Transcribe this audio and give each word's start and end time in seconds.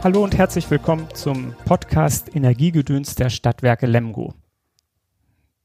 Hallo 0.00 0.22
und 0.22 0.38
herzlich 0.38 0.70
willkommen 0.70 1.08
zum 1.12 1.56
Podcast 1.64 2.36
Energiegedöns 2.36 3.16
der 3.16 3.30
Stadtwerke 3.30 3.86
Lemgo. 3.86 4.32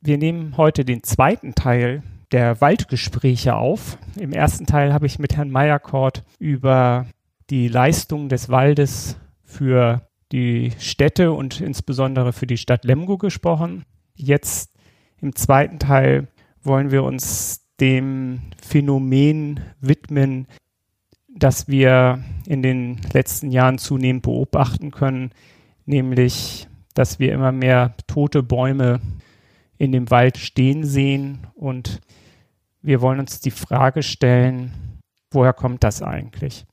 Wir 0.02 0.18
nehmen 0.18 0.57
heute 0.57 0.83
den 0.83 1.04
zweiten 1.04 1.54
Teil 1.54 2.02
der 2.32 2.59
Waldgespräche 2.59 3.55
auf. 3.55 4.00
Im 4.19 4.33
ersten 4.33 4.65
Teil 4.65 4.91
habe 4.91 5.05
ich 5.05 5.19
mit 5.19 5.38
Herrn 5.38 5.51
Meyerkort 5.51 6.23
über 6.39 7.05
die 7.51 7.68
Leistung 7.68 8.27
des 8.27 8.50
Waldes 8.50 9.18
für 9.43 10.07
die 10.32 10.71
Städte 10.79 11.31
und 11.31 11.61
insbesondere 11.61 12.34
für 12.34 12.47
die 12.47 12.57
Stadt 12.57 12.86
Lemgo 12.86 13.20
gesprochen. 13.20 13.86
Jetzt 14.15 14.73
im 15.21 15.36
zweiten 15.36 15.78
Teil 15.78 16.28
wollen 16.64 16.89
wir 16.89 17.04
uns 17.04 17.68
dem 17.79 18.42
Phänomen 18.59 19.59
widmen, 19.79 20.47
das 21.36 21.68
wir 21.68 22.23
in 22.46 22.61
den 22.61 23.01
letzten 23.11 23.51
Jahren 23.51 23.78
zunehmend 23.78 24.23
beobachten 24.23 24.92
können, 24.92 25.32
nämlich, 25.86 26.68
dass 26.93 27.19
wir 27.19 27.33
immer 27.33 27.51
mehr 27.51 27.96
tote 28.07 28.43
Bäume 28.43 29.01
in 29.78 29.92
dem 29.92 30.09
Wald 30.11 30.37
stehen 30.37 30.83
sehen 30.83 31.47
und 31.56 32.02
wir 32.81 33.02
wollen 33.02 33.19
uns 33.19 33.39
die 33.39 33.52
Frage 33.52 34.03
stellen, 34.03 34.73
woher 35.31 35.53
kommt 35.53 35.83
das 35.83 36.02
eigentlich? 36.02 36.66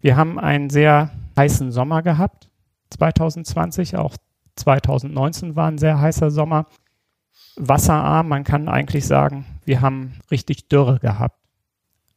Wir 0.00 0.16
haben 0.16 0.38
einen 0.38 0.68
sehr 0.68 1.10
heißen 1.36 1.72
Sommer 1.72 2.02
gehabt, 2.02 2.50
2020, 2.90 3.96
auch 3.96 4.16
2019 4.56 5.56
war 5.56 5.68
ein 5.68 5.78
sehr 5.78 6.00
heißer 6.00 6.30
Sommer. 6.30 6.66
Wasserarm, 7.56 8.28
man 8.28 8.44
kann 8.44 8.68
eigentlich 8.68 9.06
sagen, 9.06 9.46
wir 9.64 9.80
haben 9.80 10.14
richtig 10.30 10.68
Dürre 10.68 10.98
gehabt 10.98 11.43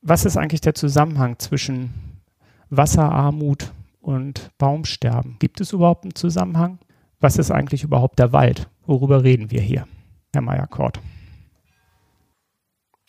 was 0.02 0.26
ist 0.26 0.38
eigentlich 0.38 0.62
der 0.62 0.76
Zusammenhang 0.76 1.40
zwischen 1.40 2.22
Wasserarmut 2.70 3.72
und 4.00 4.52
Baumsterben? 4.58 5.38
Gibt 5.40 5.62
es 5.62 5.74
überhaupt 5.74 6.04
einen 6.04 6.16
Zusammenhang? 6.16 6.80
Was 7.20 7.38
ist 7.38 7.52
eigentlich 7.52 7.84
überhaupt 7.84 8.20
der 8.20 8.32
Wald? 8.32 8.70
Worüber 8.86 9.24
reden 9.24 9.52
wir 9.52 9.62
hier, 9.62 9.88
Herr 10.34 10.42
Meyer-Kort? 10.42 11.00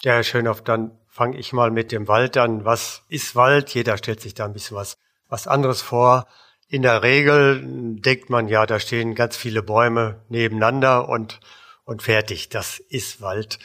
Ja, 0.02 0.14
Herr 0.14 0.22
Schönhoff, 0.22 0.62
dann 0.62 0.92
fange 1.08 1.36
ich 1.36 1.52
mal 1.52 1.70
mit 1.70 1.92
dem 1.92 2.08
Wald 2.08 2.36
an. 2.36 2.64
Was 2.64 3.02
ist 3.08 3.34
Wald? 3.34 3.70
Jeder 3.74 3.96
stellt 3.96 4.20
sich 4.20 4.34
da 4.34 4.44
ein 4.44 4.52
bisschen 4.52 4.76
was, 4.76 4.96
was 5.28 5.46
anderes 5.46 5.82
vor. 5.82 6.26
In 6.68 6.82
der 6.82 7.02
Regel 7.02 7.62
denkt 8.00 8.30
man 8.30 8.46
ja, 8.46 8.66
da 8.66 8.78
stehen 8.78 9.14
ganz 9.14 9.36
viele 9.36 9.62
Bäume 9.62 10.22
nebeneinander 10.28 11.08
und, 11.08 11.40
und 11.84 12.02
fertig. 12.02 12.48
Das 12.50 12.78
ist 12.78 13.20
Wald. 13.20 13.58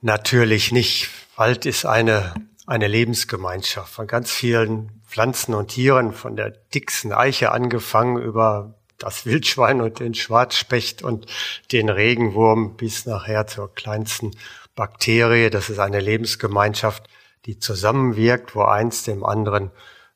Natürlich 0.00 0.72
nicht. 0.72 1.08
Wald 1.36 1.66
ist 1.66 1.84
eine, 1.84 2.34
eine 2.66 2.86
Lebensgemeinschaft 2.86 3.92
von 3.92 4.06
ganz 4.06 4.30
vielen 4.30 5.02
Pflanzen 5.06 5.54
und 5.54 5.68
Tieren, 5.68 6.12
von 6.12 6.36
der 6.36 6.50
dicksten 6.50 7.12
Eiche 7.12 7.52
angefangen 7.52 8.16
über 8.20 8.74
das 8.98 9.26
Wildschwein 9.26 9.80
und 9.80 10.00
den 10.00 10.14
Schwarzspecht 10.14 11.02
und 11.02 11.26
den 11.72 11.88
Regenwurm 11.88 12.76
bis 12.76 13.06
nachher 13.06 13.46
zur 13.46 13.74
kleinsten 13.74 14.32
Bakterie. 14.74 15.50
Das 15.50 15.70
ist 15.70 15.78
eine 15.78 16.00
Lebensgemeinschaft, 16.00 17.08
die 17.44 17.58
zusammenwirkt, 17.58 18.54
wo 18.54 18.62
eins 18.62 19.04
dem 19.04 19.24
anderen 19.24 19.70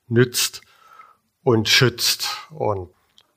nützt 0.08 0.62
und 1.42 1.68
schützt. 1.68 2.28
Und 2.50 2.90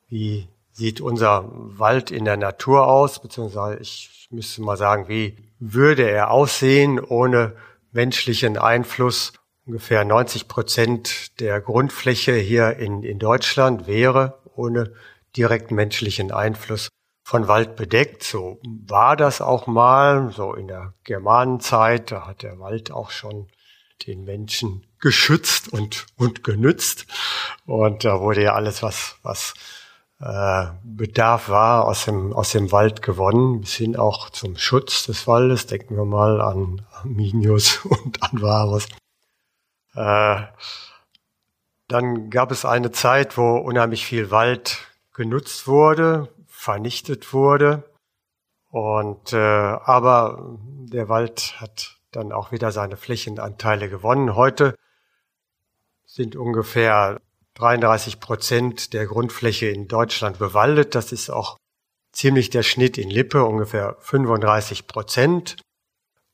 wie 0.08 0.48
sieht 0.72 1.02
unser 1.02 1.50
Wald 1.54 2.12
in 2.12 2.26
der 2.26 2.38
Natur 2.38 2.88
aus? 2.88 3.22
Beziehungsweise 3.22 3.80
ich 3.80 4.28
müsste 4.32 4.62
mal 4.62 4.78
sagen, 4.78 5.08
wie 5.08 5.38
würde 5.72 6.10
er 6.10 6.32
aussehen 6.32 7.00
ohne 7.00 7.56
menschlichen 7.92 8.58
Einfluss. 8.58 9.34
Ungefähr 9.66 10.04
90 10.04 10.50
Prozent 10.50 11.40
der 11.40 11.62
Grundfläche 11.62 12.34
hier 12.34 12.76
in, 12.76 13.02
in 13.04 13.18
Deutschland 13.18 13.88
wäre 13.88 14.42
ohne 14.56 14.94
direkten 15.38 15.76
menschlichen 15.76 16.32
Einfluss 16.32 16.90
von 17.24 17.48
Wald 17.48 17.78
bedeckt. 17.78 18.24
So 18.24 18.60
war 18.64 19.16
das 19.16 19.40
auch 19.40 19.66
mal, 19.66 20.32
so 20.32 20.54
in 20.54 20.68
der 20.68 20.94
Germanenzeit, 21.06 22.12
da 22.12 22.28
hat 22.28 22.44
der 22.44 22.60
Wald 22.60 22.92
auch 22.92 23.10
schon 23.10 23.48
den 24.06 24.26
Menschen 24.26 24.86
geschützt 25.00 25.72
und, 25.72 26.08
und 26.18 26.44
genützt. 26.44 27.06
Und 27.66 28.04
da 28.04 28.20
wurde 28.20 28.44
ja 28.44 28.54
alles, 28.54 28.84
was, 28.84 29.16
was 29.24 29.54
äh, 30.24 30.68
Bedarf 30.84 31.50
war, 31.50 31.86
aus 31.86 32.06
dem, 32.06 32.32
aus 32.32 32.52
dem 32.52 32.72
Wald 32.72 33.02
gewonnen, 33.02 33.60
bis 33.62 33.74
hin 33.74 33.98
auch 33.98 34.30
zum 34.30 34.58
Schutz 34.58 35.06
des 35.06 35.28
Waldes. 35.28 35.68
Denken 35.68 35.98
wir 35.98 36.06
mal 36.06 36.40
an 36.40 36.86
Arminius 36.94 37.80
und 37.86 38.24
an 38.24 38.42
Varus. 38.42 38.88
Äh, 39.96 40.44
dann 41.90 42.30
gab 42.30 42.52
es 42.52 42.64
eine 42.64 42.92
Zeit, 42.92 43.38
wo 43.38 43.58
unheimlich 43.58 44.06
viel 44.06 44.32
Wald 44.32 44.88
genutzt 45.14 45.68
wurde, 45.68 46.30
vernichtet 46.48 47.34
wurde. 47.34 47.84
Und 48.70 49.34
äh, 49.34 49.38
aber 49.38 50.58
der 50.58 51.10
Wald 51.10 51.60
hat 51.60 51.98
dann 52.12 52.32
auch 52.32 52.52
wieder 52.52 52.72
seine 52.72 52.96
Flächenanteile 52.96 53.90
gewonnen. 53.90 54.36
Heute 54.36 54.76
sind 56.06 56.36
ungefähr 56.38 57.20
33 57.56 58.20
Prozent 58.20 58.94
der 58.94 59.06
Grundfläche 59.06 59.68
in 59.68 59.88
Deutschland 59.88 60.40
bewaldet. 60.40 60.96
Das 60.96 61.12
ist 61.12 61.30
auch 61.30 61.58
ziemlich 62.12 62.50
der 62.50 62.64
Schnitt 62.64 62.98
in 62.98 63.10
Lippe, 63.10 63.44
ungefähr 63.44 63.98
35 64.00 64.88
Prozent. 64.88 65.58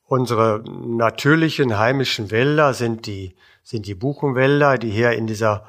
Unsere 0.04 0.64
natürlichen 0.68 1.78
heimischen 1.78 2.32
Wälder 2.32 2.74
sind 2.74 3.06
die, 3.06 3.36
sind 3.64 3.86
die 3.86 3.96
Buchenwälder, 3.96 4.78
die 4.78 4.90
hier 4.90 5.12
in 5.12 5.28
dieser 5.28 5.66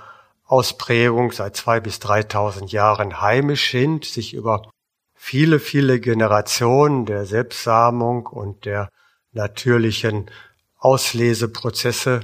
Ausprägung 0.46 1.30
seit 1.30 1.56
zwei 1.56 1.78
bis 1.78 1.98
3000 2.00 2.72
Jahren 2.72 3.20
heimisch 3.20 3.70
sind, 3.70 4.04
sich 4.04 4.34
über 4.34 4.68
viele, 5.14 5.60
viele 5.60 6.00
Generationen 6.00 7.06
der 7.06 7.26
Selbstsamung 7.26 8.26
und 8.26 8.64
der 8.64 8.88
natürlichen 9.32 10.30
Ausleseprozesse 10.78 12.20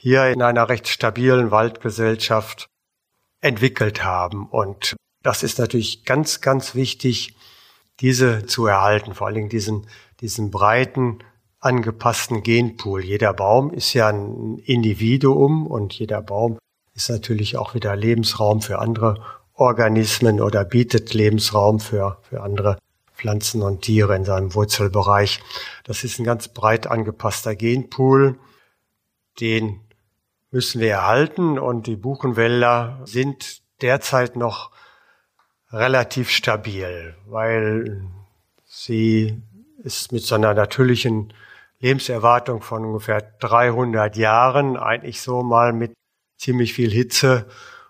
hier 0.00 0.28
in 0.28 0.42
einer 0.42 0.68
recht 0.68 0.86
stabilen 0.86 1.50
Waldgesellschaft 1.50 2.68
entwickelt 3.40 4.04
haben. 4.04 4.46
Und 4.46 4.96
das 5.22 5.42
ist 5.42 5.58
natürlich 5.58 6.04
ganz, 6.04 6.40
ganz 6.40 6.74
wichtig, 6.76 7.34
diese 8.00 8.46
zu 8.46 8.66
erhalten, 8.66 9.14
vor 9.14 9.26
allen 9.26 9.34
Dingen 9.34 9.48
diesen, 9.48 9.88
diesen 10.20 10.52
breiten, 10.52 11.18
angepassten 11.58 12.44
Genpool. 12.44 13.04
Jeder 13.04 13.34
Baum 13.34 13.72
ist 13.72 13.92
ja 13.92 14.08
ein 14.08 14.58
Individuum 14.58 15.66
und 15.66 15.92
jeder 15.94 16.22
Baum 16.22 16.58
ist 16.94 17.10
natürlich 17.10 17.56
auch 17.56 17.74
wieder 17.74 17.96
Lebensraum 17.96 18.62
für 18.62 18.78
andere 18.78 19.20
Organismen 19.54 20.40
oder 20.40 20.64
bietet 20.64 21.12
Lebensraum 21.12 21.80
für, 21.80 22.18
für 22.22 22.42
andere 22.42 22.78
Pflanzen 23.16 23.62
und 23.62 23.82
Tiere 23.82 24.14
in 24.14 24.24
seinem 24.24 24.54
Wurzelbereich. 24.54 25.40
Das 25.82 26.04
ist 26.04 26.20
ein 26.20 26.24
ganz 26.24 26.46
breit 26.46 26.86
angepasster 26.86 27.56
Genpool, 27.56 28.38
den 29.40 29.80
müssen 30.50 30.80
wir 30.80 30.90
erhalten 30.90 31.58
und 31.58 31.86
die 31.86 31.96
Buchenwälder 31.96 33.00
sind 33.04 33.62
derzeit 33.82 34.36
noch 34.36 34.70
relativ 35.70 36.30
stabil, 36.30 37.14
weil 37.26 38.02
sie 38.64 39.42
ist 39.82 40.12
mit 40.12 40.22
so 40.22 40.34
einer 40.34 40.54
natürlichen 40.54 41.32
Lebenserwartung 41.80 42.62
von 42.62 42.84
ungefähr 42.84 43.20
300 43.40 44.16
Jahren 44.16 44.76
eigentlich 44.76 45.20
so 45.20 45.42
mal 45.42 45.72
mit 45.72 45.92
ziemlich 46.36 46.72
viel 46.72 46.90
Hitze 46.90 47.46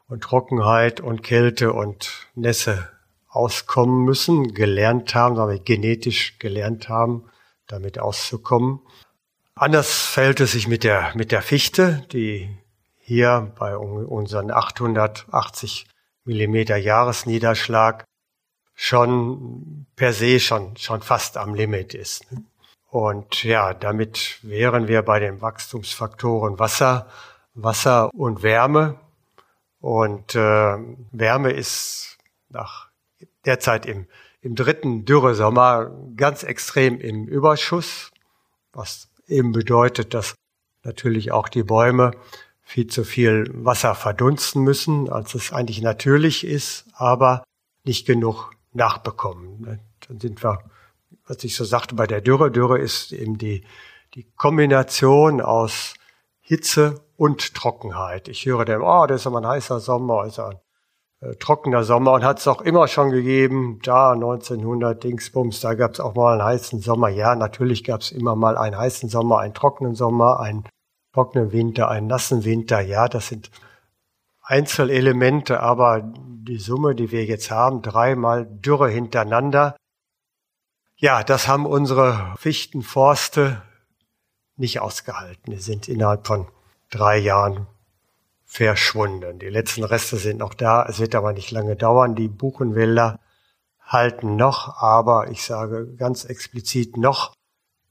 und 0.09 0.23
Trockenheit 0.23 1.01
und 1.01 1.23
Kälte 1.23 1.73
und 1.73 2.29
Nässe 2.35 2.89
auskommen 3.29 4.05
müssen, 4.05 4.55
gelernt 4.55 5.15
haben, 5.15 5.37
wir 5.37 5.59
genetisch 5.59 6.39
gelernt 6.39 6.89
haben, 6.89 7.31
damit 7.67 7.99
auszukommen. 7.99 8.81
Anders 9.61 10.07
fällt 10.07 10.39
es 10.39 10.53
sich 10.53 10.69
mit 10.69 10.85
der, 10.85 11.11
mit 11.17 11.33
der 11.33 11.43
Fichte, 11.43 12.07
die 12.13 12.49
hier 12.97 13.53
bei 13.59 13.77
unseren 13.77 14.53
880 14.53 15.89
Millimeter 16.25 16.77
Jahresniederschlag 16.77 18.05
schon 18.75 19.87
per 19.97 20.13
se 20.13 20.39
schon, 20.39 20.77
schon 20.77 21.03
fast 21.03 21.37
am 21.37 21.55
Limit 21.55 21.93
ist. 21.95 22.25
Und 22.87 23.43
ja, 23.43 23.75
damit 23.75 24.39
wären 24.43 24.87
wir 24.87 25.03
bei 25.03 25.19
den 25.19 25.41
Wachstumsfaktoren 25.41 26.61
Wasser, 26.61 27.09
Wasser 27.55 28.15
und 28.15 28.45
Wärme. 28.45 29.01
Und 29.81 30.37
äh, 30.37 30.77
Wärme 31.11 31.51
ist 31.51 32.17
nach 32.49 32.91
derzeit 33.45 33.87
im, 33.87 34.07
im 34.41 34.55
dritten 34.55 35.05
Dürresommer 35.05 35.91
ganz 36.15 36.45
extrem 36.45 37.01
im 37.01 37.27
Überschuss, 37.27 38.13
was 38.73 39.08
eben 39.29 39.53
bedeutet, 39.53 40.15
dass 40.15 40.35
natürlich 40.83 41.33
auch 41.33 41.49
die 41.49 41.63
Bäume 41.63 42.13
viel 42.63 42.87
zu 42.87 43.05
viel 43.05 43.51
Wasser 43.53 43.95
verdunsten 43.95 44.63
müssen, 44.63 45.09
als 45.11 45.35
es 45.35 45.53
eigentlich 45.53 45.81
natürlich 45.81 46.45
ist, 46.45 46.85
aber 46.93 47.45
nicht 47.85 48.07
genug 48.07 48.51
nachbekommen. 48.73 49.81
Dann 50.07 50.21
sind 50.21 50.43
wir, 50.43 50.59
was 51.27 51.43
ich 51.45 51.57
so 51.57 51.65
sagte, 51.65 51.95
bei 51.95 52.07
der 52.07 52.21
Dürre. 52.21 52.51
Dürre 52.51 52.79
ist 52.79 53.13
eben 53.13 53.39
die, 53.39 53.65
die 54.15 54.25
Kombination 54.37 55.41
aus 55.41 55.95
Hitze 56.41 57.01
und 57.17 57.55
Trockenheit. 57.55 58.29
Ich 58.29 58.45
höre 58.47 58.65
dem, 58.65 58.83
oh, 58.83 59.07
das 59.07 59.23
ist 59.23 59.27
aber 59.27 59.39
ein 59.39 59.47
heißer 59.47 59.81
Sommer, 59.81 60.27
ist 60.27 60.39
ein 60.39 60.57
äh, 61.21 61.35
trockener 61.37 61.85
Sommer 61.85 62.13
und 62.13 62.25
hat 62.25 62.39
es 62.39 62.49
auch 62.49 62.61
immer 62.61 62.89
schon 62.89 63.11
gegeben. 63.11 63.81
Da 63.83 64.13
1900 64.13 65.03
Dingsbums, 65.03 65.61
da 65.61 65.75
gab 65.75 65.93
es 65.95 66.01
auch 66.01 66.15
mal 66.15 66.35
einen 66.35 66.45
heißen 66.45 66.81
Sommer. 66.81 67.09
Ja, 67.09 67.35
natürlich 67.35 67.85
gab 67.85 68.03
es 68.03 68.13
immer 68.13 68.37
mal 68.37 68.57
einen 68.57 68.77
heißen 68.77 69.09
Sommer, 69.09 69.39
einen 69.39 69.55
trockenen 69.55 69.95
Sommer, 69.95 70.41
einen 70.41 70.65
trockenen 71.13 71.53
Winter, 71.53 71.89
einen 71.89 72.07
nassen 72.07 72.45
Winter. 72.45 72.81
Ja, 72.81 73.09
das 73.09 73.29
sind 73.29 73.51
Einzelelemente, 74.51 75.61
aber 75.61 76.01
die 76.03 76.57
Summe, 76.57 76.95
die 76.95 77.13
wir 77.13 77.27
jetzt 77.27 77.51
haben, 77.51 77.83
dreimal 77.83 78.47
Dürre 78.47 78.89
hintereinander, 78.89 79.77
ja, 80.97 81.23
das 81.23 81.47
haben 81.47 81.67
unsere 81.67 82.35
Fichtenforste 82.39 83.63
nicht 84.57 84.81
ausgehalten. 84.81 85.53
Die 85.53 85.59
sind 85.59 85.87
innerhalb 85.87 86.27
von 86.27 86.49
drei 86.91 87.19
Jahren 87.19 87.67
verschwunden. 88.49 89.39
Die 89.39 89.51
letzten 89.51 89.85
Reste 89.85 90.17
sind 90.17 90.39
noch 90.39 90.55
da. 90.55 90.85
Es 90.89 90.99
wird 90.99 91.15
aber 91.15 91.33
nicht 91.35 91.51
lange 91.51 91.77
dauern. 91.77 92.17
Die 92.17 92.29
Buchenwälder 92.29 93.21
halten 93.81 94.37
noch, 94.37 94.83
aber 94.83 95.31
ich 95.31 95.45
sage 95.45 95.95
ganz 95.97 96.25
explizit 96.25 96.97
noch, 96.97 97.35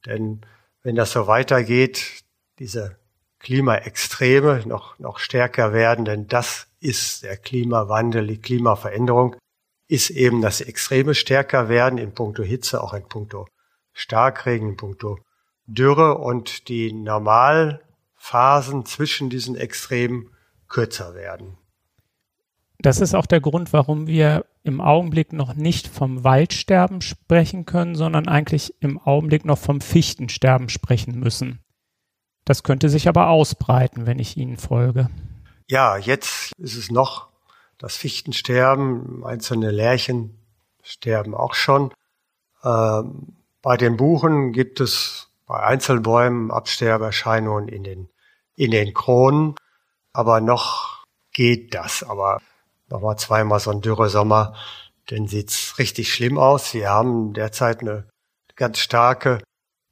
denn 0.05 0.41
wenn 0.83 0.95
das 0.95 1.11
so 1.11 1.27
weitergeht, 1.27 2.23
diese 2.59 2.97
Klimaextreme 3.39 4.63
noch, 4.65 4.99
noch 4.99 5.19
stärker 5.19 5.73
werden, 5.73 6.05
denn 6.05 6.27
das 6.27 6.67
ist 6.79 7.23
der 7.23 7.37
Klimawandel, 7.37 8.27
die 8.27 8.39
Klimaveränderung, 8.39 9.35
ist 9.87 10.09
eben, 10.09 10.41
dass 10.41 10.57
die 10.57 10.67
Extreme 10.67 11.15
stärker 11.15 11.69
werden 11.69 11.97
in 11.97 12.13
puncto 12.13 12.43
Hitze, 12.43 12.81
auch 12.81 12.93
in 12.93 13.07
puncto 13.07 13.47
Starkregen, 13.93 14.69
in 14.69 14.77
puncto 14.77 15.19
Dürre 15.65 16.17
und 16.17 16.67
die 16.67 16.93
Normalphasen 16.93 18.85
zwischen 18.85 19.29
diesen 19.29 19.55
Extremen 19.55 20.31
kürzer 20.69 21.15
werden. 21.15 21.57
Das 22.79 23.01
ist 23.01 23.15
auch 23.15 23.25
der 23.25 23.41
Grund, 23.41 23.73
warum 23.73 24.05
wir 24.05 24.45
im 24.63 24.81
Augenblick 24.81 25.33
noch 25.33 25.55
nicht 25.55 25.87
vom 25.87 26.23
Waldsterben 26.23 27.01
sprechen 27.01 27.65
können, 27.65 27.95
sondern 27.95 28.27
eigentlich 28.27 28.75
im 28.81 28.99
Augenblick 28.99 29.45
noch 29.45 29.57
vom 29.57 29.81
Fichtensterben 29.81 30.69
sprechen 30.69 31.19
müssen. 31.19 31.59
Das 32.45 32.63
könnte 32.63 32.89
sich 32.89 33.07
aber 33.07 33.29
ausbreiten, 33.29 34.05
wenn 34.05 34.19
ich 34.19 34.37
Ihnen 34.37 34.57
folge. 34.57 35.09
Ja, 35.67 35.97
jetzt 35.97 36.53
ist 36.59 36.75
es 36.75 36.91
noch 36.91 37.27
das 37.77 37.95
Fichtensterben, 37.95 39.25
einzelne 39.25 39.71
Lärchen 39.71 40.37
sterben 40.81 41.35
auch 41.35 41.53
schon. 41.53 41.91
Ähm, 42.63 43.35
bei 43.61 43.75
den 43.75 43.97
Buchen 43.97 44.53
gibt 44.53 44.79
es 44.79 45.29
bei 45.45 45.61
Einzelbäumen 45.61 46.51
Absterberscheinungen 46.51 47.67
in 47.67 47.83
den, 47.83 48.09
in 48.55 48.71
den 48.71 48.93
Kronen, 48.93 49.55
aber 50.17 50.41
noch 50.41 51.05
geht 51.31 51.75
das. 51.75 52.01
Aber 52.01 52.41
nochmal 52.89 53.19
zweimal 53.19 53.59
so 53.59 53.69
ein 53.69 53.81
dürre 53.81 54.09
Sommer, 54.09 54.55
dann 55.05 55.27
sieht's 55.27 55.77
richtig 55.77 56.11
schlimm 56.11 56.39
aus. 56.39 56.73
Wir 56.73 56.89
haben 56.89 57.33
derzeit 57.33 57.81
eine 57.81 58.07
ganz 58.55 58.79
starke 58.79 59.43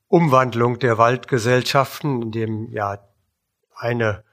Umwandlung 0.07 0.79
der 0.79 0.97
Waldgesellschaften, 0.97 2.23
in 2.23 2.31
dem 2.31 2.71
ja 2.71 3.07
eine 3.75 4.23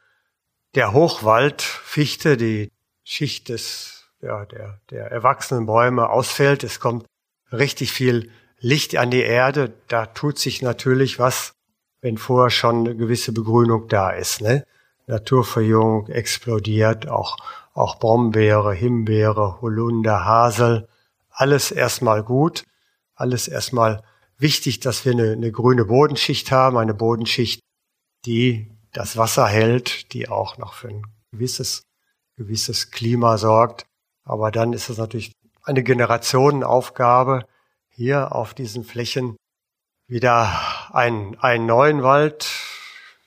der 0.74 0.94
Hochwaldfichte, 0.94 2.38
die 2.38 2.72
Schicht 3.04 3.50
des, 3.50 4.08
ja, 4.22 4.46
der, 4.46 4.80
der 4.88 5.10
erwachsenen 5.10 5.66
Bäume 5.66 6.08
ausfällt. 6.08 6.64
Es 6.64 6.80
kommt 6.80 7.04
richtig 7.52 7.92
viel 7.92 8.30
Licht 8.58 8.96
an 8.96 9.10
die 9.10 9.20
Erde. 9.20 9.74
Da 9.88 10.06
tut 10.06 10.38
sich 10.38 10.62
natürlich 10.62 11.18
was, 11.18 11.52
wenn 12.00 12.16
vorher 12.16 12.48
schon 12.48 12.86
eine 12.86 12.96
gewisse 12.96 13.32
Begrünung 13.32 13.88
da 13.88 14.10
ist. 14.10 14.40
Ne? 14.40 14.64
Naturverjüngung 15.06 16.08
explodiert, 16.08 17.08
auch, 17.08 17.36
auch 17.74 17.98
Brombeere, 17.98 18.72
Himbeere, 18.72 19.60
Holunder, 19.60 20.24
Hasel. 20.24 20.88
Alles 21.30 21.70
erstmal 21.70 22.22
gut, 22.22 22.64
alles 23.14 23.48
erstmal 23.48 24.02
wichtig, 24.38 24.80
dass 24.80 25.04
wir 25.04 25.12
eine, 25.12 25.32
eine 25.32 25.52
grüne 25.52 25.84
Bodenschicht 25.86 26.52
haben, 26.52 26.76
eine 26.76 26.94
Bodenschicht, 26.94 27.60
die 28.26 28.70
das 28.92 29.16
Wasser 29.16 29.46
hält, 29.46 30.12
die 30.12 30.28
auch 30.28 30.58
noch 30.58 30.74
für 30.74 30.88
ein 30.88 31.06
gewisses 31.32 31.82
gewisses 32.36 32.90
Klima 32.90 33.38
sorgt. 33.38 33.86
Aber 34.24 34.50
dann 34.50 34.72
ist 34.72 34.88
es 34.88 34.98
natürlich 34.98 35.32
eine 35.62 35.82
Generationenaufgabe, 35.82 37.46
hier 37.88 38.34
auf 38.34 38.54
diesen 38.54 38.84
Flächen 38.84 39.36
wieder 40.06 40.58
einen, 40.92 41.38
einen 41.40 41.66
neuen 41.66 42.02
Wald, 42.02 42.50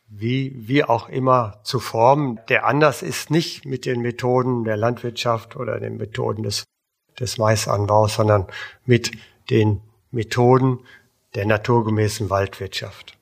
wie, 0.08 0.54
wie 0.68 0.84
auch 0.84 1.10
immer, 1.10 1.60
zu 1.64 1.80
formen, 1.80 2.40
der 2.50 2.66
anders 2.66 3.02
ist, 3.02 3.32
nicht 3.32 3.66
mit 3.66 3.86
den 3.86 4.02
Methoden 4.02 4.64
der 4.64 4.78
Landwirtschaft 4.78 5.56
oder 5.56 5.80
den 5.80 5.98
Methoden 5.98 6.44
des, 6.44 6.64
des 7.20 7.38
Maisanbaus, 7.38 8.16
sondern 8.16 8.48
mit 8.86 9.12
den 9.50 9.82
Methoden 10.12 10.80
der 11.34 11.46
naturgemäßen 11.46 12.30
Waldwirtschaft. 12.30 13.18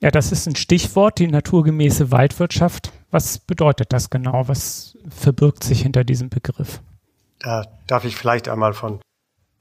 Ja, 0.00 0.10
das 0.10 0.30
ist 0.30 0.46
ein 0.46 0.54
Stichwort, 0.54 1.18
die 1.18 1.26
naturgemäße 1.26 2.12
Waldwirtschaft. 2.12 2.92
Was 3.10 3.38
bedeutet 3.38 3.92
das 3.92 4.10
genau? 4.10 4.46
Was 4.46 4.96
verbirgt 5.08 5.64
sich 5.64 5.82
hinter 5.82 6.04
diesem 6.04 6.28
Begriff? 6.28 6.80
Da 7.40 7.64
darf 7.86 8.04
ich 8.04 8.16
vielleicht 8.16 8.48
einmal 8.48 8.74
von 8.74 9.00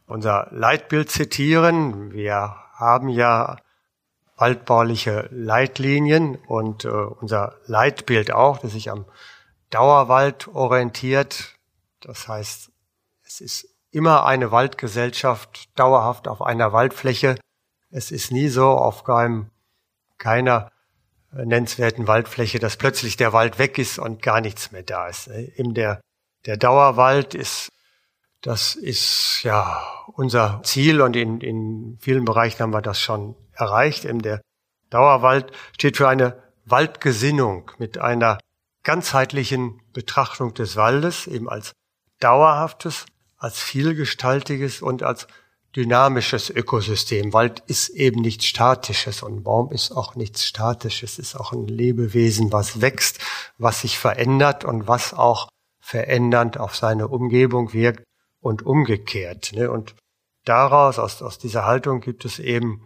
unser 0.06 0.48
Leitbild 0.52 1.10
zitieren. 1.10 2.12
Wir 2.12 2.56
haben 2.74 3.10
ja 3.10 3.58
waldbauliche 4.38 5.28
Leitlinien 5.32 6.36
und 6.48 6.86
äh, 6.86 6.90
unser 6.90 7.56
Leitbild 7.66 8.32
auch, 8.32 8.60
das 8.60 8.72
sich 8.72 8.90
am 8.90 9.06
Dauerwald 9.72 10.48
orientiert. 10.48 11.56
Das 12.00 12.28
heißt, 12.28 12.72
es 13.26 13.42
ist 13.42 13.68
immer 13.92 14.26
eine 14.26 14.52
Waldgesellschaft 14.52 15.68
dauerhaft 15.78 16.28
auf 16.28 16.42
einer 16.42 16.72
Waldfläche. 16.72 17.38
Es 17.90 18.12
ist 18.12 18.32
nie 18.32 18.48
so 18.48 18.68
auf 18.68 19.10
einem 19.10 19.50
keiner 20.20 20.72
äh, 21.34 21.44
nennenswerten 21.44 22.08
Waldfläche, 22.08 22.60
dass 22.60 22.78
plötzlich 22.78 23.18
der 23.18 23.34
Wald 23.34 23.58
weg 23.58 23.80
ist 23.80 23.98
und 23.98 24.22
gar 24.22 24.40
nichts 24.40 24.72
mehr 24.72 24.84
da 24.84 25.08
ist. 25.08 25.28
Eben 25.28 25.74
der, 25.74 26.00
der 26.46 26.58
Dauerwald 26.58 27.34
ist, 27.34 27.70
das 28.42 28.76
ist 28.76 29.42
ja 29.44 29.84
unser 30.14 30.62
Ziel 30.64 31.02
und 31.02 31.16
in, 31.16 31.42
in 31.42 31.98
vielen 32.00 32.26
Bereichen 32.26 32.60
haben 32.60 32.74
wir 32.74 32.82
das 32.82 33.00
schon 33.00 33.36
erreicht. 33.54 34.06
Eben 34.06 34.22
der 34.22 34.42
Dauerwald 34.90 35.52
steht 35.74 35.98
für 35.98 36.08
eine 36.08 36.42
Waldgesinnung 36.66 37.72
mit 37.78 37.98
einer 37.98 38.38
ganzheitlichen 38.84 39.82
Betrachtung 39.92 40.54
des 40.54 40.76
Waldes, 40.76 41.28
eben 41.28 41.50
als 41.50 41.74
dauerhaftes, 42.20 43.06
als 43.38 43.60
vielgestaltiges 43.60 44.82
und 44.82 45.04
als 45.04 45.28
dynamisches 45.76 46.50
Ökosystem. 46.50 47.34
Wald 47.34 47.62
ist 47.68 47.90
eben 47.90 48.22
nichts 48.22 48.46
Statisches 48.46 49.24
und 49.24 49.44
Baum 49.44 49.72
ist 49.72 49.92
auch 49.92 50.16
nichts 50.16 50.46
Statisches, 50.46 51.20
ist 51.20 51.36
auch 51.36 51.52
ein 51.52 51.68
Lebewesen, 51.68 52.52
was 52.52 52.82
wächst, 52.82 53.20
was 53.58 53.82
sich 53.82 54.00
verändert 54.00 54.64
und 54.64 54.88
was 54.88 55.14
auch 55.14 55.50
verändernd 55.80 56.60
auf 56.60 56.76
seine 56.76 57.08
Umgebung 57.08 57.74
wirkt 57.74 58.04
und 58.42 58.66
umgekehrt. 58.66 59.52
Ne? 59.54 59.70
Und 59.70 59.96
daraus, 60.46 61.00
aus, 61.00 61.22
aus 61.22 61.38
dieser 61.38 61.66
Haltung 61.66 62.02
gibt 62.02 62.26
es 62.26 62.40
eben 62.40 62.86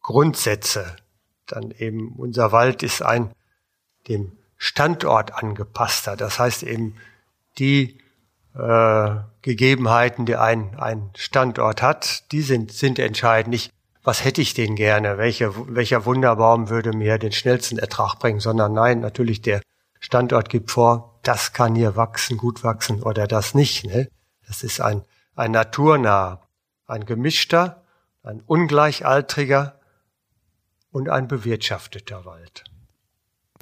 Grundsätze. 0.00 0.96
Dann 1.46 1.70
eben 1.72 2.14
unser 2.16 2.52
Wald 2.52 2.82
ist 2.82 3.02
ein 3.02 3.32
dem 4.08 4.32
Standort 4.56 5.34
angepasster. 5.34 6.16
Das 6.16 6.38
heißt 6.38 6.62
eben 6.62 6.96
die 7.58 7.98
äh, 8.54 9.16
Gegebenheiten, 9.42 10.26
die 10.26 10.36
ein, 10.36 10.76
ein 10.78 11.10
Standort 11.16 11.82
hat, 11.82 12.30
die 12.32 12.42
sind, 12.42 12.72
sind 12.72 12.98
entscheidend. 12.98 13.50
Nicht, 13.50 13.72
was 14.02 14.24
hätte 14.24 14.40
ich 14.40 14.54
denn 14.54 14.76
gerne, 14.76 15.18
welche, 15.18 15.52
welcher 15.74 16.04
Wunderbaum 16.04 16.68
würde 16.68 16.92
mir 16.92 17.18
den 17.18 17.32
schnellsten 17.32 17.78
Ertrag 17.78 18.18
bringen, 18.18 18.40
sondern 18.40 18.72
nein, 18.72 19.00
natürlich 19.00 19.42
der 19.42 19.60
Standort 20.00 20.50
gibt 20.50 20.70
vor, 20.70 21.18
das 21.22 21.52
kann 21.52 21.74
hier 21.74 21.96
wachsen, 21.96 22.36
gut 22.36 22.62
wachsen 22.62 23.02
oder 23.02 23.26
das 23.26 23.54
nicht. 23.54 23.84
Ne? 23.86 24.08
Das 24.46 24.62
ist 24.62 24.80
ein, 24.80 25.02
ein 25.34 25.52
naturnah, 25.52 26.42
ein 26.86 27.06
gemischter, 27.06 27.82
ein 28.22 28.40
ungleichaltriger 28.46 29.78
und 30.90 31.08
ein 31.08 31.28
bewirtschafteter 31.28 32.24
Wald 32.24 32.64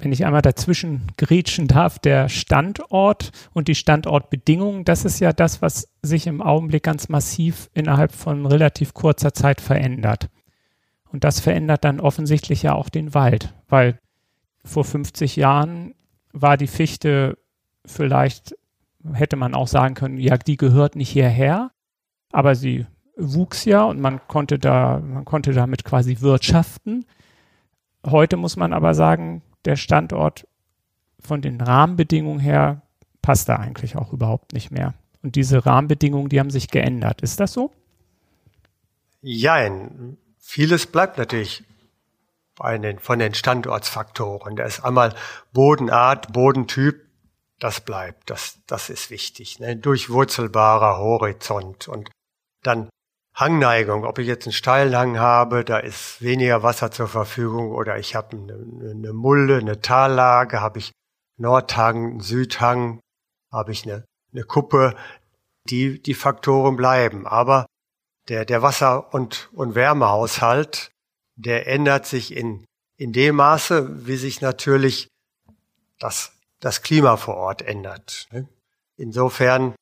wenn 0.03 0.11
ich 0.11 0.25
einmal 0.25 0.41
dazwischen 0.41 1.07
grätschen 1.17 1.67
darf, 1.67 1.99
der 1.99 2.27
Standort 2.27 3.31
und 3.53 3.67
die 3.67 3.75
Standortbedingungen, 3.75 4.85
das 4.85 5.05
ist 5.05 5.19
ja 5.19 5.33
das, 5.33 5.61
was 5.61 5.87
sich 6.01 6.27
im 6.27 6.41
Augenblick 6.41 6.83
ganz 6.83 7.09
massiv 7.09 7.69
innerhalb 7.73 8.11
von 8.11 8.45
relativ 8.45 8.93
kurzer 8.93 9.33
Zeit 9.33 9.61
verändert. 9.61 10.29
Und 11.11 11.23
das 11.23 11.39
verändert 11.39 11.83
dann 11.83 11.99
offensichtlich 11.99 12.63
ja 12.63 12.73
auch 12.73 12.89
den 12.89 13.13
Wald, 13.13 13.53
weil 13.69 13.99
vor 14.65 14.83
50 14.83 15.35
Jahren 15.35 15.93
war 16.31 16.57
die 16.57 16.67
Fichte 16.67 17.37
vielleicht, 17.85 18.55
hätte 19.11 19.35
man 19.35 19.53
auch 19.53 19.67
sagen 19.67 19.95
können, 19.95 20.17
ja, 20.17 20.37
die 20.37 20.57
gehört 20.57 20.95
nicht 20.95 21.09
hierher, 21.09 21.71
aber 22.31 22.55
sie 22.55 22.85
wuchs 23.17 23.65
ja 23.65 23.83
und 23.83 23.99
man 23.99 24.27
konnte 24.27 24.57
da, 24.57 24.99
man 24.99 25.25
konnte 25.25 25.53
damit 25.53 25.83
quasi 25.83 26.21
wirtschaften. 26.21 27.05
Heute 28.05 28.37
muss 28.37 28.55
man 28.55 28.73
aber 28.73 28.93
sagen, 28.93 29.41
der 29.65 29.75
Standort 29.75 30.47
von 31.19 31.41
den 31.41 31.61
Rahmenbedingungen 31.61 32.39
her 32.39 32.81
passt 33.21 33.49
da 33.49 33.55
eigentlich 33.55 33.95
auch 33.95 34.13
überhaupt 34.13 34.53
nicht 34.53 34.71
mehr. 34.71 34.93
Und 35.21 35.35
diese 35.35 35.65
Rahmenbedingungen, 35.65 36.29
die 36.29 36.39
haben 36.39 36.49
sich 36.49 36.67
geändert. 36.67 37.21
Ist 37.21 37.39
das 37.39 37.53
so? 37.53 37.71
Jein. 39.21 40.17
Vieles 40.37 40.85
bleibt 40.85 41.17
natürlich 41.17 41.63
den, 42.59 42.99
von 42.99 43.19
den 43.19 43.33
Standortsfaktoren. 43.33 44.57
Da 44.57 44.65
ist 44.65 44.83
einmal 44.83 45.15
Bodenart, 45.53 46.33
Bodentyp, 46.33 47.02
das 47.59 47.81
bleibt, 47.81 48.29
das, 48.29 48.59
das 48.67 48.89
ist 48.89 49.09
wichtig. 49.09 49.59
Ne? 49.59 49.75
Durchwurzelbarer 49.75 50.97
Horizont 50.97 51.87
und 51.87 52.09
dann 52.61 52.89
Hangneigung, 53.35 54.05
ob 54.05 54.19
ich 54.19 54.27
jetzt 54.27 54.45
einen 54.45 54.53
Steilhang 54.53 55.17
habe, 55.17 55.63
da 55.65 55.79
ist 55.79 56.21
weniger 56.21 56.61
Wasser 56.61 56.91
zur 56.91 57.07
Verfügung 57.07 57.71
oder 57.71 57.97
ich 57.97 58.15
habe 58.15 58.37
eine, 58.37 58.91
eine 58.91 59.13
Mulde, 59.13 59.57
eine 59.57 59.81
Tallage, 59.81 60.61
habe 60.61 60.79
ich 60.79 60.91
Nordhang, 61.37 62.21
Südhang, 62.21 62.99
habe 63.51 63.71
ich 63.71 63.85
eine, 63.85 64.05
eine 64.31 64.43
Kuppe, 64.43 64.95
die, 65.69 66.01
die 66.01 66.13
Faktoren 66.13 66.75
bleiben. 66.75 67.25
Aber 67.25 67.65
der, 68.29 68.45
der 68.45 68.61
Wasser- 68.61 69.13
und, 69.13 69.49
und 69.53 69.75
Wärmehaushalt, 69.75 70.91
der 71.35 71.67
ändert 71.67 72.05
sich 72.05 72.35
in, 72.35 72.65
in 72.97 73.13
dem 73.13 73.35
Maße, 73.35 74.07
wie 74.07 74.15
sich 74.15 74.41
natürlich 74.41 75.07
das, 75.99 76.32
das 76.63 76.81
Klima 76.81 77.17
vor 77.17 77.35
Ort 77.35 77.61
ändert. 77.61 78.29
Insofern 78.95 79.75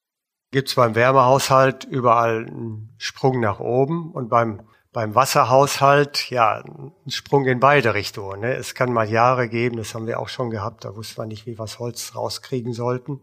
gibt 0.52 0.70
es 0.70 0.76
beim 0.76 0.96
Wärmehaushalt 0.96 1.84
überall 1.84 2.48
einen 2.48 2.96
Sprung 2.98 3.40
nach 3.40 3.60
oben 3.60 4.12
und 4.12 4.30
beim, 4.30 4.68
beim 4.92 5.14
Wasserhaushalt 5.14 6.32
ja 6.32 6.56
einen 6.56 6.94
Sprung 7.08 7.46
in 7.46 7.60
beide 7.60 7.94
Richtungen. 7.94 8.42
Ne? 8.42 8.56
Es 8.56 8.74
kann 8.74 8.92
mal 8.92 9.08
Jahre 9.08 9.48
geben, 9.48 9.78
das 9.78 9.94
haben 9.94 10.08
wir 10.08 10.20
auch 10.20 10.28
schon 10.28 10.50
gehabt, 10.50 10.84
da 10.84 10.96
wusste 10.96 11.22
man 11.22 11.28
nicht, 11.28 11.46
wie 11.46 11.52
wir 11.52 11.66
das 11.66 11.78
Holz 11.78 12.16
rauskriegen 12.16 12.74
sollten. 12.74 13.22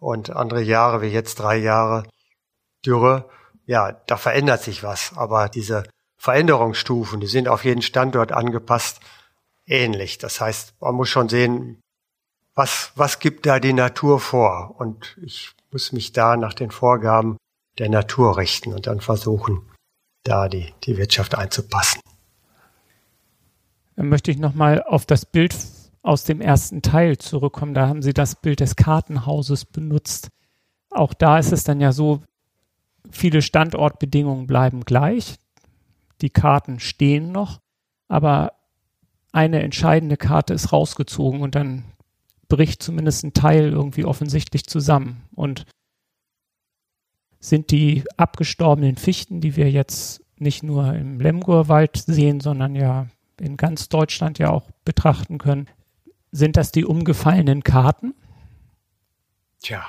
Und 0.00 0.30
andere 0.30 0.62
Jahre, 0.62 1.02
wie 1.02 1.08
jetzt 1.08 1.40
drei 1.40 1.56
Jahre 1.56 2.04
Dürre, 2.86 3.28
ja, 3.66 3.92
da 4.06 4.16
verändert 4.16 4.62
sich 4.62 4.82
was. 4.82 5.12
Aber 5.14 5.48
diese 5.50 5.82
Veränderungsstufen, 6.16 7.20
die 7.20 7.26
sind 7.26 7.48
auf 7.48 7.64
jeden 7.64 7.82
Standort 7.82 8.32
angepasst 8.32 9.00
ähnlich. 9.66 10.16
Das 10.16 10.40
heißt, 10.40 10.80
man 10.80 10.94
muss 10.94 11.10
schon 11.10 11.28
sehen, 11.28 11.82
was, 12.58 12.90
was 12.96 13.20
gibt 13.20 13.46
da 13.46 13.60
die 13.60 13.72
Natur 13.72 14.18
vor? 14.18 14.74
Und 14.78 15.16
ich 15.22 15.52
muss 15.70 15.92
mich 15.92 16.12
da 16.12 16.36
nach 16.36 16.54
den 16.54 16.72
Vorgaben 16.72 17.36
der 17.78 17.88
Natur 17.88 18.36
richten 18.36 18.74
und 18.74 18.88
dann 18.88 19.00
versuchen, 19.00 19.62
da 20.24 20.48
die, 20.48 20.74
die 20.82 20.96
Wirtschaft 20.96 21.36
einzupassen. 21.36 22.00
Dann 23.94 24.08
möchte 24.08 24.32
ich 24.32 24.38
nochmal 24.38 24.82
auf 24.82 25.06
das 25.06 25.24
Bild 25.24 25.56
aus 26.02 26.24
dem 26.24 26.40
ersten 26.40 26.82
Teil 26.82 27.16
zurückkommen. 27.18 27.74
Da 27.74 27.86
haben 27.86 28.02
Sie 28.02 28.12
das 28.12 28.34
Bild 28.34 28.58
des 28.58 28.74
Kartenhauses 28.74 29.64
benutzt. 29.64 30.28
Auch 30.90 31.14
da 31.14 31.38
ist 31.38 31.52
es 31.52 31.62
dann 31.62 31.80
ja 31.80 31.92
so, 31.92 32.22
viele 33.10 33.40
Standortbedingungen 33.40 34.48
bleiben 34.48 34.84
gleich. 34.84 35.36
Die 36.22 36.30
Karten 36.30 36.80
stehen 36.80 37.30
noch, 37.30 37.60
aber 38.08 38.54
eine 39.30 39.62
entscheidende 39.62 40.16
Karte 40.16 40.54
ist 40.54 40.72
rausgezogen 40.72 41.42
und 41.42 41.54
dann 41.54 41.84
bricht 42.48 42.82
zumindest 42.82 43.24
ein 43.24 43.34
Teil 43.34 43.70
irgendwie 43.70 44.04
offensichtlich 44.04 44.66
zusammen. 44.66 45.24
Und 45.34 45.66
sind 47.40 47.70
die 47.70 48.04
abgestorbenen 48.16 48.96
Fichten, 48.96 49.40
die 49.40 49.56
wir 49.56 49.70
jetzt 49.70 50.22
nicht 50.36 50.62
nur 50.62 50.94
im 50.94 51.20
Lemgurwald 51.20 51.96
sehen, 51.96 52.40
sondern 52.40 52.74
ja 52.74 53.06
in 53.38 53.56
ganz 53.56 53.88
Deutschland 53.88 54.38
ja 54.38 54.50
auch 54.50 54.70
betrachten 54.84 55.38
können, 55.38 55.68
sind 56.32 56.56
das 56.56 56.72
die 56.72 56.84
umgefallenen 56.84 57.62
Karten? 57.62 58.14
Tja, 59.60 59.84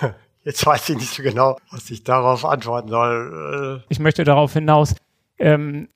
jetzt 0.44 0.64
weiß 0.64 0.90
ich 0.90 0.96
nicht 0.96 1.14
so 1.14 1.22
genau, 1.22 1.58
was 1.70 1.90
ich 1.90 2.04
darauf 2.04 2.44
antworten 2.44 2.88
soll. 2.88 3.80
Äh, 3.80 3.86
ich 3.88 3.98
möchte 3.98 4.24
darauf 4.24 4.52
hinaus, 4.52 4.94
ähm, 5.38 5.88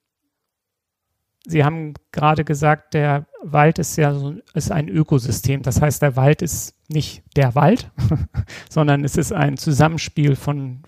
Sie 1.47 1.63
haben 1.63 1.93
gerade 2.11 2.43
gesagt, 2.43 2.95
der 2.95 3.27
Wald 3.51 3.79
ist 3.79 3.95
ja 3.97 4.13
so, 4.13 4.35
ist 4.53 4.71
ein 4.71 4.89
Ökosystem. 4.89 5.61
Das 5.61 5.81
heißt, 5.81 6.01
der 6.01 6.15
Wald 6.15 6.41
ist 6.41 6.75
nicht 6.87 7.23
der 7.35 7.53
Wald, 7.55 7.91
sondern 8.69 9.03
es 9.03 9.17
ist 9.17 9.31
ein 9.31 9.57
Zusammenspiel 9.57 10.35
von 10.35 10.81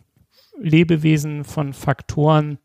Lebewesen, 0.59 1.43
von 1.43 1.73
Faktoren, 1.73 2.57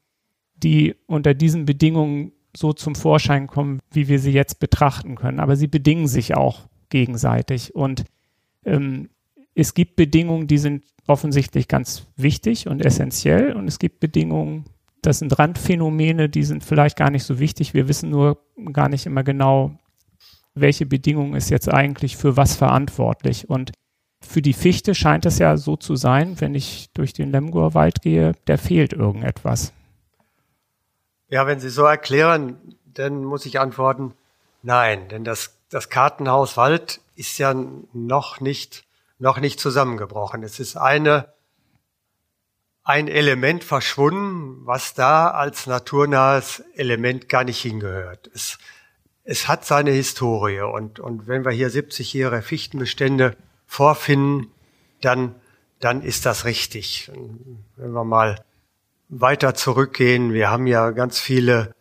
die 0.57 0.95
unter 1.07 1.35
diesen 1.35 1.67
Bedingungen 1.67 2.33
so 2.57 2.73
zum 2.73 2.95
Vorschein 2.95 3.47
kommen, 3.47 3.81
wie 3.91 4.09
wir 4.09 4.19
sie 4.19 4.33
jetzt 4.33 4.61
betrachten 4.61 5.15
können. 5.15 5.41
Aber 5.41 5.57
sie 5.57 5.67
bedingen 5.67 6.07
sich 6.07 6.35
auch 6.35 6.69
gegenseitig. 6.89 7.75
Und 7.75 8.05
ähm, 8.65 9.11
es 9.55 9.75
gibt 9.75 9.97
Bedingungen, 9.97 10.47
die 10.47 10.59
sind 10.59 10.85
offensichtlich 11.07 11.69
ganz 11.69 12.07
wichtig 12.17 12.67
und 12.67 12.85
essentiell. 12.85 13.53
Und 13.53 13.69
es 13.69 13.79
gibt 13.79 14.01
Bedingungen, 14.01 14.65
das 15.03 15.19
sind 15.19 15.39
Randphänomene, 15.39 16.29
die 16.29 16.45
sind 16.45 16.63
vielleicht 16.63 16.97
gar 16.97 17.11
nicht 17.11 17.25
so 17.25 17.39
wichtig. 17.39 17.75
Wir 17.75 17.89
wissen 17.89 18.11
nur 18.11 18.39
gar 18.73 18.89
nicht 18.89 19.05
immer 19.07 19.25
genau, 19.25 19.77
welche 20.55 20.87
Bedingung 20.87 21.35
ist 21.35 21.51
jetzt 21.51 21.69
eigentlich 21.69 22.17
für 22.17 22.37
was 22.37 22.57
verantwortlich. 22.57 23.49
Und 23.49 23.73
für 24.21 24.43
die 24.43 24.53
Fichte 24.53 24.95
scheint 24.95 25.27
es 25.27 25.39
ja 25.39 25.57
so 25.57 25.77
zu 25.77 25.97
sein, 25.97 26.41
wenn 26.41 26.55
ich 26.55 26.91
durch 26.95 27.13
den 27.13 27.31
Lemgor-Wald 27.31 28.03
gehe, 28.03 28.33
der 28.47 28.59
fehlt 28.59 28.93
irgendetwas. 28.93 29.73
Ja, 31.29 31.47
wenn 31.47 31.61
Sie 31.61 31.71
so 31.71 31.85
erklären, 31.85 32.77
dann 32.85 33.25
muss 33.25 33.47
ich 33.47 33.59
antworten, 33.59 34.15
nein, 34.63 35.09
denn 35.09 35.25
das, 35.25 35.57
das 35.71 35.89
Kartenhaus 35.89 36.57
Wald 36.57 37.01
ist 37.17 37.39
ja 37.39 37.55
noch 37.93 38.41
nicht, 38.41 38.85
noch 39.19 39.41
nicht 39.41 39.59
zusammengebrochen. 39.59 40.43
Es 40.43 40.61
ist 40.61 40.77
eine 40.77 41.33
ein 42.85 43.09
Element 43.09 43.63
verschwunden, 43.65 44.67
was 44.67 44.95
da 44.95 45.31
als 45.31 45.67
naturnahes 45.67 46.65
Element 46.75 47.29
gar 47.29 47.45
nicht 47.45 47.61
hingehört. 47.61 48.29
Es, 48.35 48.59
es 49.25 49.49
hat 49.49 49.65
seine 49.65 49.93
Historie 49.93 50.61
und, 50.61 50.99
und 50.99 51.27
wenn 51.27 51.45
wir 51.45 51.53
hier 51.53 51.71
70 51.71 52.13
Jahre 52.15 52.43
Fichtenbestände 52.43 53.37
vorfinden, 53.67 54.49
dann, 55.01 55.35
dann 55.81 56.03
ist 56.03 56.27
das 56.27 56.45
richtig. 56.45 57.11
Wenn 57.77 57.93
wir 57.93 58.05
mal 58.05 58.43
weiter 59.09 59.55
zurückgehen, 59.55 60.33
wir 60.33 60.51
haben 60.51 60.67
ja 60.67 60.91
ganz 60.91 61.21
viele, 61.21 61.75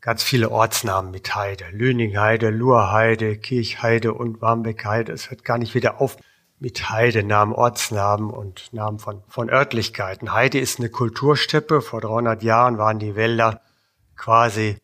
ganz 0.00 0.22
viele 0.22 0.50
Ortsnamen 0.50 1.10
mit 1.10 1.34
Heide. 1.34 1.66
Lüningheide, 1.72 2.50
Lurheide, 2.50 3.36
Kirchheide 3.36 4.14
und 4.14 4.40
Warmbekheide. 4.40 5.12
Es 5.12 5.30
hört 5.30 5.44
gar 5.44 5.58
nicht 5.58 5.74
wieder 5.74 6.00
auf 6.00 6.16
mit 6.58 6.88
Heide, 6.88 7.22
Namen, 7.22 7.52
Ortsnamen 7.52 8.30
und 8.30 8.72
Namen 8.72 8.98
von, 8.98 9.22
von 9.28 9.50
Örtlichkeiten. 9.50 10.32
Heide 10.32 10.58
ist 10.58 10.78
eine 10.78 10.88
Kultursteppe. 10.88 11.82
Vor 11.82 12.00
300 12.00 12.42
Jahren 12.42 12.78
waren 12.78 12.98
die 12.98 13.14
Wälder 13.14 13.60
quasi 14.16 14.78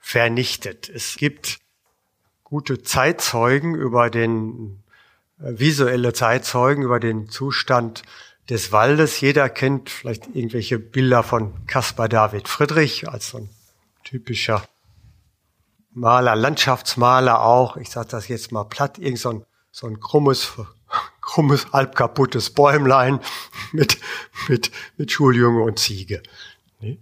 vernichtet. 0.00 0.88
Es 0.88 1.16
gibt 1.16 1.60
gute 2.42 2.82
Zeitzeugen 2.82 3.74
über 3.76 4.10
den, 4.10 4.82
äh, 5.38 5.58
visuelle 5.58 6.12
Zeitzeugen 6.12 6.82
über 6.82 6.98
den 6.98 7.28
Zustand 7.28 8.02
des 8.48 8.72
Waldes. 8.72 9.20
Jeder 9.20 9.48
kennt 9.48 9.90
vielleicht 9.90 10.26
irgendwelche 10.34 10.78
Bilder 10.78 11.22
von 11.22 11.66
Caspar 11.66 12.08
David 12.08 12.48
Friedrich 12.48 13.08
als 13.08 13.30
so 13.30 13.38
ein 13.38 13.50
typischer 14.02 14.64
Maler, 15.92 16.34
Landschaftsmaler 16.34 17.42
auch. 17.42 17.76
Ich 17.76 17.90
sage 17.90 18.08
das 18.08 18.26
jetzt 18.28 18.50
mal 18.50 18.64
platt, 18.64 18.98
irgend 18.98 19.18
so 19.18 19.30
ein, 19.30 19.44
so 19.70 19.86
ein 19.86 20.00
krummes 20.00 20.52
krummes, 21.20 21.72
halb 21.72 21.94
kaputtes 21.94 22.50
Bäumlein 22.50 23.20
mit, 23.72 23.98
mit, 24.48 24.70
mit 24.96 25.12
Schuljunge 25.12 25.62
und 25.62 25.78
Ziege. 25.78 26.22
Ne? 26.80 26.98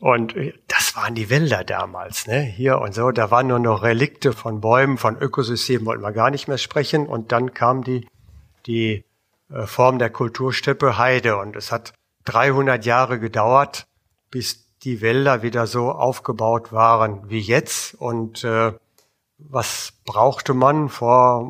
Und 0.00 0.36
äh, 0.36 0.54
das 0.68 0.96
waren 0.96 1.14
die 1.14 1.30
Wälder 1.30 1.64
damals, 1.64 2.26
ne? 2.26 2.40
Hier 2.40 2.78
und 2.78 2.94
so. 2.94 3.10
Da 3.10 3.30
waren 3.30 3.48
nur 3.48 3.58
noch 3.58 3.82
Relikte 3.82 4.32
von 4.32 4.60
Bäumen, 4.60 4.98
von 4.98 5.16
Ökosystemen 5.16 5.86
wollten 5.86 6.02
wir 6.02 6.12
gar 6.12 6.30
nicht 6.30 6.48
mehr 6.48 6.58
sprechen. 6.58 7.06
Und 7.06 7.32
dann 7.32 7.54
kam 7.54 7.82
die, 7.82 8.08
die 8.66 9.04
äh, 9.50 9.66
Form 9.66 9.98
der 9.98 10.10
Kultursteppe 10.10 10.98
Heide. 10.98 11.36
Und 11.36 11.56
es 11.56 11.72
hat 11.72 11.92
300 12.24 12.84
Jahre 12.84 13.18
gedauert, 13.18 13.86
bis 14.30 14.66
die 14.82 15.00
Wälder 15.00 15.42
wieder 15.42 15.66
so 15.66 15.90
aufgebaut 15.90 16.72
waren 16.72 17.28
wie 17.28 17.40
jetzt. 17.40 17.94
Und 17.94 18.44
äh, 18.44 18.72
was 19.38 19.92
brauchte 20.04 20.54
man 20.54 20.88
vor 20.88 21.40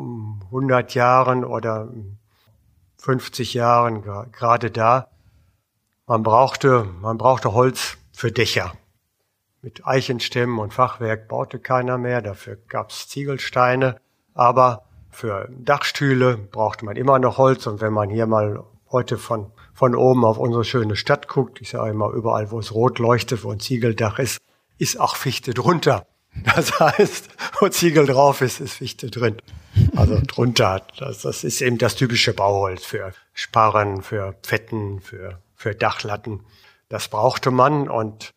100 0.47 0.95
Jahren 0.95 1.45
oder 1.45 1.89
50 2.99 3.55
Jahren 3.55 4.03
gerade 4.33 4.71
da? 4.71 5.09
Man 6.09 6.23
brauchte, 6.23 6.87
man 7.01 7.19
brauchte 7.19 7.53
Holz 7.53 7.97
für 8.13 8.31
Dächer. 8.31 8.75
Mit 9.61 9.85
Eichenstämmen 9.85 10.61
und 10.61 10.73
Fachwerk 10.73 11.27
baute 11.27 11.59
keiner 11.59 11.99
mehr, 11.99 12.23
dafür 12.23 12.57
gab's 12.69 13.09
Ziegelsteine. 13.09 13.97
Aber 14.33 14.85
für 15.11 15.49
Dachstühle 15.51 16.37
brauchte 16.37 16.85
man 16.85 16.95
immer 16.95 17.19
noch 17.19 17.39
Holz. 17.39 17.67
Und 17.67 17.81
wenn 17.81 17.93
man 17.93 18.09
hier 18.09 18.27
mal 18.27 18.63
heute 18.93 19.19
von, 19.19 19.51
von 19.75 19.97
oben 19.97 20.25
auf 20.25 20.39
unsere 20.39 20.63
schöne 20.63 20.95
Stadt 20.95 21.27
guckt, 21.27 21.61
ich 21.61 21.71
sage 21.71 21.91
immer, 21.91 22.11
überall, 22.11 22.53
wo 22.53 22.61
es 22.61 22.73
rot 22.73 23.01
leuchtet, 23.01 23.43
wo 23.43 23.51
ein 23.51 23.59
Ziegeldach 23.59 24.21
ist, 24.21 24.39
ist 24.79 25.01
auch 25.01 25.17
Fichte 25.17 25.55
drunter. 25.55 26.07
Das 26.55 26.79
heißt, 26.79 27.31
wo 27.59 27.69
Ziegel 27.69 28.07
drauf 28.07 28.43
ist, 28.43 28.61
ist 28.61 28.75
Fichte 28.75 29.11
drin. 29.11 29.39
also 29.97 30.21
drunter. 30.25 30.87
Das, 30.99 31.23
das 31.23 31.43
ist 31.43 31.63
eben 31.63 31.79
das 31.79 31.97
typische 31.97 32.33
Bauholz 32.33 32.85
für 32.85 33.13
Sparren, 33.33 34.03
für 34.03 34.37
Fetten, 34.43 35.01
für, 35.01 35.41
für 35.57 35.75
Dachlatten. 35.75 36.45
Das 36.89 37.09
brauchte 37.09 37.51
man 37.51 37.89
und 37.89 38.33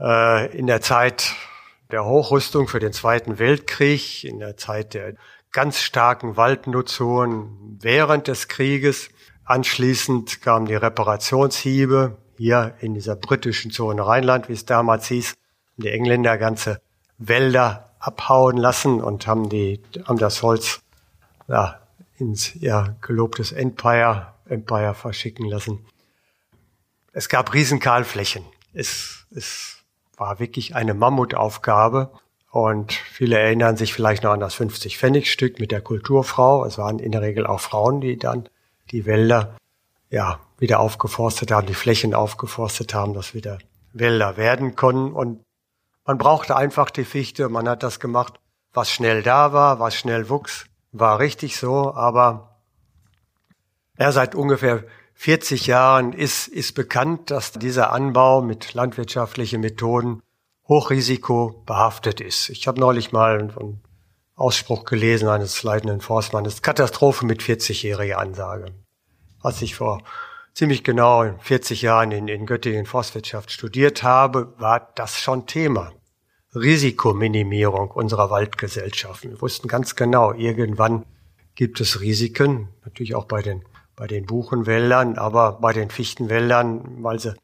äh, 0.00 0.56
in 0.56 0.66
der 0.66 0.80
Zeit 0.80 1.34
der 1.90 2.04
Hochrüstung 2.04 2.68
für 2.68 2.80
den 2.80 2.92
Zweiten 2.92 3.38
Weltkrieg, 3.38 4.24
in 4.24 4.40
der 4.40 4.56
Zeit 4.56 4.94
der 4.94 5.14
ganz 5.52 5.80
starken 5.80 6.36
Waldnutzungen 6.36 7.78
während 7.80 8.28
des 8.28 8.48
Krieges. 8.48 9.08
Anschließend 9.44 10.42
kamen 10.42 10.66
die 10.66 10.74
Reparationshiebe 10.74 12.18
hier 12.36 12.74
in 12.80 12.94
dieser 12.94 13.16
britischen 13.16 13.70
Zone 13.70 14.06
Rheinland, 14.06 14.48
wie 14.48 14.52
es 14.52 14.66
damals 14.66 15.06
hieß. 15.06 15.34
Die 15.76 15.88
Engländer 15.88 16.36
ganze 16.38 16.80
Wälder 17.18 17.94
abhauen 17.98 18.56
lassen 18.56 19.00
und 19.00 19.26
haben 19.26 19.48
die, 19.48 19.82
haben 20.06 20.18
das 20.18 20.42
Holz 20.42 20.80
ja, 21.48 21.80
ins 22.18 22.52
ja, 22.60 22.96
gelobtes 23.00 23.52
Empire, 23.52 24.34
Empire 24.48 24.94
verschicken 24.94 25.46
lassen. 25.46 25.84
Es 27.12 27.28
gab 27.28 27.54
Riesenkahlflächen. 27.54 28.44
Es, 28.72 29.26
es 29.34 29.78
war 30.16 30.38
wirklich 30.38 30.74
eine 30.74 30.94
Mammutaufgabe. 30.94 32.12
Und 32.50 32.92
viele 32.92 33.38
erinnern 33.38 33.76
sich 33.76 33.92
vielleicht 33.92 34.22
noch 34.22 34.32
an 34.32 34.40
das 34.40 34.56
50-Pfennig-Stück 34.56 35.60
mit 35.60 35.70
der 35.70 35.80
Kulturfrau. 35.80 36.64
Es 36.64 36.78
waren 36.78 36.98
in 36.98 37.12
der 37.12 37.22
Regel 37.22 37.46
auch 37.46 37.60
Frauen, 37.60 38.00
die 38.00 38.16
dann 38.16 38.48
die 38.90 39.04
Wälder 39.04 39.56
ja, 40.10 40.40
wieder 40.58 40.80
aufgeforstet 40.80 41.50
haben, 41.50 41.66
die 41.66 41.74
Flächen 41.74 42.14
aufgeforstet 42.14 42.94
haben, 42.94 43.12
dass 43.12 43.34
wieder 43.34 43.58
Wälder 43.92 44.36
werden 44.36 44.76
konnten. 44.76 45.12
Und 45.12 45.44
man 46.06 46.18
brauchte 46.18 46.56
einfach 46.56 46.90
die 46.90 47.04
Fichte. 47.04 47.48
Man 47.48 47.68
hat 47.68 47.82
das 47.82 48.00
gemacht, 48.00 48.40
was 48.72 48.90
schnell 48.90 49.22
da 49.22 49.52
war, 49.52 49.78
was 49.80 49.94
schnell 49.94 50.28
wuchs. 50.30 50.66
War 50.92 51.18
richtig 51.18 51.58
so, 51.58 51.94
aber 51.94 52.56
ja, 53.98 54.10
seit 54.10 54.34
ungefähr 54.34 54.84
40 55.20 55.66
Jahren 55.66 56.12
ist, 56.12 56.46
ist 56.46 56.76
bekannt, 56.76 57.32
dass 57.32 57.50
dieser 57.50 57.92
Anbau 57.92 58.40
mit 58.40 58.74
landwirtschaftlichen 58.74 59.60
Methoden 59.60 60.22
Hochrisiko 60.68 61.64
behaftet 61.66 62.20
ist. 62.20 62.50
Ich 62.50 62.68
habe 62.68 62.78
neulich 62.78 63.10
mal 63.10 63.36
einen 63.36 63.82
Ausspruch 64.36 64.84
gelesen 64.84 65.28
eines 65.28 65.64
leitenden 65.64 66.00
Forstmannes, 66.00 66.62
Katastrophe 66.62 67.26
mit 67.26 67.42
40-jähriger 67.42 68.14
Ansage. 68.14 68.66
Als 69.40 69.60
ich 69.60 69.74
vor 69.74 70.04
ziemlich 70.54 70.84
genau 70.84 71.34
40 71.40 71.82
Jahren 71.82 72.12
in, 72.12 72.28
in 72.28 72.46
Göttingen 72.46 72.86
Forstwirtschaft 72.86 73.50
studiert 73.50 74.04
habe, 74.04 74.54
war 74.58 74.92
das 74.94 75.18
schon 75.18 75.46
Thema. 75.46 75.90
Risikominimierung 76.54 77.90
unserer 77.90 78.30
Waldgesellschaften. 78.30 79.32
Wir 79.32 79.42
wussten 79.42 79.66
ganz 79.66 79.96
genau, 79.96 80.32
irgendwann 80.32 81.06
gibt 81.56 81.80
es 81.80 82.00
Risiken, 82.00 82.68
natürlich 82.84 83.16
auch 83.16 83.24
bei 83.24 83.42
den 83.42 83.64
bei 83.98 84.06
den 84.06 84.24
Buchenwäldern, 84.26 85.18
aber 85.18 85.58
bei 85.60 85.72
den 85.72 85.90
Fichtenwäldern, 85.90 87.02
weil 87.02 87.18
sie 87.18 87.34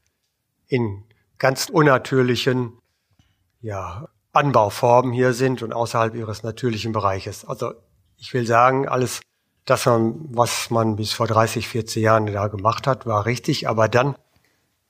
in 0.68 1.02
ganz 1.36 1.68
unnatürlichen 1.68 2.78
ja, 3.60 4.08
Anbauformen 4.32 5.12
hier 5.12 5.32
sind 5.32 5.64
und 5.64 5.72
außerhalb 5.72 6.14
ihres 6.14 6.44
natürlichen 6.44 6.92
Bereiches. 6.92 7.44
Also 7.44 7.72
ich 8.18 8.32
will 8.32 8.46
sagen, 8.46 8.86
alles 8.86 9.20
das, 9.64 9.86
was 9.86 10.70
man 10.70 10.94
bis 10.94 11.12
vor 11.12 11.26
30, 11.26 11.66
40 11.66 12.00
Jahren 12.00 12.26
da 12.26 12.46
gemacht 12.46 12.86
hat, 12.86 13.04
war 13.04 13.26
richtig, 13.26 13.68
aber 13.68 13.88
dann 13.88 14.14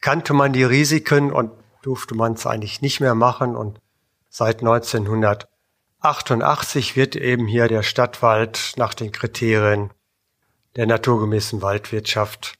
kannte 0.03 0.35
man 0.35 0.53
die 0.53 0.65
Risiken 0.65 1.33
und 1.33 1.51
durfte 1.81 2.15
man 2.15 2.35
es 2.35 2.47
eigentlich 2.47 2.83
nicht 2.83 3.01
mehr 3.01 3.15
machen 3.15 3.57
und 3.57 3.81
seit 4.29 4.59
1988 4.59 6.95
wird 6.95 7.17
eben 7.17 7.47
hier 7.47 7.69
der 7.69 7.83
Stadtwald 7.83 8.75
nach 8.77 8.93
den 8.93 9.13
Kriterien 9.13 9.89
der 10.77 10.87
naturgemäßen 10.87 11.63
Waldwirtschaft 11.63 12.55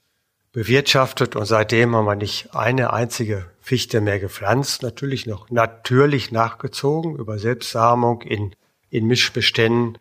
bewirtschaftet 0.53 1.35
und 1.35 1.47
seitdem 1.47 1.97
haben 1.97 2.05
wir 2.05 2.15
nicht 2.15 2.55
eine 2.55 2.93
einzige 2.93 3.51
Fichte 3.61 4.01
mehr 4.01 4.21
gepflanzt, 4.21 4.83
natürlich 4.83 5.27
noch 5.27 5.51
natürlich 5.51 6.31
nachgezogen 6.31 7.17
über 7.17 7.39
Selbstsamung 7.39 8.23
in, 8.23 8.55
in 8.89 9.07
Mischbeständen, 9.07 9.99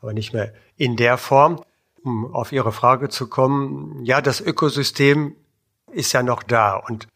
aber 0.00 0.12
nicht 0.12 0.32
mehr 0.32 0.54
in 0.76 0.96
der 0.96 1.18
Form. 1.18 1.62
Um 2.04 2.32
auf 2.32 2.52
Ihre 2.52 2.70
Frage 2.70 3.08
zu 3.08 3.26
kommen, 3.28 4.04
ja, 4.04 4.20
das 4.20 4.40
Ökosystem 4.40 5.34
ist 5.90 6.12
ja 6.12 6.22
noch 6.22 6.44
da 6.44 6.76
und 6.76 7.08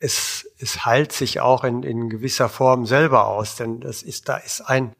es, 0.00 0.48
es 0.58 0.84
heilt 0.84 1.12
sich 1.12 1.38
auch 1.38 1.62
in, 1.62 1.84
in 1.84 2.10
gewisser 2.10 2.48
Form 2.48 2.84
selber 2.84 3.26
aus, 3.28 3.54
denn 3.54 3.80
das 3.80 4.02
ist, 4.02 4.28
da 4.28 4.38
ist 4.38 4.62
ein, 4.62 4.92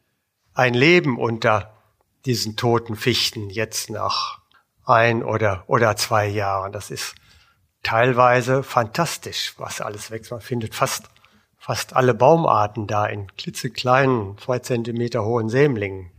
ein 0.54 0.74
Leben 0.74 1.18
unter 1.18 1.74
diesen 2.26 2.54
toten 2.56 2.94
Fichten 2.94 3.50
jetzt 3.50 3.90
nach 3.90 4.41
ein 4.84 5.22
oder, 5.22 5.64
oder 5.66 5.96
zwei 5.96 6.26
Jahren. 6.26 6.72
Das 6.72 6.90
ist 6.90 7.14
teilweise 7.82 8.62
fantastisch, 8.62 9.54
was 9.58 9.80
alles 9.80 10.10
wächst. 10.10 10.30
Man 10.30 10.40
findet 10.40 10.74
fast, 10.74 11.06
fast 11.58 11.94
alle 11.94 12.14
Baumarten 12.14 12.86
da 12.86 13.06
in 13.06 13.28
klitzekleinen, 13.36 14.38
zwei 14.38 14.58
Zentimeter 14.58 15.24
hohen 15.24 15.48
Sämlingen. 15.48 16.10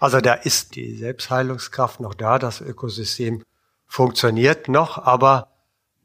Also 0.00 0.20
da 0.20 0.34
ist 0.34 0.76
die 0.76 0.96
Selbstheilungskraft 0.96 2.00
noch 2.00 2.14
da, 2.14 2.38
das 2.38 2.60
Ökosystem 2.60 3.42
funktioniert 3.86 4.68
noch, 4.68 4.98
aber 4.98 5.48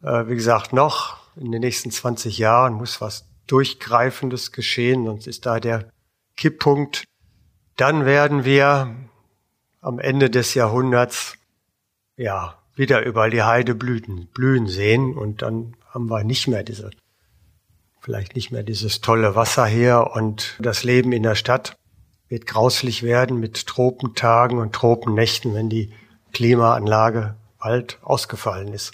äh, 0.02 0.28
wie 0.28 0.36
gesagt, 0.36 0.74
noch 0.74 1.18
in 1.36 1.52
den 1.52 1.62
nächsten 1.62 1.92
20 1.92 2.38
Jahren 2.38 2.74
muss 2.74 3.02
was 3.02 3.26
Durchgreifendes 3.48 4.52
geschehen, 4.52 5.06
sonst 5.06 5.28
ist 5.28 5.46
da 5.46 5.60
der 5.60 5.92
Kipppunkt. 6.38 7.04
Dann 7.76 8.06
werden 8.06 8.46
wir 8.46 8.96
am 9.82 10.00
Ende 10.00 10.30
des 10.30 10.54
Jahrhunderts 10.54 11.36
ja, 12.18 12.58
wieder 12.76 13.06
überall 13.06 13.30
die 13.30 13.44
Heide 13.44 13.76
blühen, 13.76 14.28
blühen 14.34 14.68
sehen 14.68 15.16
und 15.16 15.42
dann 15.42 15.76
haben 15.90 16.10
wir 16.10 16.24
nicht 16.24 16.48
mehr 16.48 16.64
diese, 16.64 16.90
vielleicht 18.02 18.36
nicht 18.36 18.52
mehr 18.52 18.64
dieses 18.64 19.02
tolle 19.02 19.36
Wasser 19.36 19.66
hier 19.66 20.12
und 20.14 20.58
das 20.60 20.84
Leben 20.84 21.12
in 21.12 21.24
der 21.24 21.36
Stadt 21.36 21.76
wird 22.30 22.48
grauslich 22.48 23.04
werden 23.04 23.40
mit 23.40 23.68
Tropentagen 23.68 24.58
und 24.58 24.74
Tropennächten, 24.74 25.54
wenn 25.54 25.70
die 25.70 25.92
Klimaanlage 26.32 27.36
bald 27.60 28.00
ausgefallen 28.02 28.74
ist. 28.74 28.92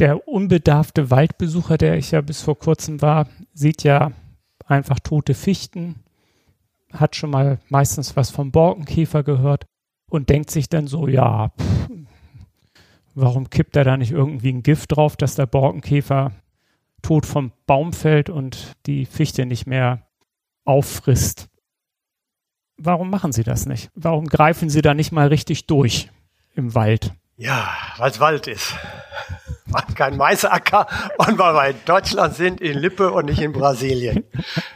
Der 0.00 0.26
unbedarfte 0.26 1.10
Waldbesucher, 1.10 1.78
der 1.78 1.96
ich 1.96 2.10
ja 2.10 2.20
bis 2.20 2.42
vor 2.42 2.58
kurzem 2.58 3.00
war, 3.00 3.28
sieht 3.52 3.84
ja 3.84 4.10
einfach 4.66 4.98
tote 4.98 5.34
Fichten, 5.34 6.02
hat 6.92 7.14
schon 7.14 7.30
mal 7.30 7.60
meistens 7.68 8.16
was 8.16 8.30
vom 8.30 8.50
Borkenkäfer 8.50 9.22
gehört 9.22 9.66
und 10.10 10.28
denkt 10.28 10.50
sich 10.50 10.68
dann 10.68 10.88
so, 10.88 11.06
ja, 11.06 11.50
pff, 11.50 11.88
warum 13.14 13.50
kippt 13.50 13.76
er 13.76 13.84
da 13.84 13.96
nicht 13.96 14.12
irgendwie 14.12 14.52
ein 14.52 14.62
Gift 14.62 14.96
drauf, 14.96 15.16
dass 15.16 15.34
der 15.34 15.46
Borkenkäfer 15.46 16.32
tot 17.02 17.26
vom 17.26 17.52
Baum 17.66 17.92
fällt 17.92 18.30
und 18.30 18.72
die 18.86 19.06
Fichte 19.06 19.46
nicht 19.46 19.66
mehr 19.66 20.06
auffrisst? 20.64 21.48
Warum 22.76 23.10
machen 23.10 23.32
Sie 23.32 23.44
das 23.44 23.66
nicht? 23.66 23.90
Warum 23.94 24.26
greifen 24.26 24.68
Sie 24.68 24.82
da 24.82 24.94
nicht 24.94 25.12
mal 25.12 25.28
richtig 25.28 25.66
durch 25.66 26.10
im 26.54 26.74
Wald? 26.74 27.14
Ja, 27.36 27.68
weil 27.98 28.10
es 28.10 28.20
Wald 28.20 28.46
ist. 28.46 28.74
Man 29.66 29.94
kein 29.94 30.16
Maisacker 30.16 30.86
und 31.16 31.38
weil 31.38 31.54
wir 31.54 31.70
in 31.70 31.76
Deutschland 31.86 32.34
sind, 32.34 32.60
in 32.60 32.78
Lippe 32.78 33.10
und 33.10 33.26
nicht 33.26 33.40
in 33.40 33.52
Brasilien. 33.52 34.24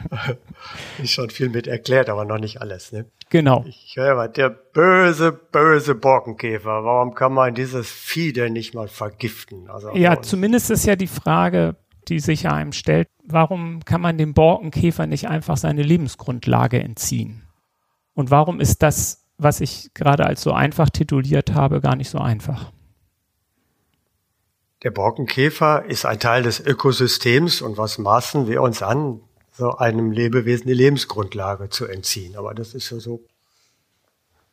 ist 1.03 1.11
schon 1.11 1.29
viel 1.29 1.49
mit 1.49 1.67
erklärt, 1.67 2.09
aber 2.09 2.25
noch 2.25 2.39
nicht 2.39 2.61
alles. 2.61 2.91
Ne? 2.91 3.05
Genau. 3.29 3.63
Ich 3.67 3.95
höre 3.95 4.15
mal, 4.15 4.27
der 4.27 4.49
böse, 4.49 5.31
böse 5.31 5.93
Borkenkäfer. 5.93 6.83
Warum 6.83 7.13
kann 7.13 7.33
man 7.33 7.53
dieses 7.53 7.89
Vieh 7.91 8.33
denn 8.33 8.53
nicht 8.53 8.73
mal 8.73 8.87
vergiften? 8.87 9.69
Also 9.69 9.95
ja, 9.95 10.21
zumindest 10.21 10.71
ist 10.71 10.85
ja 10.85 10.95
die 10.95 11.07
Frage, 11.07 11.75
die 12.07 12.19
sich 12.19 12.47
einem 12.49 12.71
stellt, 12.71 13.07
warum 13.23 13.85
kann 13.85 14.01
man 14.01 14.17
dem 14.17 14.33
Borkenkäfer 14.33 15.05
nicht 15.05 15.27
einfach 15.27 15.57
seine 15.57 15.83
Lebensgrundlage 15.83 16.81
entziehen? 16.81 17.43
Und 18.13 18.31
warum 18.31 18.59
ist 18.59 18.81
das, 18.81 19.27
was 19.37 19.61
ich 19.61 19.91
gerade 19.93 20.25
als 20.25 20.41
so 20.41 20.51
einfach 20.51 20.89
tituliert 20.89 21.53
habe, 21.53 21.81
gar 21.81 21.95
nicht 21.95 22.09
so 22.09 22.17
einfach? 22.17 22.71
Der 24.83 24.91
Borkenkäfer 24.91 25.85
ist 25.85 26.05
ein 26.05 26.19
Teil 26.19 26.43
des 26.43 26.59
Ökosystems 26.59 27.61
und 27.61 27.77
was 27.77 27.97
maßen 27.97 28.47
wir 28.47 28.61
uns 28.61 28.81
an, 28.81 29.21
so 29.51 29.75
einem 29.75 30.11
Lebewesen 30.11 30.67
die 30.67 30.73
Lebensgrundlage 30.73 31.69
zu 31.69 31.85
entziehen. 31.85 32.37
Aber 32.37 32.53
das 32.53 32.73
ist 32.73 32.89
ja 32.89 32.99
so, 32.99 33.25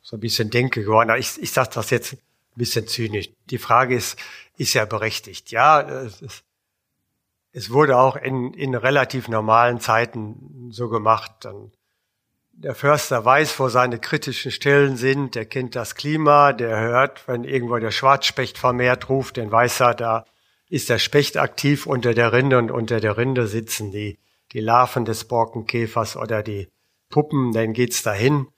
so 0.02 0.16
ein 0.16 0.20
bisschen 0.20 0.50
Denke 0.50 0.82
geworden. 0.82 1.14
Ich, 1.16 1.40
ich 1.40 1.52
sage 1.52 1.70
das 1.74 1.90
jetzt 1.90 2.14
ein 2.14 2.18
bisschen 2.56 2.88
zynisch. 2.88 3.30
Die 3.50 3.58
Frage 3.58 3.94
ist, 3.94 4.18
ist 4.56 4.74
ja 4.74 4.84
berechtigt. 4.84 5.52
Ja, 5.52 5.80
es, 5.80 6.20
ist, 6.20 6.44
es 7.52 7.70
wurde 7.70 7.96
auch 7.96 8.16
in, 8.16 8.52
in 8.54 8.74
relativ 8.74 9.28
normalen 9.28 9.78
Zeiten 9.78 10.70
so 10.72 10.88
gemacht. 10.88 11.30
Dann 11.40 11.70
der 12.58 12.74
Förster 12.74 13.24
weiß, 13.24 13.58
wo 13.60 13.68
seine 13.68 13.98
kritischen 13.98 14.50
Stellen 14.50 14.96
sind, 14.96 15.34
der 15.34 15.44
kennt 15.44 15.76
das 15.76 15.94
Klima, 15.94 16.52
der 16.52 16.80
hört, 16.80 17.28
wenn 17.28 17.44
irgendwo 17.44 17.76
der 17.78 17.90
Schwarzspecht 17.90 18.56
vermehrt 18.56 19.08
ruft, 19.08 19.36
den 19.36 19.52
weiß 19.52 19.80
er, 19.80 19.94
da 19.94 20.24
ist 20.68 20.88
der 20.88 20.98
Specht 20.98 21.36
aktiv 21.36 21.86
unter 21.86 22.14
der 22.14 22.32
Rinde 22.32 22.58
und 22.58 22.70
unter 22.70 22.98
der 22.98 23.16
Rinde 23.16 23.46
sitzen 23.46 23.92
die, 23.92 24.18
die 24.52 24.60
Larven 24.60 25.04
des 25.04 25.24
Borkenkäfers 25.24 26.16
oder 26.16 26.42
die 26.42 26.68
Puppen, 27.10 27.52
dann 27.52 27.72
geht's 27.72 28.02
dahin. 28.02 28.48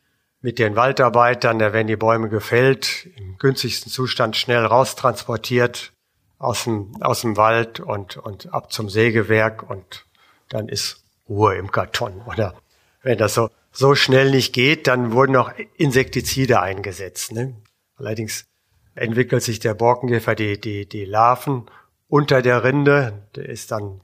mit 0.41 0.61
den 0.61 0.77
Waldarbeitern, 0.77 1.59
da 1.59 1.73
werden 1.73 1.89
die 1.89 1.97
Bäume 1.97 2.29
gefällt, 2.29 3.09
im 3.17 3.37
günstigsten 3.39 3.91
Zustand 3.91 4.37
schnell 4.37 4.65
raustransportiert 4.65 5.93
aus 6.39 6.65
dem, 6.65 6.97
aus 7.01 7.23
dem 7.23 7.37
Wald 7.37 7.81
und, 7.81 8.17
und 8.17 8.53
ab 8.55 8.73
zum 8.73 8.89
Sägewerk 8.89 9.69
und 9.69 10.07
dann 10.49 10.69
ist 10.69 11.03
Ruhe 11.29 11.57
im 11.57 11.73
Karton. 11.73 12.23
Oder 12.27 12.55
wenn 13.03 13.19
das 13.19 13.35
so, 13.35 13.51
so 13.79 13.95
schnell 13.95 14.33
nicht 14.33 14.53
geht, 14.53 14.89
dann 14.89 15.13
wurden 15.13 15.37
auch 15.37 15.53
Insektizide 15.77 16.61
eingesetzt. 16.61 17.31
Ne? 17.31 17.55
Allerdings 17.95 18.45
entwickelt 18.97 19.45
sich 19.45 19.61
der 19.61 19.75
Borkenkäfer 19.75 20.35
die, 20.35 20.61
die, 20.61 20.89
die 20.89 21.05
Larven 21.05 21.67
unter 22.09 22.43
der 22.43 22.65
Rinde. 22.65 23.23
Der 23.37 23.49
ist 23.49 23.71
dann 23.71 24.01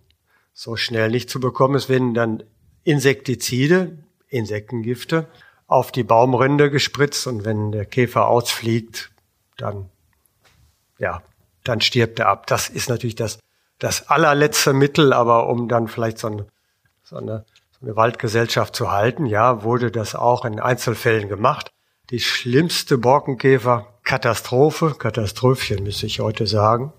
so 0.52 0.76
schnell 0.76 1.10
nicht 1.10 1.28
zu 1.28 1.40
bekommen. 1.40 1.74
Es 1.74 1.88
werden 1.88 2.14
dann 2.14 2.44
Insektizide, 2.84 3.98
Insektengifte, 4.28 5.26
auf 5.66 5.90
die 5.90 6.04
Baumrinde 6.04 6.70
gespritzt 6.70 7.26
und 7.26 7.44
wenn 7.44 7.72
der 7.72 7.84
Käfer 7.84 8.28
ausfliegt, 8.28 9.10
dann, 9.56 9.90
ja, 10.98 11.20
dann 11.64 11.80
stirbt 11.80 12.20
er 12.20 12.28
ab. 12.28 12.46
Das 12.46 12.68
ist 12.68 12.88
natürlich 12.88 13.16
das, 13.16 13.40
das 13.80 14.08
allerletzte 14.08 14.72
Mittel, 14.72 15.12
aber 15.12 15.48
um 15.48 15.66
dann 15.68 15.88
vielleicht 15.88 16.18
so 16.18 16.28
eine, 16.28 16.46
so 17.02 17.16
eine, 17.16 17.44
eine 17.84 17.96
Waldgesellschaft 17.96 18.74
zu 18.74 18.90
halten, 18.90 19.26
ja, 19.26 19.62
wurde 19.62 19.90
das 19.90 20.14
auch 20.14 20.44
in 20.46 20.58
Einzelfällen 20.58 21.28
gemacht. 21.28 21.70
Die 22.10 22.20
schlimmste 22.20 22.96
Borkenkäfer-Katastrophe, 22.98 24.94
Katastrophchen 24.98 25.82
müsste 25.82 26.06
ich 26.06 26.20
heute 26.20 26.46
sagen, 26.46 26.92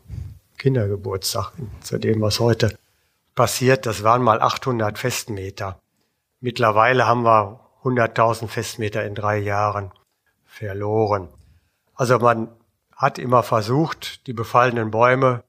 Kindergeburtstag 0.58 1.54
zu 1.82 1.98
dem, 1.98 2.22
was 2.22 2.40
heute 2.40 2.78
passiert, 3.34 3.86
das 3.86 4.04
waren 4.04 4.22
mal 4.22 4.42
800 4.42 4.98
Festmeter. 4.98 5.80
Mittlerweile 6.40 7.08
haben 7.08 7.24
wir 7.24 7.60
100.000 7.84 8.48
Festmeter 8.48 9.04
in 9.06 9.16
drei 9.16 9.38
Jahren 9.38 9.92
verloren. 10.46 11.30
Also 11.96 12.20
man 12.20 12.50
hat 12.96 13.18
immer 13.20 13.44
versucht, 13.44 14.26
die 14.28 14.34
befallenen 14.34 14.92
Bäume 14.92 15.44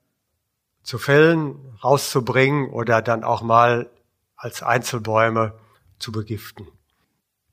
zu 0.83 0.99
fällen, 0.99 1.57
rauszubringen 1.85 2.70
oder 2.70 3.03
dann 3.03 3.22
auch 3.22 3.42
mal 3.42 3.90
als 4.37 4.62
Einzelbäume 4.62 5.59
zu 5.99 6.12
begiften. 6.12 6.68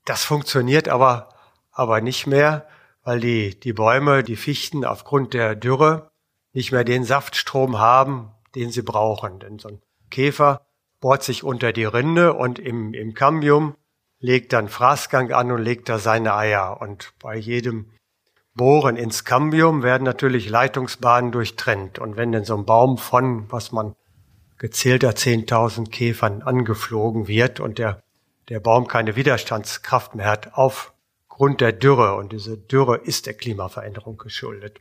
Das 0.04 0.24
funktioniert 0.24 0.88
aber, 0.88 1.30
aber 1.72 2.00
nicht 2.00 2.26
mehr, 2.26 2.66
weil 3.02 3.20
die, 3.20 3.58
die 3.58 3.72
Bäume, 3.72 4.22
die 4.22 4.36
Fichten 4.36 4.84
aufgrund 4.84 5.34
der 5.34 5.54
Dürre 5.54 6.10
nicht 6.52 6.72
mehr 6.72 6.84
den 6.84 7.04
Saftstrom 7.04 7.78
haben, 7.78 8.30
den 8.54 8.70
sie 8.70 8.82
brauchen. 8.82 9.40
Denn 9.40 9.58
so 9.58 9.68
ein 9.68 9.82
Käfer 10.10 10.66
bohrt 11.00 11.22
sich 11.22 11.42
unter 11.42 11.72
die 11.72 11.84
Rinde 11.84 12.34
und 12.34 12.58
im, 12.58 12.94
im 12.94 13.14
Cambium 13.14 13.76
legt 14.20 14.52
dann 14.52 14.68
Fraßgang 14.68 15.32
an 15.32 15.52
und 15.52 15.62
legt 15.62 15.88
da 15.88 15.98
seine 15.98 16.34
Eier. 16.34 16.80
Und 16.80 17.12
bei 17.18 17.36
jedem 17.36 17.90
Bohren 18.54 18.96
ins 18.96 19.24
Cambium 19.24 19.82
werden 19.82 20.04
natürlich 20.04 20.48
Leitungsbahnen 20.48 21.32
durchtrennt. 21.32 21.98
Und 21.98 22.16
wenn 22.16 22.32
denn 22.32 22.44
so 22.44 22.56
ein 22.56 22.64
Baum 22.64 22.96
von, 22.96 23.50
was 23.50 23.72
man 23.72 23.96
gezählter 24.58 25.10
10.000 25.10 25.90
Käfern 25.90 26.42
angeflogen 26.42 27.28
wird 27.28 27.60
und 27.60 27.78
der, 27.78 28.02
der 28.48 28.60
Baum 28.60 28.86
keine 28.86 29.16
Widerstandskraft 29.16 30.14
mehr 30.14 30.26
hat 30.26 30.54
aufgrund 30.54 31.60
der 31.60 31.72
Dürre, 31.72 32.14
und 32.16 32.32
diese 32.32 32.56
Dürre 32.56 32.96
ist 32.96 33.26
der 33.26 33.34
Klimaveränderung 33.34 34.16
geschuldet, 34.16 34.80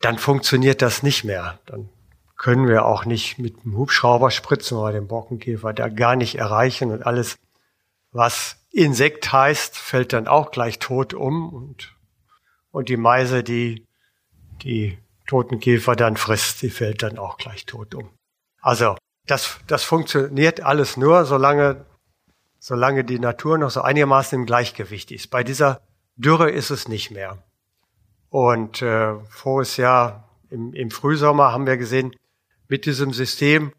dann 0.00 0.18
funktioniert 0.18 0.80
das 0.82 1.02
nicht 1.02 1.24
mehr. 1.24 1.58
Dann 1.66 1.88
können 2.36 2.68
wir 2.68 2.86
auch 2.86 3.04
nicht 3.04 3.38
mit 3.38 3.64
dem 3.64 3.76
Hubschrauber 3.76 4.30
spritzen, 4.30 4.78
weil 4.78 4.92
den 4.92 5.08
Borkenkäfer 5.08 5.72
da 5.72 5.88
gar 5.88 6.14
nicht 6.14 6.36
erreichen. 6.36 6.92
Und 6.92 7.04
alles 7.04 7.36
was 8.12 8.64
Insekt 8.70 9.32
heißt, 9.32 9.76
fällt 9.76 10.12
dann 10.12 10.28
auch 10.28 10.52
gleich 10.52 10.78
tot 10.78 11.14
um. 11.14 11.52
Und, 11.52 11.96
und 12.70 12.88
die 12.88 12.96
Meise, 12.96 13.42
die 13.42 13.88
die 14.62 14.98
toten 15.28 15.60
Käfer 15.60 15.94
dann 15.94 16.16
frisst, 16.16 16.62
die 16.62 16.70
fällt 16.70 17.04
dann 17.04 17.18
auch 17.18 17.36
gleich 17.36 17.66
tot 17.66 17.94
um. 17.94 18.10
Also 18.60 18.96
das, 19.26 19.60
das 19.68 19.84
funktioniert 19.84 20.60
alles 20.60 20.96
nur, 20.96 21.24
solange, 21.24 21.86
solange 22.58 23.04
die 23.04 23.20
Natur 23.20 23.58
noch 23.58 23.70
so 23.70 23.82
einigermaßen 23.82 24.40
im 24.40 24.46
Gleichgewicht 24.46 25.12
ist. 25.12 25.28
Bei 25.30 25.44
dieser 25.44 25.80
Dürre 26.16 26.50
ist 26.50 26.70
es 26.70 26.88
nicht 26.88 27.12
mehr. 27.12 27.38
Und 28.30 28.82
äh, 28.82 29.14
voriges 29.28 29.76
Jahr 29.76 30.28
im, 30.50 30.74
im 30.74 30.90
Frühsommer 30.90 31.52
haben 31.52 31.66
wir 31.66 31.76
gesehen, 31.76 32.16
mit 32.66 32.84
diesem 32.84 33.12
System 33.12 33.72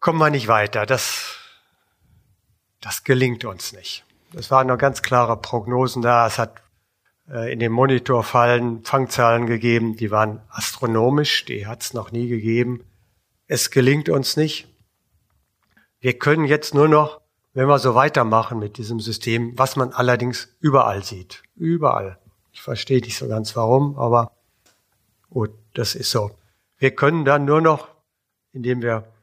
kommen 0.00 0.18
wir 0.18 0.30
nicht 0.30 0.48
weiter. 0.48 0.84
Das 0.84 1.38
das 2.84 3.02
gelingt 3.02 3.46
uns 3.46 3.72
nicht. 3.72 4.04
Es 4.34 4.50
waren 4.50 4.66
noch 4.66 4.76
ganz 4.76 5.00
klare 5.00 5.38
Prognosen 5.38 6.02
da. 6.02 6.26
Es 6.26 6.38
hat 6.38 6.60
in 7.26 7.58
den 7.58 7.72
Monitorfallen 7.72 8.84
Fangzahlen 8.84 9.46
gegeben, 9.46 9.96
die 9.96 10.10
waren 10.10 10.42
astronomisch, 10.50 11.44
die 11.46 11.66
hat 11.66 11.82
es 11.82 11.94
noch 11.94 12.12
nie 12.12 12.28
gegeben. 12.28 12.84
Es 13.46 13.70
gelingt 13.70 14.08
uns 14.08 14.36
nicht. 14.36 14.68
Wir 16.00 16.18
können 16.18 16.44
jetzt 16.44 16.74
nur 16.74 16.88
noch, 16.88 17.22
wenn 17.54 17.66
wir 17.66 17.78
so 17.78 17.94
weitermachen 17.94 18.58
mit 18.58 18.76
diesem 18.76 19.00
System, 19.00 19.56
was 19.58 19.76
man 19.76 19.92
allerdings 19.92 20.54
überall 20.60 21.02
sieht. 21.02 21.42
Überall. 21.56 22.18
Ich 22.52 22.60
verstehe 22.60 23.00
nicht 23.00 23.16
so 23.16 23.26
ganz 23.26 23.56
warum, 23.56 23.98
aber 23.98 24.32
gut, 25.30 25.50
das 25.72 25.94
ist 25.94 26.10
so. 26.10 26.30
Wir 26.76 26.94
können 26.94 27.24
dann 27.24 27.46
nur 27.46 27.62
noch, 27.62 27.88
indem 28.52 28.82
wir 28.82 29.13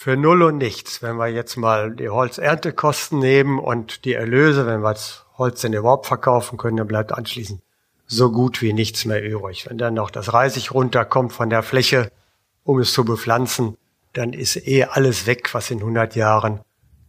für 0.00 0.16
null 0.16 0.44
und 0.44 0.58
nichts, 0.58 1.02
wenn 1.02 1.16
wir 1.16 1.26
jetzt 1.26 1.56
mal 1.56 1.90
die 1.90 2.08
Holzerntekosten 2.08 3.18
nehmen 3.18 3.58
und 3.58 4.04
die 4.04 4.12
Erlöse, 4.12 4.64
wenn 4.64 4.80
wir 4.80 4.92
das 4.92 5.26
Holz 5.36 5.62
denn 5.62 5.72
überhaupt 5.72 6.06
verkaufen 6.06 6.56
können, 6.56 6.76
dann 6.76 6.86
bleibt 6.86 7.10
anschließend 7.10 7.60
so 8.06 8.30
gut 8.30 8.62
wie 8.62 8.72
nichts 8.72 9.06
mehr 9.06 9.20
übrig. 9.20 9.68
Wenn 9.68 9.76
dann 9.76 9.94
noch 9.94 10.10
das 10.10 10.32
Reisig 10.32 10.72
runterkommt 10.72 11.32
von 11.32 11.50
der 11.50 11.64
Fläche, 11.64 12.12
um 12.62 12.78
es 12.78 12.92
zu 12.92 13.04
bepflanzen, 13.04 13.76
dann 14.12 14.34
ist 14.34 14.68
eh 14.68 14.84
alles 14.84 15.26
weg, 15.26 15.52
was 15.52 15.68
in 15.68 15.78
100 15.78 16.14
Jahren 16.14 16.60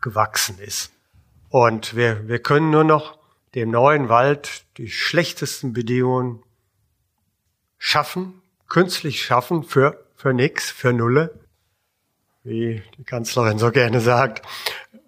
gewachsen 0.02 0.58
ist. 0.58 0.92
Und 1.50 1.96
wir, 1.96 2.28
wir 2.28 2.40
können 2.40 2.72
nur 2.72 2.86
noch 2.86 3.20
dem 3.54 3.70
neuen 3.70 4.10
Wald 4.10 4.66
die 4.78 4.90
schlechtesten 4.90 5.74
Bedingungen 5.74 6.42
schaffen, 7.78 8.42
künstlich 8.68 9.24
schaffen 9.24 9.62
für, 9.62 10.04
für 10.16 10.34
nix, 10.34 10.72
für 10.72 10.92
Nulle 10.92 11.40
wie 12.44 12.82
die 12.98 13.04
Kanzlerin 13.04 13.60
so 13.60 13.72
gerne 13.72 14.02
sagt, 14.02 14.46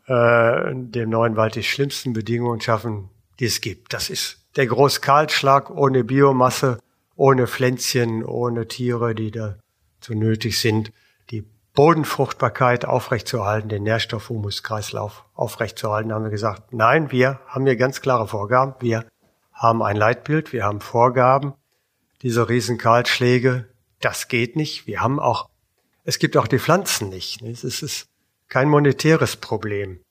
äh, 0.07 0.73
dem 0.73 1.09
neuen 1.09 1.35
Wald 1.35 1.55
die 1.55 1.63
schlimmsten 1.63 2.13
Bedingungen 2.13 2.61
schaffen, 2.61 3.09
die 3.39 3.45
es 3.45 3.61
gibt. 3.61 3.93
Das 3.93 4.09
ist 4.09 4.37
der 4.55 4.67
Großkahlschlag 4.67 5.69
ohne 5.69 6.03
Biomasse, 6.03 6.79
ohne 7.15 7.47
Pflänzchen, 7.47 8.23
ohne 8.25 8.67
Tiere, 8.67 9.15
die 9.15 9.31
dazu 9.31 10.13
nötig 10.13 10.59
sind, 10.59 10.91
die 11.29 11.45
Bodenfruchtbarkeit 11.73 12.85
aufrechtzuerhalten, 12.85 13.69
den 13.69 13.83
Nährstoffhumuskreislauf 13.83 15.23
aufrechtzuerhalten, 15.33 16.11
haben 16.11 16.25
wir 16.25 16.31
gesagt, 16.31 16.73
nein, 16.73 17.11
wir 17.11 17.39
haben 17.47 17.65
hier 17.65 17.77
ganz 17.77 18.01
klare 18.01 18.27
Vorgaben. 18.27 18.75
Wir 18.79 19.05
haben 19.53 19.81
ein 19.81 19.95
Leitbild, 19.95 20.51
wir 20.51 20.65
haben 20.65 20.81
Vorgaben. 20.81 21.53
Diese 22.23 22.49
Riesenkahlschläge, 22.49 23.67
das 24.01 24.27
geht 24.27 24.55
nicht. 24.55 24.87
Wir 24.87 25.01
haben 25.01 25.19
auch 25.19 25.47
es 26.03 26.19
gibt 26.19 26.37
auch 26.37 26.47
die 26.47 26.59
Pflanzen 26.59 27.09
nicht. 27.09 27.41
Es 27.41 27.63
ist 27.63 28.07
kein 28.47 28.69
monetäres 28.69 29.35
Problem. 29.35 30.01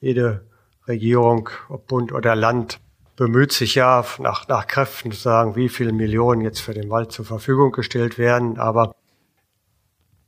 Jede 0.00 0.46
Regierung, 0.86 1.50
ob 1.68 1.86
Bund 1.86 2.12
oder 2.12 2.34
Land, 2.34 2.80
bemüht 3.16 3.52
sich 3.52 3.74
ja 3.74 4.04
nach, 4.18 4.48
nach 4.48 4.66
Kräften 4.66 5.12
zu 5.12 5.20
sagen, 5.20 5.54
wie 5.54 5.68
viele 5.68 5.92
Millionen 5.92 6.40
jetzt 6.40 6.60
für 6.60 6.72
den 6.72 6.88
Wald 6.88 7.12
zur 7.12 7.26
Verfügung 7.26 7.70
gestellt 7.72 8.16
werden. 8.16 8.58
Aber 8.58 8.94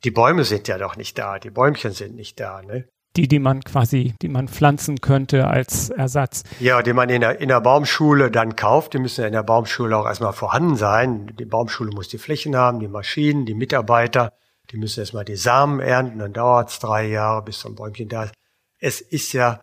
die 0.05 0.11
Bäume 0.11 0.45
sind 0.45 0.69
ja 0.69 0.77
doch 0.77 0.97
nicht 0.97 1.17
da. 1.17 1.39
Die 1.39 1.51
Bäumchen 1.51 1.93
sind 1.93 2.15
nicht 2.15 2.39
da. 2.39 2.61
Ne? 2.61 2.87
Die, 3.17 3.29
die 3.29 3.39
man 3.39 3.63
quasi, 3.63 4.15
die 4.21 4.29
man 4.29 4.49
pflanzen 4.49 5.01
könnte 5.01 5.47
als 5.47 5.89
Ersatz. 5.91 6.43
Ja, 6.61 6.83
die 6.83 6.93
man 6.93 7.09
in 7.09 7.23
der, 7.23 7.41
in 7.41 7.49
der 7.49 7.61
Baumschule 7.61 8.31
dann 8.31 8.57
kauft. 8.57 8.93
Die 8.93 8.99
müssen 8.99 9.23
ja 9.23 9.27
in 9.27 9.33
der 9.33 9.43
Baumschule 9.43 9.97
auch 9.97 10.07
erstmal 10.07 10.33
vorhanden 10.35 10.77
sein. 10.77 11.33
Die 11.39 11.47
Baumschule 11.47 11.93
muss 11.93 12.09
die 12.09 12.19
Flächen 12.19 12.57
haben, 12.57 12.81
die 12.81 12.89
Maschinen, 12.89 13.47
die 13.47 13.55
Mitarbeiter. 13.55 14.33
Die 14.71 14.79
müssen 14.79 15.01
erstmal 15.01 15.25
die 15.25 15.37
Samen 15.37 15.81
ernten, 15.81 16.19
dann 16.19 16.33
dauert 16.33 16.71
es 16.71 16.79
drei 16.79 17.07
Jahre, 17.07 17.43
bis 17.43 17.61
so 17.61 17.69
ein 17.69 17.75
Bäumchen 17.75 18.09
da 18.09 18.25
ist. 18.25 18.35
Es 18.79 19.01
ist 19.01 19.33
ja 19.33 19.63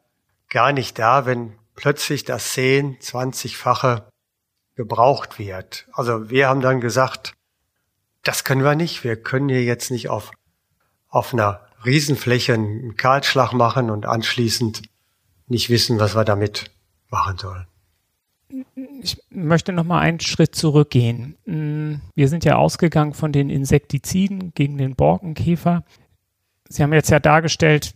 gar 0.50 0.72
nicht 0.72 1.00
da, 1.00 1.26
wenn 1.26 1.58
plötzlich 1.76 2.24
das 2.26 2.54
10, 2.54 3.00
20-fache 3.00 4.04
gebraucht 4.76 5.40
wird. 5.40 5.88
Also 5.94 6.30
wir 6.30 6.48
haben 6.48 6.62
dann 6.62 6.82
gesagt, 6.82 7.34
das 8.24 8.44
können 8.44 8.64
wir 8.64 8.76
nicht. 8.76 9.04
Wir 9.04 9.22
können 9.22 9.50
hier 9.50 9.64
jetzt 9.64 9.92
nicht 9.92 10.10
auf, 10.10 10.32
auf 11.08 11.34
einer 11.34 11.68
Riesenfläche 11.86 12.54
einen 12.54 12.96
Kahlschlag 12.96 13.54
machen 13.54 13.90
und 13.90 14.06
anschließend 14.06 14.84
nicht 15.48 15.70
wissen, 15.70 16.00
was 16.00 16.16
wir 16.16 16.26
damit 16.26 16.72
machen 17.10 17.38
sollen 17.38 17.68
ich 19.02 19.22
möchte 19.30 19.72
noch 19.72 19.84
mal 19.84 20.00
einen 20.00 20.20
Schritt 20.20 20.56
zurückgehen. 20.56 21.36
Mm, 21.46 21.96
wir 22.16 22.28
sind 22.28 22.46
ja 22.46 22.56
ausgegangen 22.56 23.14
von 23.14 23.32
den 23.32 23.50
Insektiziden 23.50 24.54
gegen 24.56 24.78
den 24.78 24.96
Borkenkäfer. 24.96 25.84
Sie 26.68 26.84
haben 26.84 26.94
jetzt 26.94 27.12
ja 27.12 27.20
dargestellt, 27.20 27.96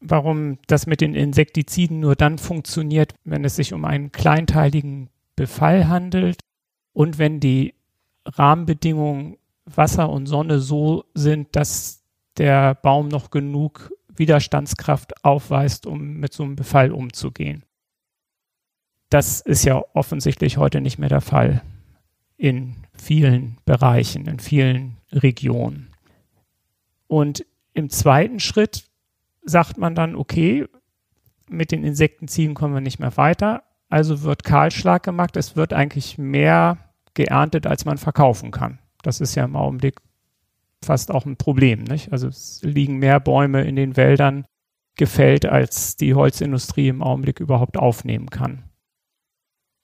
warum 0.00 0.58
das 0.66 0.86
mit 0.86 1.00
den 1.00 1.14
Insektiziden 1.14 2.00
nur 2.00 2.16
dann 2.16 2.38
funktioniert, 2.38 3.14
wenn 3.24 3.44
es 3.44 3.56
sich 3.56 3.72
um 3.72 3.84
einen 3.84 4.12
kleinteiligen 4.12 5.08
Befall 5.36 5.88
handelt 5.88 6.40
und 6.92 7.18
wenn 7.18 7.40
die 7.40 7.74
Rahmenbedingungen 8.24 9.36
Wasser 9.64 10.08
und 10.08 10.26
Sonne 10.26 10.60
so 10.60 11.04
sind, 11.14 11.54
dass 11.54 12.02
der 12.36 12.74
Baum 12.74 13.08
noch 13.08 13.30
genug 13.30 13.92
Widerstandskraft 14.14 15.24
aufweist, 15.24 15.86
um 15.86 16.14
mit 16.14 16.32
so 16.32 16.42
einem 16.42 16.56
Befall 16.56 16.90
umzugehen. 16.90 17.64
Das 19.10 19.40
ist 19.40 19.64
ja 19.64 19.82
offensichtlich 19.94 20.58
heute 20.58 20.80
nicht 20.80 20.98
mehr 20.98 21.08
der 21.08 21.20
Fall 21.20 21.62
in 22.36 22.76
vielen 22.92 23.58
Bereichen, 23.64 24.26
in 24.26 24.38
vielen 24.38 24.98
Regionen. 25.12 25.90
Und 27.06 27.44
im 27.72 27.90
zweiten 27.90 28.38
Schritt 28.38 28.84
sagt 29.42 29.78
man 29.78 29.94
dann, 29.94 30.14
okay, 30.14 30.66
mit 31.48 31.72
den 31.72 31.84
Insektenziegen 31.84 32.54
kommen 32.54 32.74
wir 32.74 32.80
nicht 32.80 32.98
mehr 32.98 33.16
weiter, 33.16 33.62
also 33.88 34.22
wird 34.22 34.44
Kahlschlag 34.44 35.02
gemacht. 35.02 35.36
Es 35.36 35.56
wird 35.56 35.72
eigentlich 35.72 36.18
mehr 36.18 36.78
geerntet, 37.14 37.66
als 37.66 37.84
man 37.84 37.96
verkaufen 37.98 38.50
kann. 38.50 38.78
Das 39.02 39.20
ist 39.20 39.34
ja 39.34 39.44
im 39.44 39.56
Augenblick 39.56 40.00
fast 40.84 41.10
auch 41.10 41.24
ein 41.24 41.36
Problem. 41.36 41.84
Nicht? 41.84 42.12
Also 42.12 42.28
es 42.28 42.60
liegen 42.62 42.98
mehr 42.98 43.20
Bäume 43.20 43.62
in 43.62 43.76
den 43.76 43.96
Wäldern 43.96 44.44
gefällt, 44.96 45.46
als 45.46 45.96
die 45.96 46.14
Holzindustrie 46.14 46.88
im 46.88 47.02
Augenblick 47.02 47.40
überhaupt 47.40 47.78
aufnehmen 47.78 48.28
kann. 48.28 48.64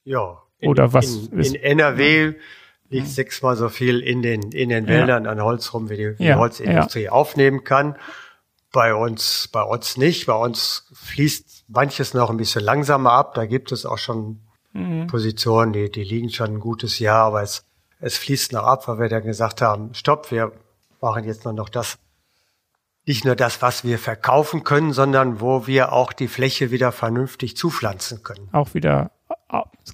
Ja. 0.05 0.43
In, 0.59 0.71
Oder 0.71 0.93
was? 0.93 1.29
In, 1.29 1.41
in 1.41 1.55
NRW 1.55 2.35
liegt 2.91 3.09
sechsmal 3.09 3.57
so 3.57 3.69
viel 3.69 4.01
in 4.01 4.23
den, 4.23 4.53
in 4.53 4.69
den 4.69 4.87
Wäldern 4.87 5.25
ja. 5.25 5.31
an 5.31 5.43
Holz 5.43 5.73
rum, 5.75 5.91
wie 5.91 5.97
die, 5.97 6.19
wie 6.19 6.25
ja, 6.25 6.35
die 6.35 6.41
Holzindustrie 6.41 7.05
ja. 7.05 7.13
aufnehmen 7.13 7.65
kann. 7.65 7.97
Bei 8.73 8.95
uns, 8.95 9.49
bei 9.53 9.63
uns 9.63 9.97
nicht. 9.97 10.27
Bei 10.27 10.35
uns 10.35 10.89
fließt 10.95 11.65
manches 11.69 12.15
noch 12.15 12.31
ein 12.31 12.37
bisschen 12.37 12.63
langsamer 12.63 13.13
ab. 13.13 13.35
Da 13.35 13.47
gibt 13.47 13.73
es 13.73 13.87
auch 13.87 13.99
schon 13.99 14.41
mhm. 14.73 15.07
Positionen, 15.07 15.73
die, 15.73 15.91
die 15.91 16.05
liegen 16.05 16.31
schon 16.31 16.55
ein 16.55 16.61
gutes 16.61 16.99
Jahr, 16.99 17.25
aber 17.27 17.43
es, 17.43 17.65
es 18.01 18.19
fließt 18.19 18.53
noch 18.53 18.65
ab, 18.65 18.87
weil 18.89 18.99
wir 18.99 19.09
dann 19.09 19.25
gesagt 19.25 19.63
haben, 19.63 19.95
stopp, 19.95 20.31
wir 20.31 20.53
machen 21.01 21.25
jetzt 21.25 21.45
nur 21.45 21.55
noch 21.55 21.69
das, 21.69 21.99
nicht 23.07 23.25
nur 23.25 23.37
das, 23.37 23.63
was 23.63 23.85
wir 23.85 23.99
verkaufen 23.99 24.65
können, 24.65 24.93
sondern 24.93 25.41
wo 25.41 25.67
wir 25.67 25.93
auch 25.93 26.13
die 26.13 26.29
Fläche 26.29 26.71
wieder 26.71 26.93
vernünftig 26.93 27.57
zupflanzen 27.57 28.23
können. 28.23 28.49
Auch 28.53 28.75
wieder, 28.75 29.11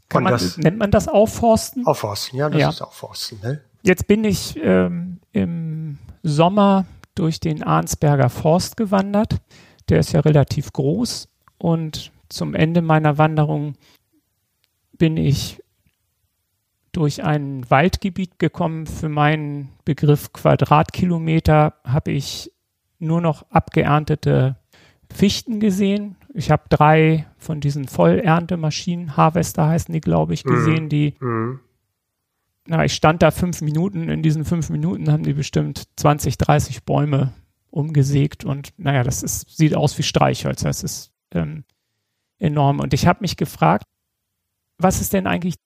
kann 0.08 0.22
man, 0.22 0.32
das, 0.32 0.56
nennt 0.56 0.78
man 0.78 0.90
das 0.90 1.08
Aufforsten? 1.08 1.86
Aufforsten, 1.86 2.38
ja, 2.38 2.48
das 2.48 2.60
ja. 2.60 2.68
ist 2.70 2.82
Aufforsten. 2.82 3.40
Ne? 3.42 3.60
Jetzt 3.82 4.06
bin 4.06 4.24
ich 4.24 4.58
ähm, 4.62 5.20
im 5.32 5.98
Sommer 6.22 6.86
durch 7.14 7.40
den 7.40 7.62
Arnsberger 7.62 8.28
Forst 8.28 8.76
gewandert. 8.76 9.36
Der 9.88 10.00
ist 10.00 10.12
ja 10.12 10.20
relativ 10.20 10.72
groß 10.72 11.28
und 11.58 12.12
zum 12.28 12.54
Ende 12.54 12.80
meiner 12.80 13.18
Wanderung 13.18 13.74
bin 14.96 15.16
ich 15.16 15.62
durch 16.92 17.22
ein 17.24 17.68
Waldgebiet 17.70 18.38
gekommen. 18.38 18.86
Für 18.86 19.08
meinen 19.08 19.70
Begriff 19.84 20.32
Quadratkilometer 20.32 21.74
habe 21.84 22.12
ich 22.12 22.52
nur 22.98 23.20
noch 23.20 23.50
abgeerntete 23.50 24.56
Fichten 25.12 25.60
gesehen. 25.60 26.16
Ich 26.32 26.50
habe 26.50 26.64
drei 26.68 27.26
von 27.38 27.60
diesen 27.60 27.88
Vollerntemaschinen, 27.88 29.16
Harvester 29.16 29.66
heißen 29.66 29.92
die, 29.92 30.00
glaube 30.00 30.34
ich, 30.34 30.44
gesehen, 30.44 30.84
mhm. 30.84 30.88
die 30.88 31.14
mhm. 31.20 31.60
Na, 32.66 32.84
ich 32.84 32.94
stand 32.94 33.22
da 33.22 33.32
fünf 33.32 33.62
Minuten. 33.62 34.08
In 34.08 34.22
diesen 34.22 34.44
fünf 34.44 34.70
Minuten 34.70 35.10
haben 35.10 35.24
die 35.24 35.32
bestimmt 35.32 35.88
20, 35.96 36.38
30 36.38 36.84
Bäume 36.84 37.32
umgesägt 37.70 38.44
und 38.44 38.70
naja, 38.76 39.02
das 39.02 39.22
ist, 39.22 39.56
sieht 39.56 39.74
aus 39.74 39.96
wie 39.98 40.04
Streichholz. 40.04 40.62
Das 40.62 40.84
ist 40.84 41.10
ähm, 41.32 41.64
enorm. 42.38 42.78
Und 42.78 42.94
ich 42.94 43.06
habe 43.06 43.22
mich 43.22 43.36
gefragt, 43.36 43.84
was 44.78 45.00
ist 45.00 45.12
denn 45.12 45.26
eigentlich 45.26 45.56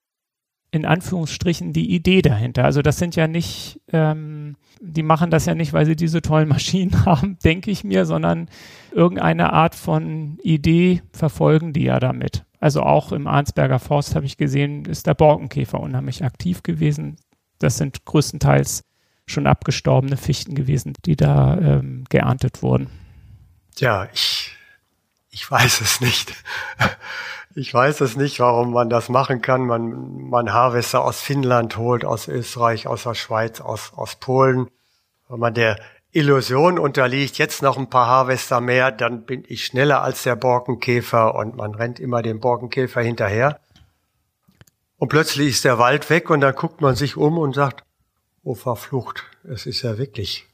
in 0.75 0.85
Anführungsstrichen 0.85 1.71
die 1.71 1.95
Idee 1.95 2.21
dahinter. 2.21 2.65
Also 2.65 2.81
das 2.81 2.97
sind 2.97 3.15
ja 3.15 3.27
nicht, 3.27 3.79
ähm, 3.93 4.57
die 4.81 5.03
machen 5.03 5.31
das 5.31 5.45
ja 5.45 5.55
nicht, 5.55 5.71
weil 5.71 5.85
sie 5.85 5.95
diese 5.95 6.21
tollen 6.21 6.49
Maschinen 6.49 7.05
haben, 7.05 7.39
denke 7.43 7.71
ich 7.71 7.83
mir, 7.83 8.05
sondern 8.05 8.49
irgendeine 8.91 9.53
Art 9.53 9.73
von 9.73 10.37
Idee 10.43 11.01
verfolgen 11.13 11.71
die 11.71 11.83
ja 11.83 11.99
damit. 11.99 12.43
Also 12.59 12.81
auch 12.81 13.13
im 13.13 13.25
Arnsberger 13.25 13.79
Forst 13.79 14.15
habe 14.15 14.25
ich 14.25 14.37
gesehen, 14.37 14.85
ist 14.85 15.07
der 15.07 15.13
Borkenkäfer 15.13 15.79
unheimlich 15.79 16.23
aktiv 16.23 16.61
gewesen. 16.61 17.15
Das 17.59 17.77
sind 17.77 18.03
größtenteils 18.03 18.83
schon 19.25 19.47
abgestorbene 19.47 20.17
Fichten 20.17 20.55
gewesen, 20.55 20.93
die 21.05 21.15
da 21.15 21.57
ähm, 21.57 22.03
geerntet 22.09 22.61
wurden. 22.61 22.89
Ja, 23.77 24.09
ich, 24.13 24.51
ich 25.29 25.49
weiß 25.49 25.79
es 25.79 26.01
nicht. 26.01 26.33
Ich 27.57 27.73
weiß 27.73 28.01
es 28.01 28.17
nicht, 28.17 28.41
warum 28.41 28.73
man 28.73 28.89
das 28.89 29.07
machen 29.07 29.41
kann. 29.41 29.65
Man, 29.65 30.29
man 30.29 30.51
Harvester 30.51 31.05
aus 31.05 31.21
Finnland 31.21 31.77
holt, 31.77 32.03
aus 32.03 32.27
Österreich, 32.27 32.85
aus 32.85 33.03
der 33.03 33.13
Schweiz, 33.13 33.61
aus, 33.61 33.93
aus 33.95 34.17
Polen. 34.17 34.69
Wenn 35.29 35.39
man 35.39 35.53
der 35.53 35.79
Illusion 36.11 36.77
unterliegt, 36.77 37.37
jetzt 37.37 37.61
noch 37.61 37.77
ein 37.77 37.89
paar 37.89 38.07
Harvester 38.07 38.59
mehr, 38.59 38.91
dann 38.91 39.25
bin 39.25 39.45
ich 39.47 39.65
schneller 39.65 40.01
als 40.01 40.23
der 40.23 40.35
Borkenkäfer 40.35 41.33
und 41.33 41.55
man 41.55 41.73
rennt 41.73 42.01
immer 42.01 42.21
dem 42.21 42.41
Borkenkäfer 42.41 43.01
hinterher. 43.01 43.61
Und 44.97 45.07
plötzlich 45.07 45.47
ist 45.47 45.63
der 45.63 45.79
Wald 45.79 46.09
weg 46.09 46.29
und 46.29 46.41
dann 46.41 46.55
guckt 46.55 46.81
man 46.81 46.95
sich 46.95 47.15
um 47.15 47.37
und 47.37 47.55
sagt, 47.55 47.85
oh 48.43 48.55
verflucht, 48.55 49.23
es 49.45 49.65
ist 49.65 49.81
ja 49.81 49.97
wirklich 49.97 50.45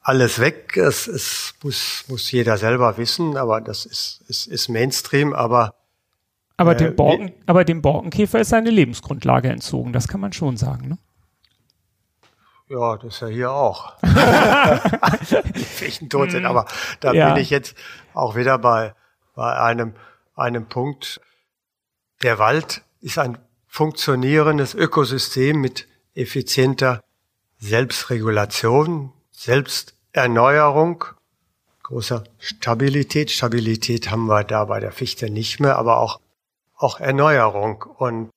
alles 0.00 0.38
weg. 0.38 0.76
Es, 0.76 1.08
es 1.08 1.54
muss, 1.64 2.04
muss 2.06 2.30
jeder 2.30 2.58
selber 2.58 2.96
wissen, 2.96 3.36
aber 3.36 3.60
das 3.60 3.86
ist, 3.86 4.22
ist, 4.28 4.46
ist 4.46 4.68
Mainstream, 4.68 5.32
aber 5.32 5.74
aber, 6.56 6.74
dem 6.74 6.88
äh, 6.88 6.94
Borken, 6.94 7.32
aber 7.46 7.64
dem 7.64 7.82
Borkenkäfer 7.82 8.40
ist 8.40 8.50
seine 8.50 8.70
Lebensgrundlage 8.70 9.48
entzogen, 9.48 9.92
das 9.92 10.08
kann 10.08 10.20
man 10.20 10.32
schon 10.32 10.56
sagen, 10.56 10.88
ne? 10.88 10.98
Ja, 12.68 12.96
das 12.96 13.14
ist 13.14 13.20
ja 13.20 13.26
hier 13.28 13.50
auch. 13.52 13.98
die 14.02 15.64
Fichten 15.64 16.08
tot 16.08 16.30
sind, 16.30 16.46
aber 16.46 16.64
da 17.00 17.12
ja. 17.12 17.34
bin 17.34 17.42
ich 17.42 17.50
jetzt 17.50 17.76
auch 18.14 18.34
wieder 18.34 18.56
bei, 18.58 18.94
bei 19.34 19.60
einem, 19.60 19.92
einem 20.34 20.66
Punkt. 20.66 21.20
Der 22.22 22.38
Wald 22.38 22.82
ist 23.02 23.18
ein 23.18 23.36
funktionierendes 23.66 24.74
Ökosystem 24.74 25.60
mit 25.60 25.86
effizienter 26.14 27.00
Selbstregulation, 27.58 29.12
Selbsterneuerung, 29.32 31.04
großer 31.82 32.24
Stabilität. 32.38 33.30
Stabilität 33.30 34.10
haben 34.10 34.28
wir 34.28 34.44
da 34.44 34.64
bei 34.64 34.80
der 34.80 34.92
Fichte 34.92 35.28
nicht 35.28 35.60
mehr, 35.60 35.76
aber 35.76 35.98
auch 35.98 36.21
auch 36.82 37.00
Erneuerung. 37.00 37.82
Und 37.82 38.30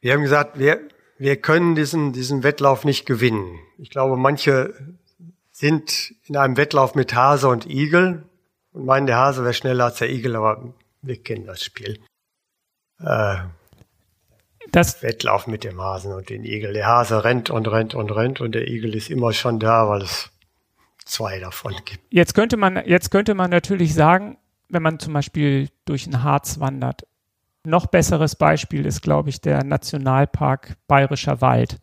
wir 0.00 0.12
haben 0.14 0.22
gesagt, 0.22 0.58
wir, 0.58 0.80
wir 1.18 1.36
können 1.36 1.74
diesen, 1.74 2.12
diesen 2.12 2.42
Wettlauf 2.42 2.84
nicht 2.84 3.06
gewinnen. 3.06 3.58
Ich 3.78 3.90
glaube, 3.90 4.16
manche 4.16 4.74
sind 5.50 6.14
in 6.24 6.36
einem 6.36 6.56
Wettlauf 6.56 6.94
mit 6.94 7.14
Hase 7.14 7.48
und 7.48 7.66
Igel 7.66 8.24
und 8.72 8.86
meinen, 8.86 9.06
der 9.06 9.16
Hase 9.16 9.42
wäre 9.42 9.54
schneller 9.54 9.86
als 9.86 9.98
der 9.98 10.10
Igel, 10.10 10.36
aber 10.36 10.72
wir 11.02 11.22
kennen 11.22 11.46
das 11.46 11.62
Spiel. 11.62 11.98
Äh, 13.00 13.36
das 14.72 15.02
Wettlauf 15.02 15.46
mit 15.46 15.64
dem 15.64 15.80
Hasen 15.80 16.12
und 16.12 16.30
dem 16.30 16.44
Igel. 16.44 16.72
Der 16.72 16.86
Hase 16.86 17.24
rennt 17.24 17.50
und 17.50 17.66
rennt 17.66 17.94
und 17.94 18.10
rennt 18.10 18.40
und 18.40 18.54
der 18.54 18.68
Igel 18.68 18.94
ist 18.94 19.10
immer 19.10 19.32
schon 19.32 19.58
da, 19.58 19.88
weil 19.88 20.02
es 20.02 20.30
zwei 21.04 21.40
davon 21.40 21.74
gibt. 21.84 22.04
Jetzt 22.10 22.34
könnte 22.34 22.56
man, 22.56 22.76
jetzt 22.86 23.10
könnte 23.10 23.34
man 23.34 23.50
natürlich 23.50 23.94
sagen, 23.94 24.38
wenn 24.68 24.82
man 24.82 24.98
zum 24.98 25.12
Beispiel 25.12 25.68
durch 25.84 26.06
ein 26.06 26.22
Harz 26.22 26.60
wandert, 26.60 27.06
noch 27.64 27.86
besseres 27.86 28.36
Beispiel 28.36 28.86
ist, 28.86 29.02
glaube 29.02 29.28
ich, 29.28 29.40
der 29.40 29.64
Nationalpark 29.64 30.76
Bayerischer 30.86 31.40
Wald, 31.40 31.80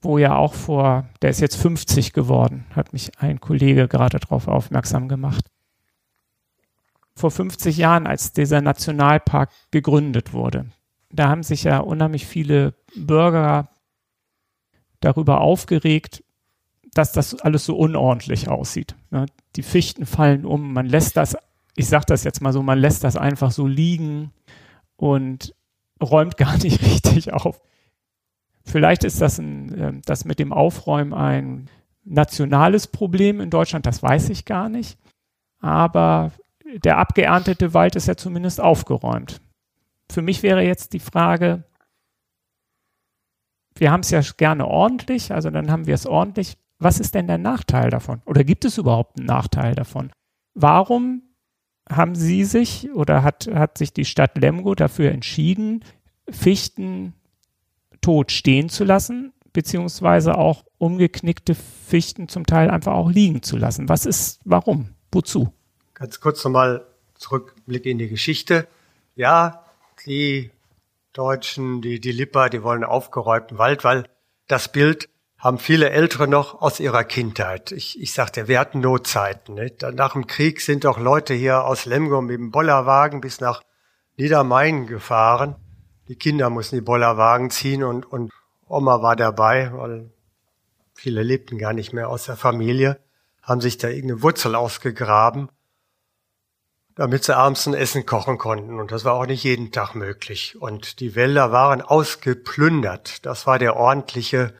wo 0.00 0.18
ja 0.18 0.36
auch 0.36 0.54
vor, 0.54 1.08
der 1.22 1.30
ist 1.30 1.40
jetzt 1.40 1.56
50 1.56 2.12
geworden, 2.12 2.66
hat 2.74 2.92
mich 2.92 3.18
ein 3.18 3.40
Kollege 3.40 3.88
gerade 3.88 4.18
darauf 4.18 4.48
aufmerksam 4.48 5.08
gemacht. 5.08 5.50
Vor 7.14 7.30
50 7.30 7.76
Jahren, 7.76 8.06
als 8.06 8.32
dieser 8.32 8.62
Nationalpark 8.62 9.50
gegründet 9.70 10.32
wurde, 10.32 10.66
da 11.10 11.28
haben 11.28 11.42
sich 11.42 11.64
ja 11.64 11.78
unheimlich 11.78 12.26
viele 12.26 12.74
Bürger 12.94 13.68
darüber 15.00 15.40
aufgeregt, 15.40 16.22
dass 16.94 17.12
das 17.12 17.34
alles 17.34 17.64
so 17.64 17.76
unordentlich 17.76 18.48
aussieht. 18.48 18.94
Die 19.56 19.62
Fichten 19.62 20.06
fallen 20.06 20.44
um, 20.44 20.72
man 20.72 20.86
lässt 20.86 21.16
das 21.16 21.36
ich 21.76 21.88
sage 21.88 22.04
das 22.06 22.24
jetzt 22.24 22.40
mal 22.40 22.52
so, 22.52 22.62
man 22.62 22.78
lässt 22.78 23.04
das 23.04 23.16
einfach 23.16 23.50
so 23.50 23.66
liegen 23.66 24.32
und 24.96 25.54
räumt 26.02 26.36
gar 26.36 26.56
nicht 26.58 26.82
richtig 26.82 27.32
auf. 27.32 27.62
Vielleicht 28.64 29.04
ist 29.04 29.20
das, 29.20 29.38
ein, 29.38 29.78
ähm, 29.78 30.02
das 30.04 30.24
mit 30.24 30.38
dem 30.38 30.52
Aufräumen 30.52 31.14
ein 31.14 31.68
nationales 32.04 32.86
Problem 32.86 33.40
in 33.40 33.50
Deutschland, 33.50 33.86
das 33.86 34.02
weiß 34.02 34.30
ich 34.30 34.44
gar 34.44 34.68
nicht. 34.68 34.98
Aber 35.60 36.32
der 36.84 36.98
abgeerntete 36.98 37.74
Wald 37.74 37.96
ist 37.96 38.06
ja 38.06 38.16
zumindest 38.16 38.60
aufgeräumt. 38.60 39.40
Für 40.10 40.22
mich 40.22 40.42
wäre 40.42 40.62
jetzt 40.62 40.92
die 40.92 41.00
Frage, 41.00 41.64
wir 43.74 43.90
haben 43.90 44.00
es 44.00 44.10
ja 44.10 44.20
gerne 44.36 44.66
ordentlich, 44.66 45.32
also 45.32 45.50
dann 45.50 45.70
haben 45.70 45.86
wir 45.86 45.94
es 45.94 46.06
ordentlich. 46.06 46.56
Was 46.78 46.98
ist 46.98 47.14
denn 47.14 47.26
der 47.26 47.38
Nachteil 47.38 47.90
davon? 47.90 48.22
Oder 48.24 48.44
gibt 48.44 48.64
es 48.64 48.78
überhaupt 48.78 49.18
einen 49.18 49.26
Nachteil 49.26 49.74
davon? 49.74 50.12
Warum 50.54 51.22
haben 51.90 52.14
Sie 52.14 52.44
sich 52.44 52.90
oder 52.94 53.22
hat, 53.22 53.48
hat 53.52 53.78
sich 53.78 53.92
die 53.92 54.04
Stadt 54.04 54.38
Lemgo 54.38 54.74
dafür 54.74 55.10
entschieden, 55.10 55.84
Fichten 56.30 57.14
tot 58.00 58.32
stehen 58.32 58.68
zu 58.68 58.84
lassen, 58.84 59.32
beziehungsweise 59.52 60.38
auch 60.38 60.64
umgeknickte 60.78 61.54
Fichten 61.54 62.28
zum 62.28 62.46
Teil 62.46 62.70
einfach 62.70 62.92
auch 62.92 63.10
liegen 63.10 63.42
zu 63.42 63.56
lassen? 63.56 63.88
Was 63.88 64.06
ist, 64.06 64.40
warum? 64.44 64.90
Wozu? 65.12 65.52
Ganz 65.94 66.20
kurz 66.20 66.44
nochmal 66.44 66.86
Zurückblick 67.16 67.84
in 67.84 67.98
die 67.98 68.08
Geschichte. 68.08 68.66
Ja, 69.16 69.64
die 70.06 70.50
Deutschen, 71.12 71.82
die, 71.82 72.00
die 72.00 72.12
Lipper, 72.12 72.48
die 72.48 72.62
wollen 72.62 72.84
aufgeräumten 72.84 73.58
Wald, 73.58 73.84
weil 73.84 74.04
das 74.46 74.72
Bild 74.72 75.08
haben 75.40 75.58
viele 75.58 75.90
Ältere 75.90 76.28
noch 76.28 76.60
aus 76.60 76.80
ihrer 76.80 77.02
Kindheit. 77.02 77.72
Ich, 77.72 78.00
ich 78.00 78.12
sagte, 78.12 78.46
wir 78.46 78.60
hatten 78.60 78.80
Notzeiten. 78.80 79.54
Ne? 79.54 79.72
Nach 79.94 80.12
dem 80.12 80.26
Krieg 80.26 80.60
sind 80.60 80.84
doch 80.84 80.98
Leute 80.98 81.32
hier 81.34 81.64
aus 81.64 81.86
Lemgo 81.86 82.20
mit 82.20 82.38
dem 82.38 82.50
Bollerwagen 82.50 83.20
bis 83.20 83.40
nach 83.40 83.62
Niedermain 84.16 84.86
gefahren. 84.86 85.56
Die 86.08 86.16
Kinder 86.16 86.50
mussten 86.50 86.76
die 86.76 86.82
Bollerwagen 86.82 87.50
ziehen 87.50 87.82
und, 87.82 88.04
und 88.04 88.30
Oma 88.68 89.02
war 89.02 89.16
dabei, 89.16 89.70
weil 89.72 90.10
viele 90.94 91.22
lebten 91.22 91.56
gar 91.56 91.72
nicht 91.72 91.94
mehr 91.94 92.10
aus 92.10 92.26
der 92.26 92.36
Familie, 92.36 93.00
haben 93.42 93.62
sich 93.62 93.78
da 93.78 93.88
irgendeine 93.88 94.22
Wurzel 94.22 94.54
ausgegraben 94.54 95.48
damit 97.00 97.24
sie 97.24 97.34
abends 97.34 97.66
ein 97.66 97.72
Essen 97.72 98.04
kochen 98.04 98.36
konnten. 98.36 98.78
Und 98.78 98.92
das 98.92 99.06
war 99.06 99.14
auch 99.14 99.24
nicht 99.24 99.42
jeden 99.42 99.72
Tag 99.72 99.94
möglich. 99.94 100.60
Und 100.60 101.00
die 101.00 101.14
Wälder 101.14 101.50
waren 101.50 101.80
ausgeplündert. 101.80 103.24
Das 103.24 103.46
war 103.46 103.58
der 103.58 103.76
ordentliche, 103.76 104.52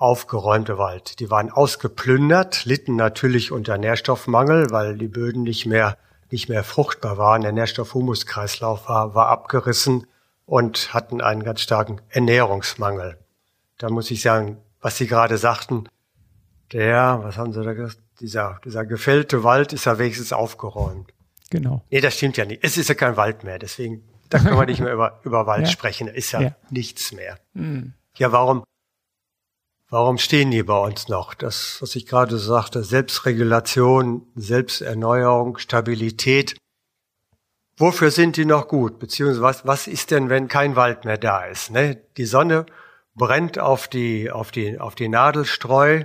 aufgeräumte 0.00 0.78
Wald. 0.78 1.20
Die 1.20 1.30
waren 1.30 1.50
ausgeplündert, 1.50 2.64
litten 2.64 2.96
natürlich 2.96 3.52
unter 3.52 3.76
Nährstoffmangel, 3.76 4.70
weil 4.70 4.96
die 4.96 5.08
Böden 5.08 5.42
nicht 5.42 5.66
mehr, 5.66 5.98
nicht 6.30 6.48
mehr 6.48 6.64
fruchtbar 6.64 7.18
waren. 7.18 7.42
Der 7.42 7.52
Nährstoffhumuskreislauf 7.52 8.88
war, 8.88 9.14
war 9.14 9.28
abgerissen 9.28 10.06
und 10.46 10.94
hatten 10.94 11.20
einen 11.20 11.44
ganz 11.44 11.60
starken 11.60 12.00
Ernährungsmangel. 12.08 13.18
Da 13.76 13.90
muss 13.90 14.10
ich 14.10 14.22
sagen, 14.22 14.56
was 14.80 14.96
Sie 14.96 15.06
gerade 15.06 15.36
sagten, 15.36 15.86
der, 16.72 17.20
was 17.22 17.36
haben 17.36 17.52
Sie 17.52 17.62
da 17.62 17.74
gesagt? 17.74 18.00
Dieser, 18.20 18.60
dieser 18.64 18.84
gefällte 18.84 19.44
Wald 19.44 19.72
ist 19.72 19.86
ja 19.86 19.98
wenigstens 19.98 20.32
aufgeräumt. 20.32 21.12
Genau. 21.50 21.82
Nee, 21.90 22.00
das 22.00 22.14
stimmt 22.14 22.36
ja 22.36 22.44
nicht. 22.44 22.62
Es 22.62 22.76
ist 22.76 22.88
ja 22.88 22.94
kein 22.94 23.16
Wald 23.16 23.44
mehr, 23.44 23.58
deswegen, 23.58 24.02
da 24.28 24.38
kann 24.38 24.56
man 24.56 24.66
nicht 24.66 24.80
mehr 24.80 24.92
über, 24.94 25.20
über 25.24 25.46
Wald 25.46 25.66
ja. 25.66 25.70
sprechen. 25.70 26.06
Da 26.06 26.12
ist 26.12 26.32
ja, 26.32 26.40
ja. 26.40 26.56
nichts 26.70 27.12
mehr. 27.12 27.38
Mhm. 27.54 27.94
Ja, 28.16 28.32
warum, 28.32 28.64
warum 29.90 30.18
stehen 30.18 30.50
die 30.50 30.62
bei 30.62 30.78
uns 30.78 31.08
noch? 31.08 31.34
Das, 31.34 31.78
was 31.80 31.96
ich 31.96 32.06
gerade 32.06 32.38
sagte, 32.38 32.82
Selbstregulation, 32.82 34.26
Selbsterneuerung, 34.36 35.58
Stabilität. 35.58 36.56
Wofür 37.76 38.10
sind 38.10 38.36
die 38.36 38.44
noch 38.44 38.68
gut? 38.68 38.98
Beziehungsweise 38.98 39.62
was, 39.64 39.86
ist 39.86 40.10
denn, 40.10 40.28
wenn 40.28 40.48
kein 40.48 40.76
Wald 40.76 41.04
mehr 41.04 41.18
da 41.18 41.44
ist? 41.44 41.70
Ne? 41.70 42.00
Die 42.16 42.26
Sonne 42.26 42.66
brennt 43.14 43.58
auf 43.58 43.88
die, 43.88 44.30
auf 44.30 44.50
die, 44.50 44.78
auf 44.78 44.94
die 44.94 45.08
Nadelstreu 45.08 46.04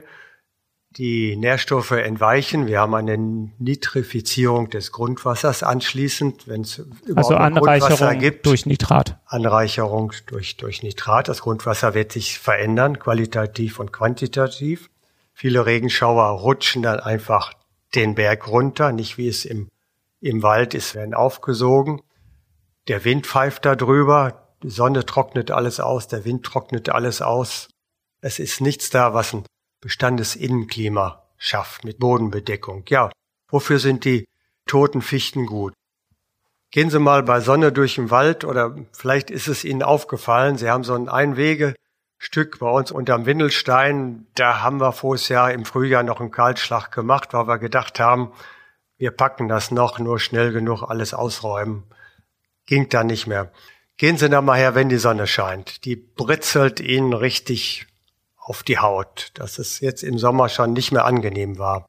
die 0.98 1.36
Nährstoffe 1.36 1.92
entweichen. 1.92 2.68
Wir 2.68 2.80
haben 2.80 2.96
eine 2.96 3.18
Nitrifizierung 3.18 4.70
des 4.70 4.92
Grundwassers 4.92 5.62
anschließend, 5.62 6.48
wenn 6.48 6.62
es 6.62 6.78
überhaupt 6.78 7.18
also 7.18 7.36
Anreicherung 7.36 8.20
gibt. 8.20 8.46
durch 8.46 8.66
Nitrat. 8.66 9.20
Anreicherung 9.26 10.14
durch, 10.28 10.56
durch 10.58 10.84
Nitrat. 10.84 11.28
Das 11.28 11.42
Grundwasser 11.42 11.94
wird 11.94 12.14
sich 12.14 12.40
verändern, 12.40 13.00
qualitativ 13.00 13.80
und 13.80 13.92
quantitativ. 13.92 14.90
Viele 15.34 15.66
Regenschauer 15.66 16.24
rutschen 16.40 16.82
dann 16.82 17.02
einfach 17.02 17.54
den 17.94 18.16
Berg 18.16 18.48
runter, 18.48 18.94
nicht 18.94 19.18
wie 19.18 19.28
es 19.28 19.44
im, 19.44 19.70
im 20.22 20.44
Wald 20.44 20.74
ist, 20.74 20.96
werden 20.96 21.14
aufgesogen. 21.14 22.02
Der 22.88 23.04
Wind 23.04 23.28
pfeift 23.28 23.66
da 23.66 23.76
drüber, 23.76 24.48
die 24.64 24.70
Sonne 24.70 25.06
trocknet 25.06 25.52
alles 25.52 25.82
aus, 25.82 26.08
der 26.08 26.24
Wind 26.24 26.46
trocknet 26.46 26.90
alles 26.90 27.22
aus. 27.22 27.68
Es 28.22 28.40
ist 28.40 28.62
nichts 28.62 28.90
da, 28.90 29.14
was 29.14 29.34
ein 29.34 29.44
Bestandesinnenklima 29.86 31.22
schafft 31.38 31.84
mit 31.84 32.00
Bodenbedeckung. 32.00 32.86
Ja, 32.88 33.12
wofür 33.50 33.78
sind 33.78 34.04
die 34.04 34.28
toten 34.66 35.04
Fichten 35.04 35.46
gut? 35.46 35.76
Gehen 36.72 36.90
Sie 36.90 36.98
mal 36.98 37.22
bei 37.22 37.40
Sonne 37.40 37.72
durch 37.72 37.94
den 37.94 38.10
Wald 38.10 38.46
oder 38.46 38.76
vielleicht 38.94 39.30
ist 39.30 39.48
es 39.48 39.64
Ihnen 39.64 39.84
aufgefallen, 39.84 40.58
Sie 40.58 40.72
haben 40.72 40.84
so 40.84 40.96
ein 40.96 41.08
Einwegestück 41.08 42.58
bei 42.58 42.68
uns 42.68 42.92
unterm 42.92 43.28
Windelstein. 43.28 44.26
Da 44.34 44.64
haben 44.64 44.82
wir 44.82 44.92
voriges 44.92 45.30
Jahr 45.30 45.54
im 45.54 45.66
Frühjahr 45.66 46.02
noch 46.02 46.20
einen 46.20 46.32
Kahlschlag 46.32 46.92
gemacht, 46.92 47.34
weil 47.34 47.48
wir 47.48 47.60
gedacht 47.60 48.00
haben, 48.00 48.32
wir 48.98 49.12
packen 49.12 49.48
das 49.48 49.70
noch, 49.70 50.00
nur 50.00 50.20
schnell 50.20 50.52
genug 50.52 50.82
alles 50.82 51.14
ausräumen. 51.14 51.84
Ging 52.66 52.90
da 52.90 53.04
nicht 53.04 53.28
mehr. 53.28 53.52
Gehen 53.98 54.18
Sie 54.18 54.32
da 54.32 54.42
mal 54.42 54.58
her, 54.58 54.74
wenn 54.74 54.90
die 54.90 54.98
Sonne 54.98 55.28
scheint. 55.28 55.86
Die 55.86 55.96
britzelt 55.96 56.80
Ihnen 56.80 57.14
richtig 57.14 57.86
auf 58.46 58.62
die 58.62 58.78
Haut, 58.78 59.32
dass 59.34 59.58
es 59.58 59.80
jetzt 59.80 60.04
im 60.04 60.20
Sommer 60.20 60.50
schon 60.50 60.74
nicht 60.74 60.92
mehr 60.92 61.06
angenehm 61.06 61.58
war. 61.58 61.80
Ein 61.80 61.88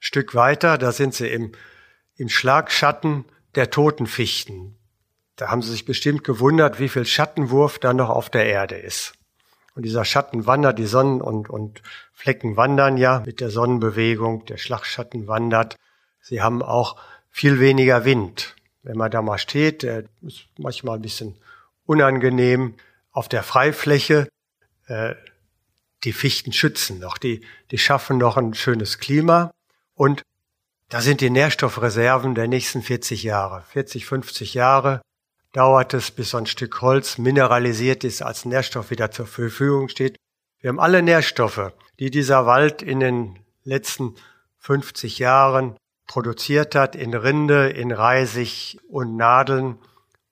Stück 0.00 0.34
weiter, 0.34 0.76
da 0.76 0.92
sind 0.92 1.14
sie 1.14 1.28
im, 1.28 1.52
im 2.16 2.28
Schlagschatten 2.28 3.24
der 3.54 3.70
toten 3.70 4.06
Fichten. 4.06 4.76
Da 5.36 5.48
haben 5.48 5.62
sie 5.62 5.70
sich 5.70 5.86
bestimmt 5.86 6.24
gewundert, 6.24 6.78
wie 6.78 6.90
viel 6.90 7.06
Schattenwurf 7.06 7.78
da 7.78 7.94
noch 7.94 8.10
auf 8.10 8.28
der 8.28 8.44
Erde 8.44 8.76
ist. 8.76 9.14
Und 9.74 9.84
dieser 9.84 10.04
Schatten 10.04 10.44
wandert, 10.44 10.78
die 10.78 10.84
Sonnen- 10.84 11.22
und, 11.22 11.48
und 11.48 11.82
Flecken 12.12 12.58
wandern 12.58 12.98
ja 12.98 13.22
mit 13.24 13.40
der 13.40 13.48
Sonnenbewegung, 13.48 14.44
der 14.44 14.58
Schlagschatten 14.58 15.26
wandert. 15.26 15.76
Sie 16.20 16.42
haben 16.42 16.62
auch 16.62 17.00
viel 17.30 17.60
weniger 17.60 18.04
Wind. 18.04 18.56
Wenn 18.82 18.98
man 18.98 19.10
da 19.10 19.22
mal 19.22 19.38
steht, 19.38 19.84
ist 19.84 20.48
manchmal 20.58 20.96
ein 20.96 21.02
bisschen 21.02 21.38
unangenehm. 21.86 22.74
Auf 23.10 23.28
der 23.28 23.42
Freifläche 23.42 24.28
äh, 24.86 25.14
die 26.04 26.12
Fichten 26.12 26.52
schützen 26.52 26.98
noch, 26.98 27.18
die, 27.18 27.44
die 27.70 27.78
schaffen 27.78 28.18
noch 28.18 28.36
ein 28.36 28.54
schönes 28.54 28.98
Klima 28.98 29.50
und 29.94 30.22
da 30.88 31.02
sind 31.02 31.20
die 31.20 31.30
Nährstoffreserven 31.30 32.34
der 32.34 32.48
nächsten 32.48 32.82
40 32.82 33.22
Jahre. 33.22 33.62
40, 33.72 34.06
50 34.06 34.54
Jahre 34.54 35.02
dauert 35.52 35.92
es, 35.92 36.10
bis 36.10 36.30
so 36.30 36.38
ein 36.38 36.46
Stück 36.46 36.80
Holz 36.80 37.18
mineralisiert 37.18 38.04
ist, 38.04 38.22
als 38.22 38.44
Nährstoff 38.46 38.90
wieder 38.90 39.10
zur 39.10 39.26
Verfügung 39.26 39.88
steht. 39.88 40.16
Wir 40.60 40.68
haben 40.68 40.80
alle 40.80 41.02
Nährstoffe, 41.02 41.72
die 41.98 42.10
dieser 42.10 42.46
Wald 42.46 42.80
in 42.80 43.00
den 43.00 43.38
letzten 43.64 44.14
50 44.60 45.18
Jahren 45.18 45.76
produziert 46.06 46.74
hat, 46.74 46.96
in 46.96 47.14
Rinde, 47.14 47.68
in 47.68 47.92
Reisig 47.92 48.78
und 48.88 49.16
Nadeln 49.16 49.78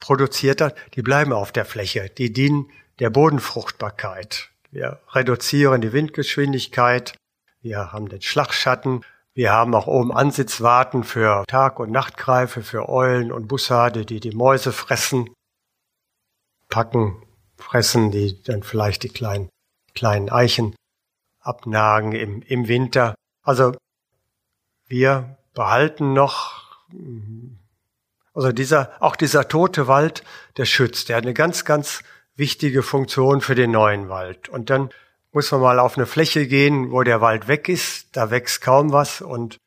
produziert 0.00 0.61
hat, 0.61 0.76
die 0.94 1.02
bleiben 1.02 1.33
auf 1.33 1.52
der 1.52 1.64
Fläche. 1.64 2.11
Die 2.16 2.33
dienen 2.33 2.70
der 2.98 3.11
Bodenfruchtbarkeit. 3.11 4.50
Wir 4.76 5.00
reduzieren 5.12 5.80
die 5.80 5.94
Windgeschwindigkeit. 5.94 7.16
Wir 7.62 7.94
haben 7.94 8.10
den 8.10 8.20
Schlagschatten. 8.20 9.06
Wir 9.32 9.50
haben 9.50 9.74
auch 9.74 9.86
oben 9.86 10.12
Ansitzwarten 10.12 11.02
für 11.02 11.44
Tag- 11.48 11.80
und 11.80 11.90
Nachtgreife, 11.90 12.62
für 12.62 12.86
Eulen 12.90 13.32
und 13.32 13.48
Bussarde, 13.48 14.04
die 14.04 14.20
die 14.20 14.32
Mäuse 14.32 14.72
fressen, 14.72 15.30
packen, 16.68 17.22
fressen, 17.56 18.10
die 18.10 18.42
dann 18.42 18.62
vielleicht 18.62 19.02
die 19.02 19.08
kleinen, 19.08 19.48
kleinen 19.94 20.28
Eichen 20.28 20.76
abnagen 21.40 22.12
im, 22.12 22.42
im 22.42 22.68
Winter. 22.68 23.14
Also 23.44 23.72
wir 24.88 25.38
behalten 25.54 26.12
noch, 26.12 26.84
also 28.34 28.52
dieser, 28.52 28.92
auch 29.00 29.16
dieser 29.16 29.48
tote 29.48 29.86
Wald, 29.86 30.22
der 30.58 30.66
schützt, 30.66 31.09
der 31.09 31.16
hat 31.16 31.24
eine 31.24 31.32
ganz, 31.32 31.64
ganz 31.64 32.03
wichtige 32.37 32.82
Funktion 32.82 33.41
für 33.41 33.55
den 33.55 33.70
neuen 33.70 34.09
Wald. 34.09 34.49
Und 34.49 34.70
dann 34.70 34.91
muss 35.32 35.51
man 35.53 35.61
mal 35.61 35.78
auf 35.78 35.97
eine 35.97 36.07
Fläche 36.07 36.47
gehen, 36.47 36.91
wo 36.93 37.03
der 37.03 37.20
Wald 37.20 37.49
weg 37.49 37.68
ist, 37.68 38.16
da 38.16 38.30
wächst 38.30 38.61
kaum 38.62 38.93
was 38.93 39.20
und 39.20 39.59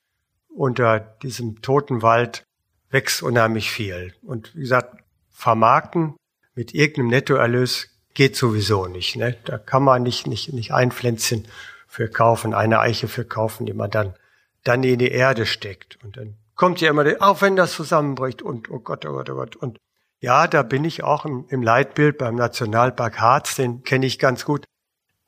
unter 0.47 0.99
diesem 0.99 1.61
toten 1.61 2.01
Wald 2.01 2.43
wächst 2.89 3.21
unheimlich 3.21 3.71
viel. 3.71 4.13
Und 4.23 4.55
wie 4.55 4.61
gesagt, 4.61 5.03
vermarkten 5.29 6.15
mit 6.55 6.73
irgendeinem 6.73 7.07
Nettoerlös 7.09 7.89
geht 8.13 8.35
sowieso 8.35 8.87
nicht. 8.87 9.15
Ne? 9.15 9.37
Da 9.45 9.57
kann 9.57 9.83
man 9.83 10.03
nicht, 10.03 10.27
nicht, 10.27 10.51
nicht 10.53 10.73
ein 10.73 10.91
Pflänzchen 10.91 11.47
für 11.87 12.09
kaufen, 12.09 12.53
eine 12.53 12.79
Eiche 12.79 13.07
für 13.07 13.25
kaufen, 13.25 13.65
die 13.65 13.73
man 13.73 13.91
dann, 13.91 14.15
dann 14.63 14.83
in 14.83 14.99
die 14.99 15.11
Erde 15.11 15.45
steckt. 15.45 15.97
Und 16.03 16.17
dann 16.17 16.35
kommt 16.55 16.81
ja 16.81 16.89
immer, 16.89 17.03
der, 17.03 17.21
auch 17.21 17.41
wenn 17.41 17.55
das 17.55 17.73
zusammenbricht 17.73 18.41
und 18.41 18.69
oh 18.69 18.79
Gott, 18.79 19.05
oh 19.05 19.13
Gott, 19.13 19.29
oh 19.29 19.35
Gott. 19.35 19.55
Und 19.55 19.77
ja, 20.19 20.47
da 20.47 20.63
bin 20.63 20.83
ich 20.83 21.03
auch 21.03 21.25
im, 21.25 21.45
im 21.49 21.61
Leitbild 21.61 22.17
beim 22.17 22.35
Nationalpark 22.35 23.19
Harz, 23.19 23.55
den 23.55 23.83
kenne 23.83 24.05
ich 24.05 24.19
ganz 24.19 24.45
gut. 24.45 24.65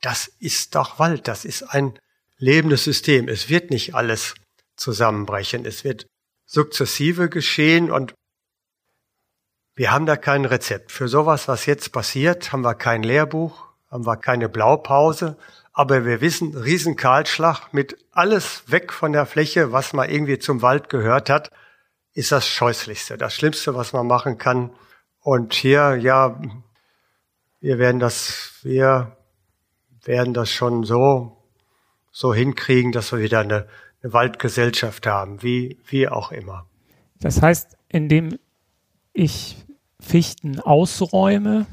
Das 0.00 0.26
ist 0.38 0.74
doch 0.74 0.98
Wald, 0.98 1.28
das 1.28 1.44
ist 1.44 1.62
ein 1.62 1.98
lebendes 2.36 2.84
System. 2.84 3.28
Es 3.28 3.48
wird 3.48 3.70
nicht 3.70 3.94
alles 3.94 4.34
zusammenbrechen, 4.76 5.64
es 5.64 5.84
wird 5.84 6.06
sukzessive 6.44 7.28
geschehen 7.28 7.90
und 7.90 8.14
wir 9.74 9.90
haben 9.90 10.04
da 10.04 10.16
kein 10.16 10.44
Rezept. 10.44 10.92
Für 10.92 11.08
sowas, 11.08 11.48
was 11.48 11.64
jetzt 11.64 11.92
passiert, 11.92 12.52
haben 12.52 12.62
wir 12.62 12.74
kein 12.74 13.02
Lehrbuch, 13.02 13.68
haben 13.90 14.04
wir 14.04 14.16
keine 14.16 14.48
Blaupause, 14.48 15.38
Aber 15.72 16.04
wir 16.04 16.20
wissen, 16.20 16.54
Riesenkahlschlag 16.54 17.72
mit 17.72 17.96
alles 18.10 18.64
weg 18.66 18.92
von 18.92 19.12
der 19.14 19.24
Fläche, 19.24 19.72
was 19.72 19.94
mal 19.94 20.10
irgendwie 20.10 20.38
zum 20.38 20.60
Wald 20.60 20.90
gehört 20.90 21.30
hat, 21.30 21.50
ist 22.14 22.32
das 22.32 22.46
Scheußlichste, 22.46 23.16
das 23.16 23.34
Schlimmste, 23.34 23.74
was 23.74 23.92
man 23.92 24.06
machen 24.06 24.38
kann. 24.38 24.70
Und 25.20 25.54
hier, 25.54 25.96
ja, 25.96 26.40
wir 27.60 27.78
werden 27.78 28.00
das, 28.00 28.58
wir 28.62 29.16
werden 30.04 30.34
das 30.34 30.50
schon 30.50 30.84
so, 30.84 31.36
so 32.10 32.34
hinkriegen, 32.34 32.92
dass 32.92 33.12
wir 33.12 33.20
wieder 33.20 33.40
eine, 33.40 33.68
eine 34.02 34.12
Waldgesellschaft 34.12 35.06
haben, 35.06 35.42
wie, 35.42 35.78
wie 35.86 36.08
auch 36.08 36.32
immer. 36.32 36.66
Das 37.20 37.40
heißt, 37.40 37.76
indem 37.88 38.38
ich 39.12 39.64
Fichten 40.00 40.58
ausräume, 40.58 41.66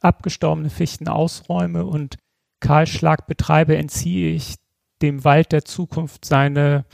abgestorbene 0.00 0.70
Fichten 0.70 1.08
ausräume 1.08 1.86
und 1.86 2.18
Kahlschlag 2.60 3.26
betreibe, 3.26 3.76
entziehe 3.76 4.34
ich 4.34 4.56
dem 5.00 5.24
Wald 5.24 5.52
der 5.52 5.64
Zukunft 5.64 6.24
seine 6.24 6.84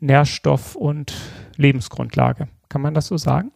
Nährstoff- 0.00 0.76
und 0.76 1.12
Lebensgrundlage. 1.58 2.48
Kann 2.68 2.82
man 2.82 2.94
das 2.94 3.06
so 3.06 3.16
sagen? 3.16 3.52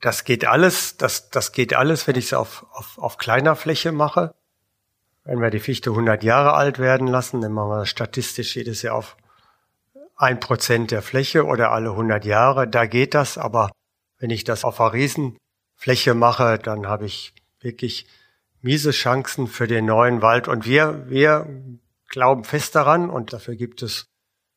Das 0.00 0.24
geht 0.24 0.46
alles, 0.46 0.96
das, 0.96 1.30
das 1.30 1.52
geht 1.52 1.74
alles, 1.74 2.06
wenn 2.06 2.16
ich 2.16 2.26
es 2.26 2.32
auf, 2.32 2.66
auf, 2.72 2.98
auf 2.98 3.18
kleiner 3.18 3.54
Fläche 3.54 3.92
mache. 3.92 4.34
Wenn 5.24 5.40
wir 5.40 5.50
die 5.50 5.60
Fichte 5.60 5.90
100 5.90 6.22
Jahre 6.22 6.54
alt 6.54 6.78
werden 6.78 7.06
lassen, 7.06 7.40
dann 7.42 7.52
machen 7.52 7.70
wir 7.70 7.86
statistisch 7.86 8.56
jedes 8.56 8.82
Jahr 8.82 8.94
auf 8.94 9.16
ein 10.16 10.40
Prozent 10.40 10.90
der 10.90 11.02
Fläche 11.02 11.44
oder 11.44 11.70
alle 11.72 11.90
100 11.90 12.24
Jahre. 12.24 12.66
Da 12.66 12.86
geht 12.86 13.14
das, 13.14 13.38
aber 13.38 13.70
wenn 14.18 14.30
ich 14.30 14.44
das 14.44 14.64
auf 14.64 14.80
einer 14.80 14.92
Riesenfläche 14.92 16.14
mache, 16.14 16.58
dann 16.58 16.86
habe 16.86 17.06
ich 17.06 17.34
wirklich 17.60 18.06
miese 18.62 18.90
Chancen 18.90 19.46
für 19.46 19.66
den 19.66 19.86
neuen 19.86 20.22
Wald. 20.22 20.48
Und 20.48 20.66
wir, 20.66 21.08
wir 21.08 21.46
glauben 22.08 22.44
fest 22.44 22.74
daran 22.74 23.10
und 23.10 23.32
dafür 23.32 23.54
gibt 23.54 23.82
es 23.82 24.06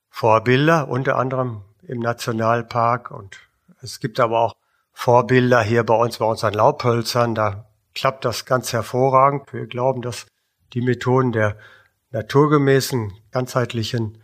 Vorbilder, 0.10 0.88
unter 0.89 1.18
anderem 1.18 1.64
im 1.88 2.00
Nationalpark. 2.00 3.12
Und 3.12 3.40
es 3.82 4.00
gibt 4.00 4.20
aber 4.20 4.40
auch 4.40 4.56
Vorbilder 4.92 5.62
hier 5.62 5.84
bei 5.84 5.96
uns, 5.96 6.18
bei 6.18 6.26
unseren 6.26 6.54
Laubhölzern. 6.54 7.36
Da 7.36 7.66
klappt 7.96 8.26
das 8.26 8.46
ganz 8.46 8.74
hervorragend. 8.74 9.52
Wir 9.54 9.68
glauben, 9.68 10.02
dass 10.02 10.26
die 10.74 10.82
Methoden 10.82 11.32
der 11.32 11.58
naturgemäßen, 12.12 13.14
ganzheitlichen 13.32 14.22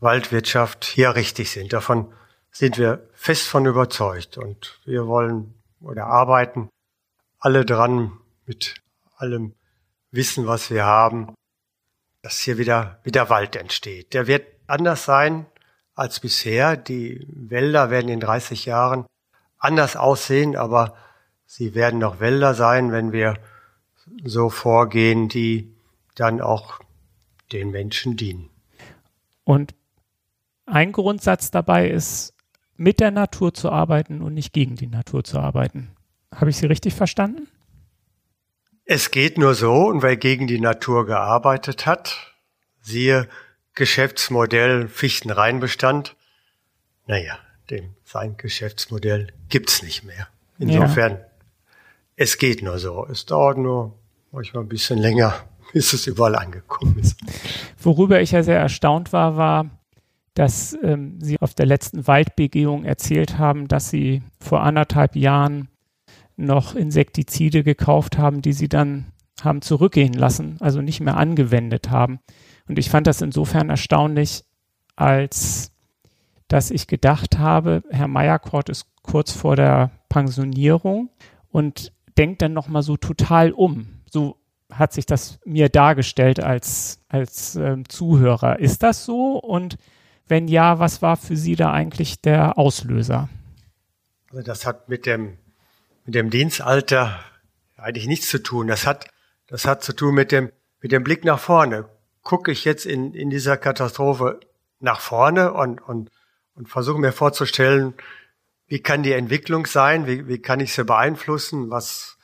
Waldwirtschaft 0.00 0.84
hier 0.84 1.14
richtig 1.14 1.50
sind. 1.50 1.72
Davon 1.72 2.12
sind 2.50 2.78
wir 2.78 3.08
fest 3.12 3.48
von 3.48 3.66
überzeugt. 3.66 4.38
Und 4.38 4.80
wir 4.84 5.06
wollen 5.06 5.54
oder 5.80 6.06
arbeiten 6.06 6.68
alle 7.38 7.64
dran 7.64 8.12
mit 8.46 8.74
allem 9.16 9.54
Wissen, 10.10 10.46
was 10.46 10.70
wir 10.70 10.84
haben, 10.84 11.34
dass 12.22 12.38
hier 12.38 12.58
wieder, 12.58 13.00
wieder 13.04 13.28
Wald 13.28 13.56
entsteht. 13.56 14.14
Der 14.14 14.26
wird 14.26 14.46
anders 14.66 15.04
sein 15.04 15.46
als 15.96 16.20
bisher. 16.20 16.76
Die 16.76 17.26
Wälder 17.28 17.90
werden 17.90 18.08
in 18.08 18.20
30 18.20 18.66
Jahren 18.66 19.06
anders 19.58 19.96
aussehen, 19.96 20.54
aber 20.54 20.94
sie 21.46 21.74
werden 21.74 21.98
noch 21.98 22.20
Wälder 22.20 22.54
sein, 22.54 22.92
wenn 22.92 23.10
wir 23.10 23.34
so 24.24 24.50
vorgehen, 24.50 25.28
die 25.28 25.74
dann 26.14 26.40
auch 26.40 26.78
den 27.52 27.70
Menschen 27.70 28.16
dienen. 28.16 28.50
Und 29.42 29.74
ein 30.66 30.92
Grundsatz 30.92 31.50
dabei 31.50 31.88
ist, 31.90 32.34
mit 32.76 33.00
der 33.00 33.10
Natur 33.10 33.54
zu 33.54 33.70
arbeiten 33.70 34.22
und 34.22 34.34
nicht 34.34 34.52
gegen 34.52 34.76
die 34.76 34.86
Natur 34.86 35.24
zu 35.24 35.38
arbeiten. 35.38 35.90
Habe 36.34 36.50
ich 36.50 36.56
Sie 36.56 36.66
richtig 36.66 36.94
verstanden? 36.94 37.48
Es 38.84 39.10
geht 39.10 39.38
nur 39.38 39.54
so, 39.54 39.86
und 39.86 40.02
wer 40.02 40.16
gegen 40.16 40.46
die 40.46 40.60
Natur 40.60 41.06
gearbeitet 41.06 41.86
hat, 41.86 42.34
siehe 42.80 43.28
Geschäftsmodell 43.76 44.88
Fichtenreinbestand, 44.88 46.16
naja, 47.06 47.38
dem, 47.70 47.94
sein 48.04 48.36
Geschäftsmodell 48.36 49.28
gibt's 49.48 49.82
nicht 49.82 50.02
mehr. 50.02 50.26
Insofern, 50.58 51.12
ja. 51.12 51.26
es 52.16 52.38
geht 52.38 52.62
nur 52.62 52.78
so. 52.78 53.06
Es 53.06 53.26
dauert 53.26 53.58
nur 53.58 53.96
manchmal 54.32 54.64
ein 54.64 54.68
bisschen 54.68 54.98
länger, 54.98 55.44
bis 55.72 55.92
es 55.92 56.08
überall 56.08 56.34
angekommen 56.34 56.98
ist. 56.98 57.16
Worüber 57.78 58.20
ich 58.20 58.32
ja 58.32 58.42
sehr 58.42 58.58
erstaunt 58.58 59.12
war, 59.12 59.36
war, 59.36 59.70
dass 60.34 60.76
ähm, 60.82 61.20
Sie 61.20 61.40
auf 61.40 61.54
der 61.54 61.66
letzten 61.66 62.08
Waldbegehung 62.08 62.84
erzählt 62.84 63.38
haben, 63.38 63.68
dass 63.68 63.90
Sie 63.90 64.22
vor 64.40 64.62
anderthalb 64.62 65.14
Jahren 65.14 65.68
noch 66.36 66.74
Insektizide 66.74 67.64
gekauft 67.64 68.18
haben, 68.18 68.42
die 68.42 68.52
sie 68.52 68.68
dann 68.68 69.06
haben 69.42 69.62
zurückgehen 69.62 70.12
lassen, 70.12 70.56
also 70.60 70.80
nicht 70.80 71.00
mehr 71.00 71.16
angewendet 71.16 71.90
haben. 71.90 72.20
Und 72.68 72.78
ich 72.78 72.90
fand 72.90 73.06
das 73.06 73.20
insofern 73.20 73.70
erstaunlich, 73.70 74.44
als 74.96 75.72
dass 76.48 76.70
ich 76.70 76.86
gedacht 76.86 77.38
habe, 77.38 77.82
Herr 77.90 78.08
Meyerkort 78.08 78.68
ist 78.68 78.86
kurz 79.02 79.32
vor 79.32 79.56
der 79.56 79.90
Pensionierung 80.08 81.10
und 81.50 81.92
denkt 82.16 82.42
dann 82.42 82.52
nochmal 82.52 82.82
so 82.82 82.96
total 82.96 83.52
um. 83.52 84.00
So 84.10 84.36
hat 84.72 84.92
sich 84.92 85.06
das 85.06 85.38
mir 85.44 85.68
dargestellt 85.68 86.40
als, 86.40 87.00
als 87.08 87.56
ähm, 87.56 87.88
Zuhörer. 87.88 88.58
Ist 88.58 88.82
das 88.82 89.04
so? 89.04 89.38
Und 89.38 89.76
wenn 90.28 90.48
ja, 90.48 90.78
was 90.78 91.02
war 91.02 91.16
für 91.16 91.36
Sie 91.36 91.56
da 91.56 91.72
eigentlich 91.72 92.20
der 92.20 92.58
Auslöser? 92.58 93.28
Also 94.30 94.42
das 94.42 94.66
hat 94.66 94.88
mit 94.88 95.06
dem 95.06 95.38
mit 96.06 96.14
dem 96.14 96.30
Dienstalter 96.30 97.18
eigentlich 97.76 98.06
nichts 98.06 98.28
zu 98.28 98.42
tun. 98.42 98.68
Das 98.68 98.86
hat, 98.86 99.10
das 99.48 99.66
hat 99.66 99.82
zu 99.82 99.92
tun 99.92 100.14
mit 100.14 100.32
dem, 100.32 100.52
mit 100.80 100.92
dem 100.92 101.02
Blick 101.02 101.24
nach 101.24 101.40
vorne. 101.40 101.88
Gucke 102.26 102.50
ich 102.50 102.64
jetzt 102.64 102.86
in, 102.86 103.14
in 103.14 103.30
dieser 103.30 103.56
Katastrophe 103.56 104.40
nach 104.80 104.98
vorne 104.98 105.52
und, 105.52 105.80
und, 105.80 106.10
und 106.56 106.68
versuche 106.68 106.98
mir 106.98 107.12
vorzustellen, 107.12 107.94
wie 108.66 108.80
kann 108.80 109.04
die 109.04 109.12
Entwicklung 109.12 109.64
sein? 109.64 110.08
Wie, 110.08 110.26
wie 110.26 110.42
kann 110.42 110.58
ich 110.58 110.74
sie 110.74 110.84
beeinflussen? 110.84 111.70
Was, 111.70 112.18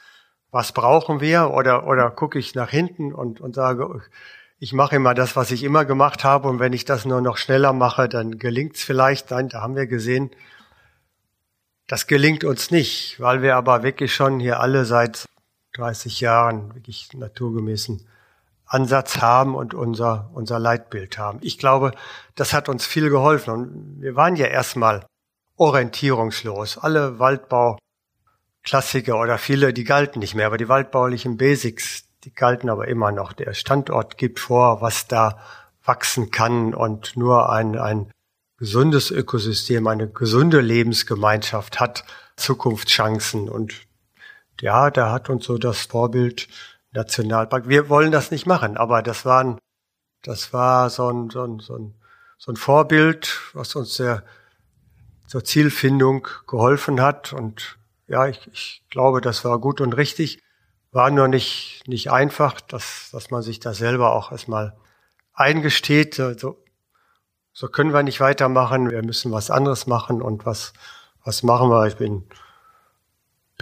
was 0.50 0.72
brauchen 0.72 1.20
wir? 1.20 1.52
Oder, 1.52 1.86
oder 1.86 2.10
gucke 2.10 2.40
ich 2.40 2.56
nach 2.56 2.68
hinten 2.68 3.14
und, 3.14 3.40
und 3.40 3.54
sage, 3.54 4.02
ich 4.58 4.72
mache 4.72 4.96
immer 4.96 5.14
das, 5.14 5.36
was 5.36 5.52
ich 5.52 5.62
immer 5.62 5.84
gemacht 5.84 6.24
habe. 6.24 6.48
Und 6.48 6.58
wenn 6.58 6.72
ich 6.72 6.84
das 6.84 7.04
nur 7.04 7.20
noch 7.20 7.36
schneller 7.36 7.72
mache, 7.72 8.08
dann 8.08 8.40
gelingt 8.40 8.74
es 8.74 8.82
vielleicht. 8.82 9.30
Nein, 9.30 9.50
da 9.50 9.60
haben 9.60 9.76
wir 9.76 9.86
gesehen, 9.86 10.32
das 11.86 12.08
gelingt 12.08 12.42
uns 12.42 12.72
nicht, 12.72 13.20
weil 13.20 13.40
wir 13.40 13.54
aber 13.54 13.84
wirklich 13.84 14.12
schon 14.12 14.40
hier 14.40 14.58
alle 14.58 14.84
seit 14.84 15.28
30 15.74 16.20
Jahren 16.20 16.74
wirklich 16.74 17.12
naturgemäßen 17.14 18.04
Ansatz 18.72 19.20
haben 19.20 19.54
und 19.54 19.74
unser, 19.74 20.30
unser 20.32 20.58
Leitbild 20.58 21.18
haben. 21.18 21.38
Ich 21.42 21.58
glaube, 21.58 21.92
das 22.34 22.54
hat 22.54 22.70
uns 22.70 22.86
viel 22.86 23.10
geholfen. 23.10 23.52
Und 23.52 24.00
wir 24.00 24.16
waren 24.16 24.34
ja 24.34 24.46
erstmal 24.46 25.04
orientierungslos. 25.56 26.78
Alle 26.78 27.18
Waldbauklassiker 27.18 29.20
oder 29.20 29.36
viele, 29.36 29.74
die 29.74 29.84
galten 29.84 30.20
nicht 30.20 30.34
mehr, 30.34 30.46
aber 30.46 30.56
die 30.56 30.68
waldbaulichen 30.68 31.36
Basics, 31.36 32.04
die 32.24 32.34
galten 32.34 32.70
aber 32.70 32.88
immer 32.88 33.12
noch. 33.12 33.34
Der 33.34 33.52
Standort 33.52 34.16
gibt 34.16 34.40
vor, 34.40 34.80
was 34.80 35.06
da 35.06 35.38
wachsen 35.84 36.30
kann 36.30 36.72
und 36.72 37.16
nur 37.16 37.50
ein, 37.50 37.78
ein 37.78 38.10
gesundes 38.56 39.10
Ökosystem, 39.10 39.86
eine 39.86 40.08
gesunde 40.08 40.60
Lebensgemeinschaft 40.60 41.78
hat 41.78 42.04
Zukunftschancen. 42.36 43.50
Und 43.50 43.74
ja, 44.60 44.90
da 44.90 45.12
hat 45.12 45.28
uns 45.28 45.44
so 45.44 45.58
das 45.58 45.82
Vorbild 45.82 46.48
Nationalpark. 46.92 47.68
Wir 47.68 47.88
wollen 47.88 48.12
das 48.12 48.30
nicht 48.30 48.46
machen, 48.46 48.76
aber 48.76 49.02
das 49.02 49.24
waren, 49.24 49.58
das 50.22 50.52
war 50.52 50.90
so 50.90 51.08
ein, 51.08 51.30
so 51.30 51.44
ein, 51.44 51.58
so 51.58 51.76
ein, 51.76 51.94
so 52.38 52.52
ein 52.52 52.56
Vorbild, 52.56 53.40
was 53.54 53.74
uns 53.74 53.94
sehr 53.94 54.24
zur 55.26 55.44
Zielfindung 55.44 56.28
geholfen 56.46 57.00
hat. 57.00 57.32
Und 57.32 57.78
ja, 58.06 58.26
ich, 58.26 58.46
ich 58.52 58.82
glaube, 58.90 59.20
das 59.20 59.44
war 59.44 59.58
gut 59.58 59.80
und 59.80 59.94
richtig. 59.94 60.42
War 60.90 61.10
nur 61.10 61.28
nicht, 61.28 61.84
nicht 61.86 62.10
einfach, 62.10 62.60
dass, 62.60 63.08
dass 63.12 63.30
man 63.30 63.42
sich 63.42 63.58
das 63.58 63.78
selber 63.78 64.12
auch 64.14 64.30
erstmal 64.30 64.76
eingesteht. 65.32 66.20
Also 66.20 66.62
so 67.52 67.68
können 67.68 67.94
wir 67.94 68.02
nicht 68.02 68.20
weitermachen, 68.20 68.90
wir 68.90 69.02
müssen 69.02 69.32
was 69.32 69.50
anderes 69.50 69.86
machen 69.86 70.20
und 70.20 70.44
was, 70.44 70.72
was 71.24 71.42
machen 71.42 71.70
wir? 71.70 71.86
Ich 71.86 71.96
bin, 71.96 72.24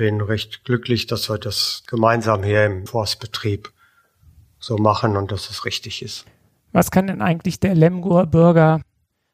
bin 0.01 0.23
recht 0.23 0.65
glücklich, 0.65 1.07
dass 1.07 1.29
wir 1.29 1.37
das 1.37 1.83
gemeinsam 1.87 2.43
hier 2.43 2.65
im 2.65 2.87
Forstbetrieb 2.87 3.71
so 4.59 4.79
machen 4.79 5.15
und 5.15 5.31
dass 5.31 5.51
es 5.51 5.67
richtig 5.67 6.01
ist. 6.01 6.25
Was 6.73 6.91
kann 6.91 7.07
denn 7.07 7.21
eigentlich 7.21 7.61
der 7.61 7.75
Lemgoer 7.75 8.25
Bürger 8.25 8.81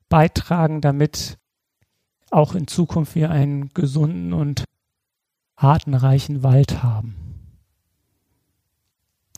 beitragen, 0.09 0.81
damit 0.81 1.39
auch 2.33 2.57
in 2.57 2.67
Zukunft 2.67 3.15
wir 3.15 3.31
einen 3.31 3.69
gesunden 3.75 4.33
und 4.33 4.65
artenreichen 5.55 6.43
Wald 6.43 6.83
haben? 6.83 7.15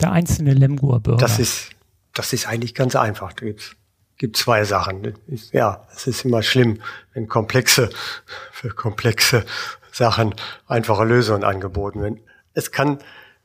Der 0.01 0.11
einzelne 0.11 0.55
Lemgoer 0.55 0.99
Bürger. 0.99 1.19
Das 1.19 1.37
ist, 1.37 1.69
das 2.15 2.33
ist 2.33 2.47
eigentlich 2.47 2.73
ganz 2.73 2.95
einfach. 2.95 3.33
Da 3.33 3.45
gibt's 3.45 3.75
gibt 4.17 4.35
zwei 4.35 4.63
Sachen. 4.65 5.13
Ja, 5.51 5.87
es 5.95 6.05
ist 6.05 6.25
immer 6.25 6.43
schlimm, 6.43 6.81
wenn 7.13 7.27
komplexe, 7.27 7.89
für 8.51 8.69
komplexe 8.69 9.45
Sachen 9.91 10.35
einfache 10.67 11.03
Lösungen 11.03 11.43
angeboten 11.43 12.01
werden. 12.01 12.21
Es 12.53 12.71
kann, 12.71 12.99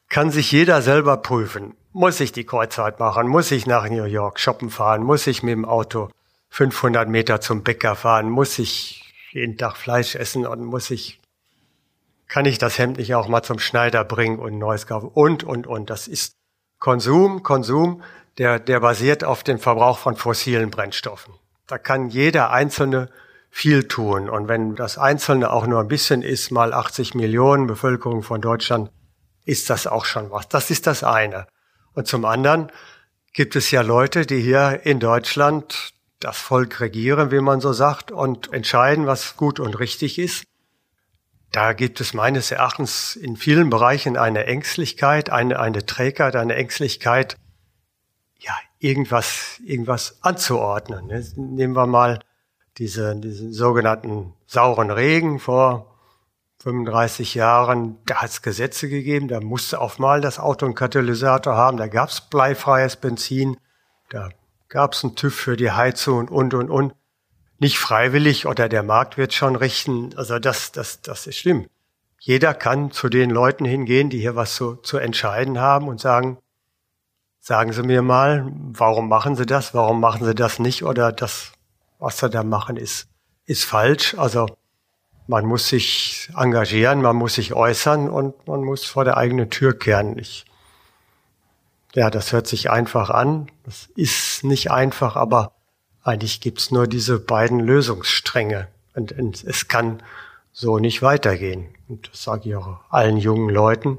kann 0.09 0.31
sich 0.31 0.51
jeder 0.53 0.83
selber 0.83 1.17
prüfen. 1.19 1.75
Muss 1.93 2.21
ich 2.21 2.33
die 2.33 2.45
Kreuzfahrt 2.45 2.99
machen? 2.99 3.29
Muss 3.29 3.51
ich 3.51 3.67
nach 3.67 3.89
New 3.89 4.05
York 4.05 4.41
shoppen 4.41 4.71
fahren? 4.71 5.03
Muss 5.03 5.27
ich 5.27 5.43
mit 5.43 5.53
dem 5.53 5.65
Auto 5.65 6.11
500 6.51 7.09
Meter 7.09 7.41
zum 7.41 7.63
Bäcker 7.63 7.95
fahren? 7.95 8.29
Muss 8.29 8.59
ich 8.59 9.15
jeden 9.33 9.59
Tag 9.59 9.77
Fleisch 9.77 10.15
essen 10.15 10.47
und 10.47 10.65
muss 10.65 10.91
ich, 10.91 11.21
kann 12.29 12.45
ich 12.47 12.59
das 12.59 12.79
Hemd 12.79 12.99
nicht 12.99 13.15
auch 13.15 13.29
mal 13.29 13.43
zum 13.43 13.59
Schneider 13.59 14.05
bringen 14.05 14.39
und 14.39 14.59
neues 14.59 14.87
kaufen? 14.87 15.09
Und, 15.13 15.45
und, 15.45 15.67
und. 15.67 15.91
Das 15.91 16.09
ist 16.09 16.35
Konsum, 16.79 17.43
Konsum, 17.43 18.03
der, 18.39 18.59
der 18.59 18.81
basiert 18.81 19.25
auf 19.25 19.43
dem 19.43 19.59
Verbrauch 19.59 19.99
von 19.99 20.17
fossilen 20.17 20.71
Brennstoffen. 20.71 21.35
Da 21.67 21.79
kann 21.79 22.09
jeder 22.09 22.51
Einzelne 22.51 23.09
viel 23.57 23.87
tun. 23.87 24.29
Und 24.29 24.49
wenn 24.49 24.75
das 24.75 24.99
Einzelne 24.99 25.53
auch 25.53 25.65
nur 25.69 25.79
ein 25.79 25.87
bisschen 25.87 26.23
ist, 26.23 26.51
mal 26.51 26.73
80 26.73 27.15
Millionen 27.15 27.69
Bevölkerung 27.69 28.25
von 28.25 28.41
Deutschland, 28.41 28.91
ist 29.45 29.71
das 29.71 29.87
auch 29.87 30.07
schon 30.07 30.33
was. 30.33 30.49
Das 30.49 30.73
ist 30.73 30.89
das 30.89 31.05
eine. 31.05 31.47
Und 31.93 32.09
zum 32.09 32.25
anderen 32.25 32.73
gibt 33.33 33.55
es 33.55 33.71
ja 33.71 33.83
Leute, 33.83 34.27
die 34.27 34.41
hier 34.41 34.81
in 34.85 34.99
Deutschland 34.99 35.93
das 36.19 36.37
Volk 36.37 36.81
regieren, 36.81 37.31
wie 37.31 37.39
man 37.41 37.61
so 37.61 37.73
sagt, 37.73 38.11
und 38.11 38.53
entscheiden, 38.53 39.07
was 39.07 39.37
gut 39.37 39.61
und 39.61 39.79
richtig 39.79 40.19
ist. 40.19 40.47
Da 41.53 41.75
gibt 41.75 42.01
es 42.01 42.13
meines 42.13 42.51
Erachtens 42.51 43.15
in 43.15 43.37
vielen 43.37 43.71
Bereichen 43.71 44.17
eine 44.17 44.47
Ängstlichkeit, 44.47 45.31
eine, 45.31 45.61
eine 45.61 45.87
Trägheit, 45.87 46.35
eine 46.35 46.57
Ängstlichkeit, 46.57 47.37
ja, 48.41 48.55
irgendwas, 48.81 49.61
irgendwas 49.65 50.19
anzuordnen. 50.23 51.07
Nehmen 51.37 51.77
wir 51.77 51.87
mal 51.87 52.19
diese, 52.79 53.17
diesen 53.17 53.53
sogenannten 53.53 54.33
sauren 54.47 54.91
Regen 54.91 55.39
vor 55.39 55.95
35 56.59 57.35
Jahren, 57.35 57.99
da 58.07 58.17
hat 58.17 58.31
es 58.31 58.43
Gesetze 58.43 58.89
gegeben, 58.89 59.29
da 59.29 59.41
musste 59.41 59.81
auch 59.81 59.99
mal 59.99 60.21
das 60.21 60.39
Auto 60.39 60.67
einen 60.67 60.75
Katalysator 60.75 61.55
haben, 61.55 61.77
da 61.77 61.89
gab 61.89 62.09
es 62.09 62.23
bleifreies 62.23 62.97
Benzin, 62.97 63.59
da 64.09 64.31
gab 64.69 64.95
es 64.95 65.05
einen 65.05 65.15
TÜV 65.15 65.35
für 65.35 65.57
die 65.57 65.71
Heizung 65.71 66.29
und, 66.29 66.55
und, 66.55 66.71
und. 66.71 66.95
Nicht 67.59 67.79
freiwillig 67.79 68.47
oder 68.47 68.69
der 68.69 68.83
Markt 68.83 69.17
wird 69.17 69.33
schon 69.33 69.57
richten. 69.57 70.11
Also 70.17 70.39
das, 70.39 70.73
das, 70.73 71.03
das 71.03 71.27
ist 71.27 71.37
schlimm. 71.37 71.67
Jeder 72.19 72.55
kann 72.55 72.91
zu 72.91 73.09
den 73.09 73.31
Leuten 73.31 73.65
hingehen, 73.65 74.11
die 74.11 74.19
hier 74.19 74.35
was 74.35 74.55
zu, 74.55 74.77
zu 74.77 74.99
entscheiden 74.99 75.61
haben 75.61 75.89
und 75.89 76.01
sagen, 76.01 76.39
sagen 77.39 77.73
Sie 77.73 77.83
mir 77.83 78.03
mal, 78.03 78.51
warum 78.73 79.09
machen 79.09 79.37
Sie 79.37 79.47
das, 79.47 79.75
warum 79.75 80.01
machen 80.01 80.25
Sie 80.25 80.35
das 80.35 80.59
nicht 80.59 80.83
oder 80.83 81.13
das, 81.13 81.53
was 81.99 82.19
Sie 82.19 82.31
da 82.31 82.43
machen, 82.43 82.77
ist, 82.77 83.09
ist 83.47 83.65
falsch. 83.65 84.15
Also 84.17 84.47
man 85.27 85.47
muss 85.47 85.69
sich 85.69 86.31
engagieren, 86.37 87.03
man 87.03 87.17
muss 87.17 87.35
sich 87.35 87.55
äußern 87.55 88.11
und 88.11 88.47
man 88.47 88.63
muss 88.63 88.85
vor 88.85 89.05
der 89.05 89.17
eigenen 89.17 89.51
Tür 89.51 89.79
kehren. 89.79 90.19
Ich, 90.19 90.45
ja, 91.95 92.11
das 92.11 92.33
hört 92.33 92.47
sich 92.47 92.71
einfach 92.71 93.11
an. 93.11 93.51
Das 93.65 93.89
ist 93.97 94.45
nicht 94.45 94.71
einfach, 94.71 95.17
aber 95.17 95.53
eigentlich 96.03 96.41
gibt's 96.41 96.71
nur 96.71 96.87
diese 96.87 97.19
beiden 97.19 97.61
Lösungsstränge. 97.61 98.69
Und, 98.95 99.13
und 99.13 99.43
es 99.45 99.69
kann 99.69 100.03
so 100.53 100.79
nicht 100.79 101.03
weitergehen. 101.03 101.69
Und 101.89 102.11
das 102.11 102.23
sage 102.23 102.51
ich 102.51 102.57
auch 102.57 102.81
allen 102.91 103.17
jungen 103.17 103.49
Leuten. 103.49 103.99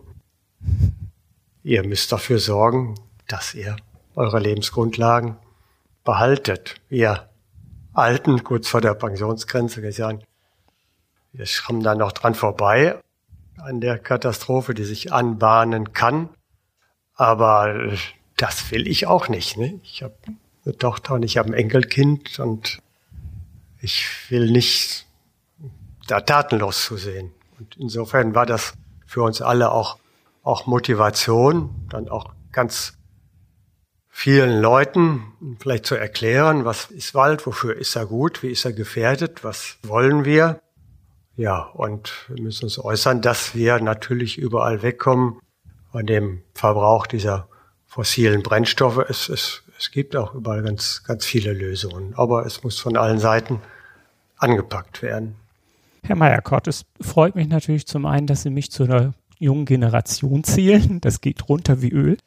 Ihr 1.63 1.85
müsst 1.85 2.11
dafür 2.11 2.39
sorgen, 2.39 2.95
dass 3.27 3.53
ihr 3.55 3.75
eure 4.15 4.39
Lebensgrundlagen 4.39 5.37
behaltet. 6.03 6.75
Ihr 6.89 7.27
Alten, 7.95 8.43
kurz 8.43 8.67
vor 8.67 8.81
der 8.81 8.93
Pensionsgrenze, 8.93 9.81
gesagt, 9.81 10.25
wir 11.31 11.45
schrammen 11.45 11.81
da 11.81 11.95
noch 11.95 12.11
dran 12.11 12.35
vorbei 12.35 12.99
an 13.57 13.81
der 13.81 13.97
Katastrophe, 13.97 14.73
die 14.73 14.83
sich 14.83 15.13
anbahnen 15.13 15.93
kann. 15.93 16.29
Aber 17.15 17.93
das 18.37 18.71
will 18.71 18.87
ich 18.87 19.07
auch 19.07 19.29
nicht. 19.29 19.57
Ne? 19.57 19.79
Ich 19.83 20.03
habe 20.03 20.15
eine 20.65 20.77
Tochter 20.77 21.13
und 21.13 21.23
ich 21.23 21.37
habe 21.37 21.49
ein 21.49 21.53
Enkelkind 21.53 22.39
und 22.39 22.79
ich 23.79 24.05
will 24.29 24.51
nicht 24.51 25.05
da 26.07 26.21
tatenlos 26.21 26.85
zu 26.85 26.97
sehen. 26.97 27.31
Und 27.57 27.77
insofern 27.77 28.35
war 28.35 28.45
das 28.45 28.73
für 29.05 29.23
uns 29.23 29.41
alle 29.41 29.71
auch, 29.71 29.97
auch 30.43 30.65
Motivation, 30.65 31.69
dann 31.89 32.09
auch 32.09 32.33
ganz 32.51 32.94
vielen 34.17 34.61
Leuten 34.61 35.23
vielleicht 35.59 35.85
zu 35.85 35.95
erklären, 35.95 36.63
was 36.63 36.85
ist 36.85 37.13
Wald, 37.15 37.45
wofür 37.45 37.75
ist 37.75 37.97
er 37.97 38.05
gut, 38.05 38.43
wie 38.43 38.47
ist 38.47 38.63
er 38.63 38.71
gefährdet, 38.71 39.43
was 39.43 39.77
wollen 39.83 40.23
wir. 40.23 40.61
Ja, 41.35 41.63
und 41.73 42.25
wir 42.29 42.41
müssen 42.41 42.63
uns 42.63 42.79
äußern, 42.79 43.21
dass 43.21 43.55
wir 43.55 43.77
natürlich 43.81 44.37
überall 44.37 44.81
wegkommen 44.83 45.41
von 45.91 46.05
dem 46.05 46.43
Verbrauch 46.53 47.07
dieser 47.07 47.49
fossilen 47.85 48.41
Brennstoffe. 48.41 48.99
Es, 49.09 49.27
es, 49.27 49.63
es 49.77 49.91
gibt 49.91 50.15
auch 50.15 50.33
überall 50.33 50.63
ganz, 50.63 51.03
ganz 51.03 51.25
viele 51.25 51.51
Lösungen, 51.51 52.13
aber 52.15 52.45
es 52.45 52.63
muss 52.63 52.79
von 52.79 52.95
allen 52.95 53.19
Seiten 53.19 53.59
angepackt 54.37 55.01
werden. 55.01 55.35
Herr 56.03 56.15
Meyerkort, 56.15 56.69
es 56.69 56.85
freut 57.01 57.35
mich 57.35 57.49
natürlich 57.49 57.85
zum 57.85 58.05
einen, 58.05 58.27
dass 58.27 58.43
Sie 58.43 58.49
mich 58.49 58.71
zu 58.71 58.83
einer 58.83 59.13
jungen 59.39 59.65
Generation 59.65 60.45
zählen. 60.45 61.01
Das 61.01 61.19
geht 61.19 61.49
runter 61.49 61.81
wie 61.81 61.91
Öl. 61.91 62.17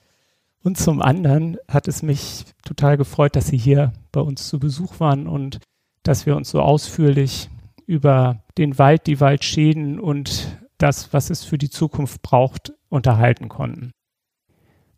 Und 0.64 0.76
zum 0.76 1.00
anderen 1.00 1.56
hat 1.68 1.88
es 1.88 2.02
mich 2.02 2.44
total 2.64 2.96
gefreut, 2.96 3.36
dass 3.36 3.46
Sie 3.46 3.58
hier 3.58 3.92
bei 4.12 4.20
uns 4.20 4.48
zu 4.48 4.58
Besuch 4.58 5.00
waren 5.00 5.26
und 5.26 5.60
dass 6.02 6.26
wir 6.26 6.36
uns 6.36 6.50
so 6.50 6.60
ausführlich 6.60 7.48
über 7.86 8.42
den 8.58 8.78
Wald, 8.78 9.06
die 9.06 9.20
Waldschäden 9.20 9.98
und 10.00 10.58
das, 10.78 11.12
was 11.12 11.30
es 11.30 11.44
für 11.44 11.58
die 11.58 11.70
Zukunft 11.70 12.22
braucht, 12.22 12.72
unterhalten 12.88 13.48
konnten. 13.48 13.92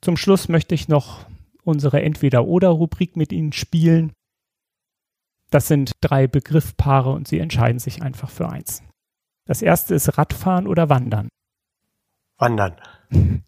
Zum 0.00 0.16
Schluss 0.16 0.48
möchte 0.48 0.74
ich 0.74 0.88
noch 0.88 1.26
unsere 1.62 2.02
Entweder-Oder-Rubrik 2.02 3.16
mit 3.16 3.32
Ihnen 3.32 3.52
spielen. 3.52 4.12
Das 5.50 5.68
sind 5.68 5.92
drei 6.00 6.26
Begriffpaare 6.26 7.10
und 7.10 7.28
Sie 7.28 7.38
entscheiden 7.38 7.78
sich 7.78 8.02
einfach 8.02 8.30
für 8.30 8.48
eins. 8.48 8.82
Das 9.46 9.62
erste 9.62 9.94
ist 9.94 10.16
Radfahren 10.16 10.66
oder 10.66 10.88
Wandern. 10.88 11.28
Wandern. 12.38 12.76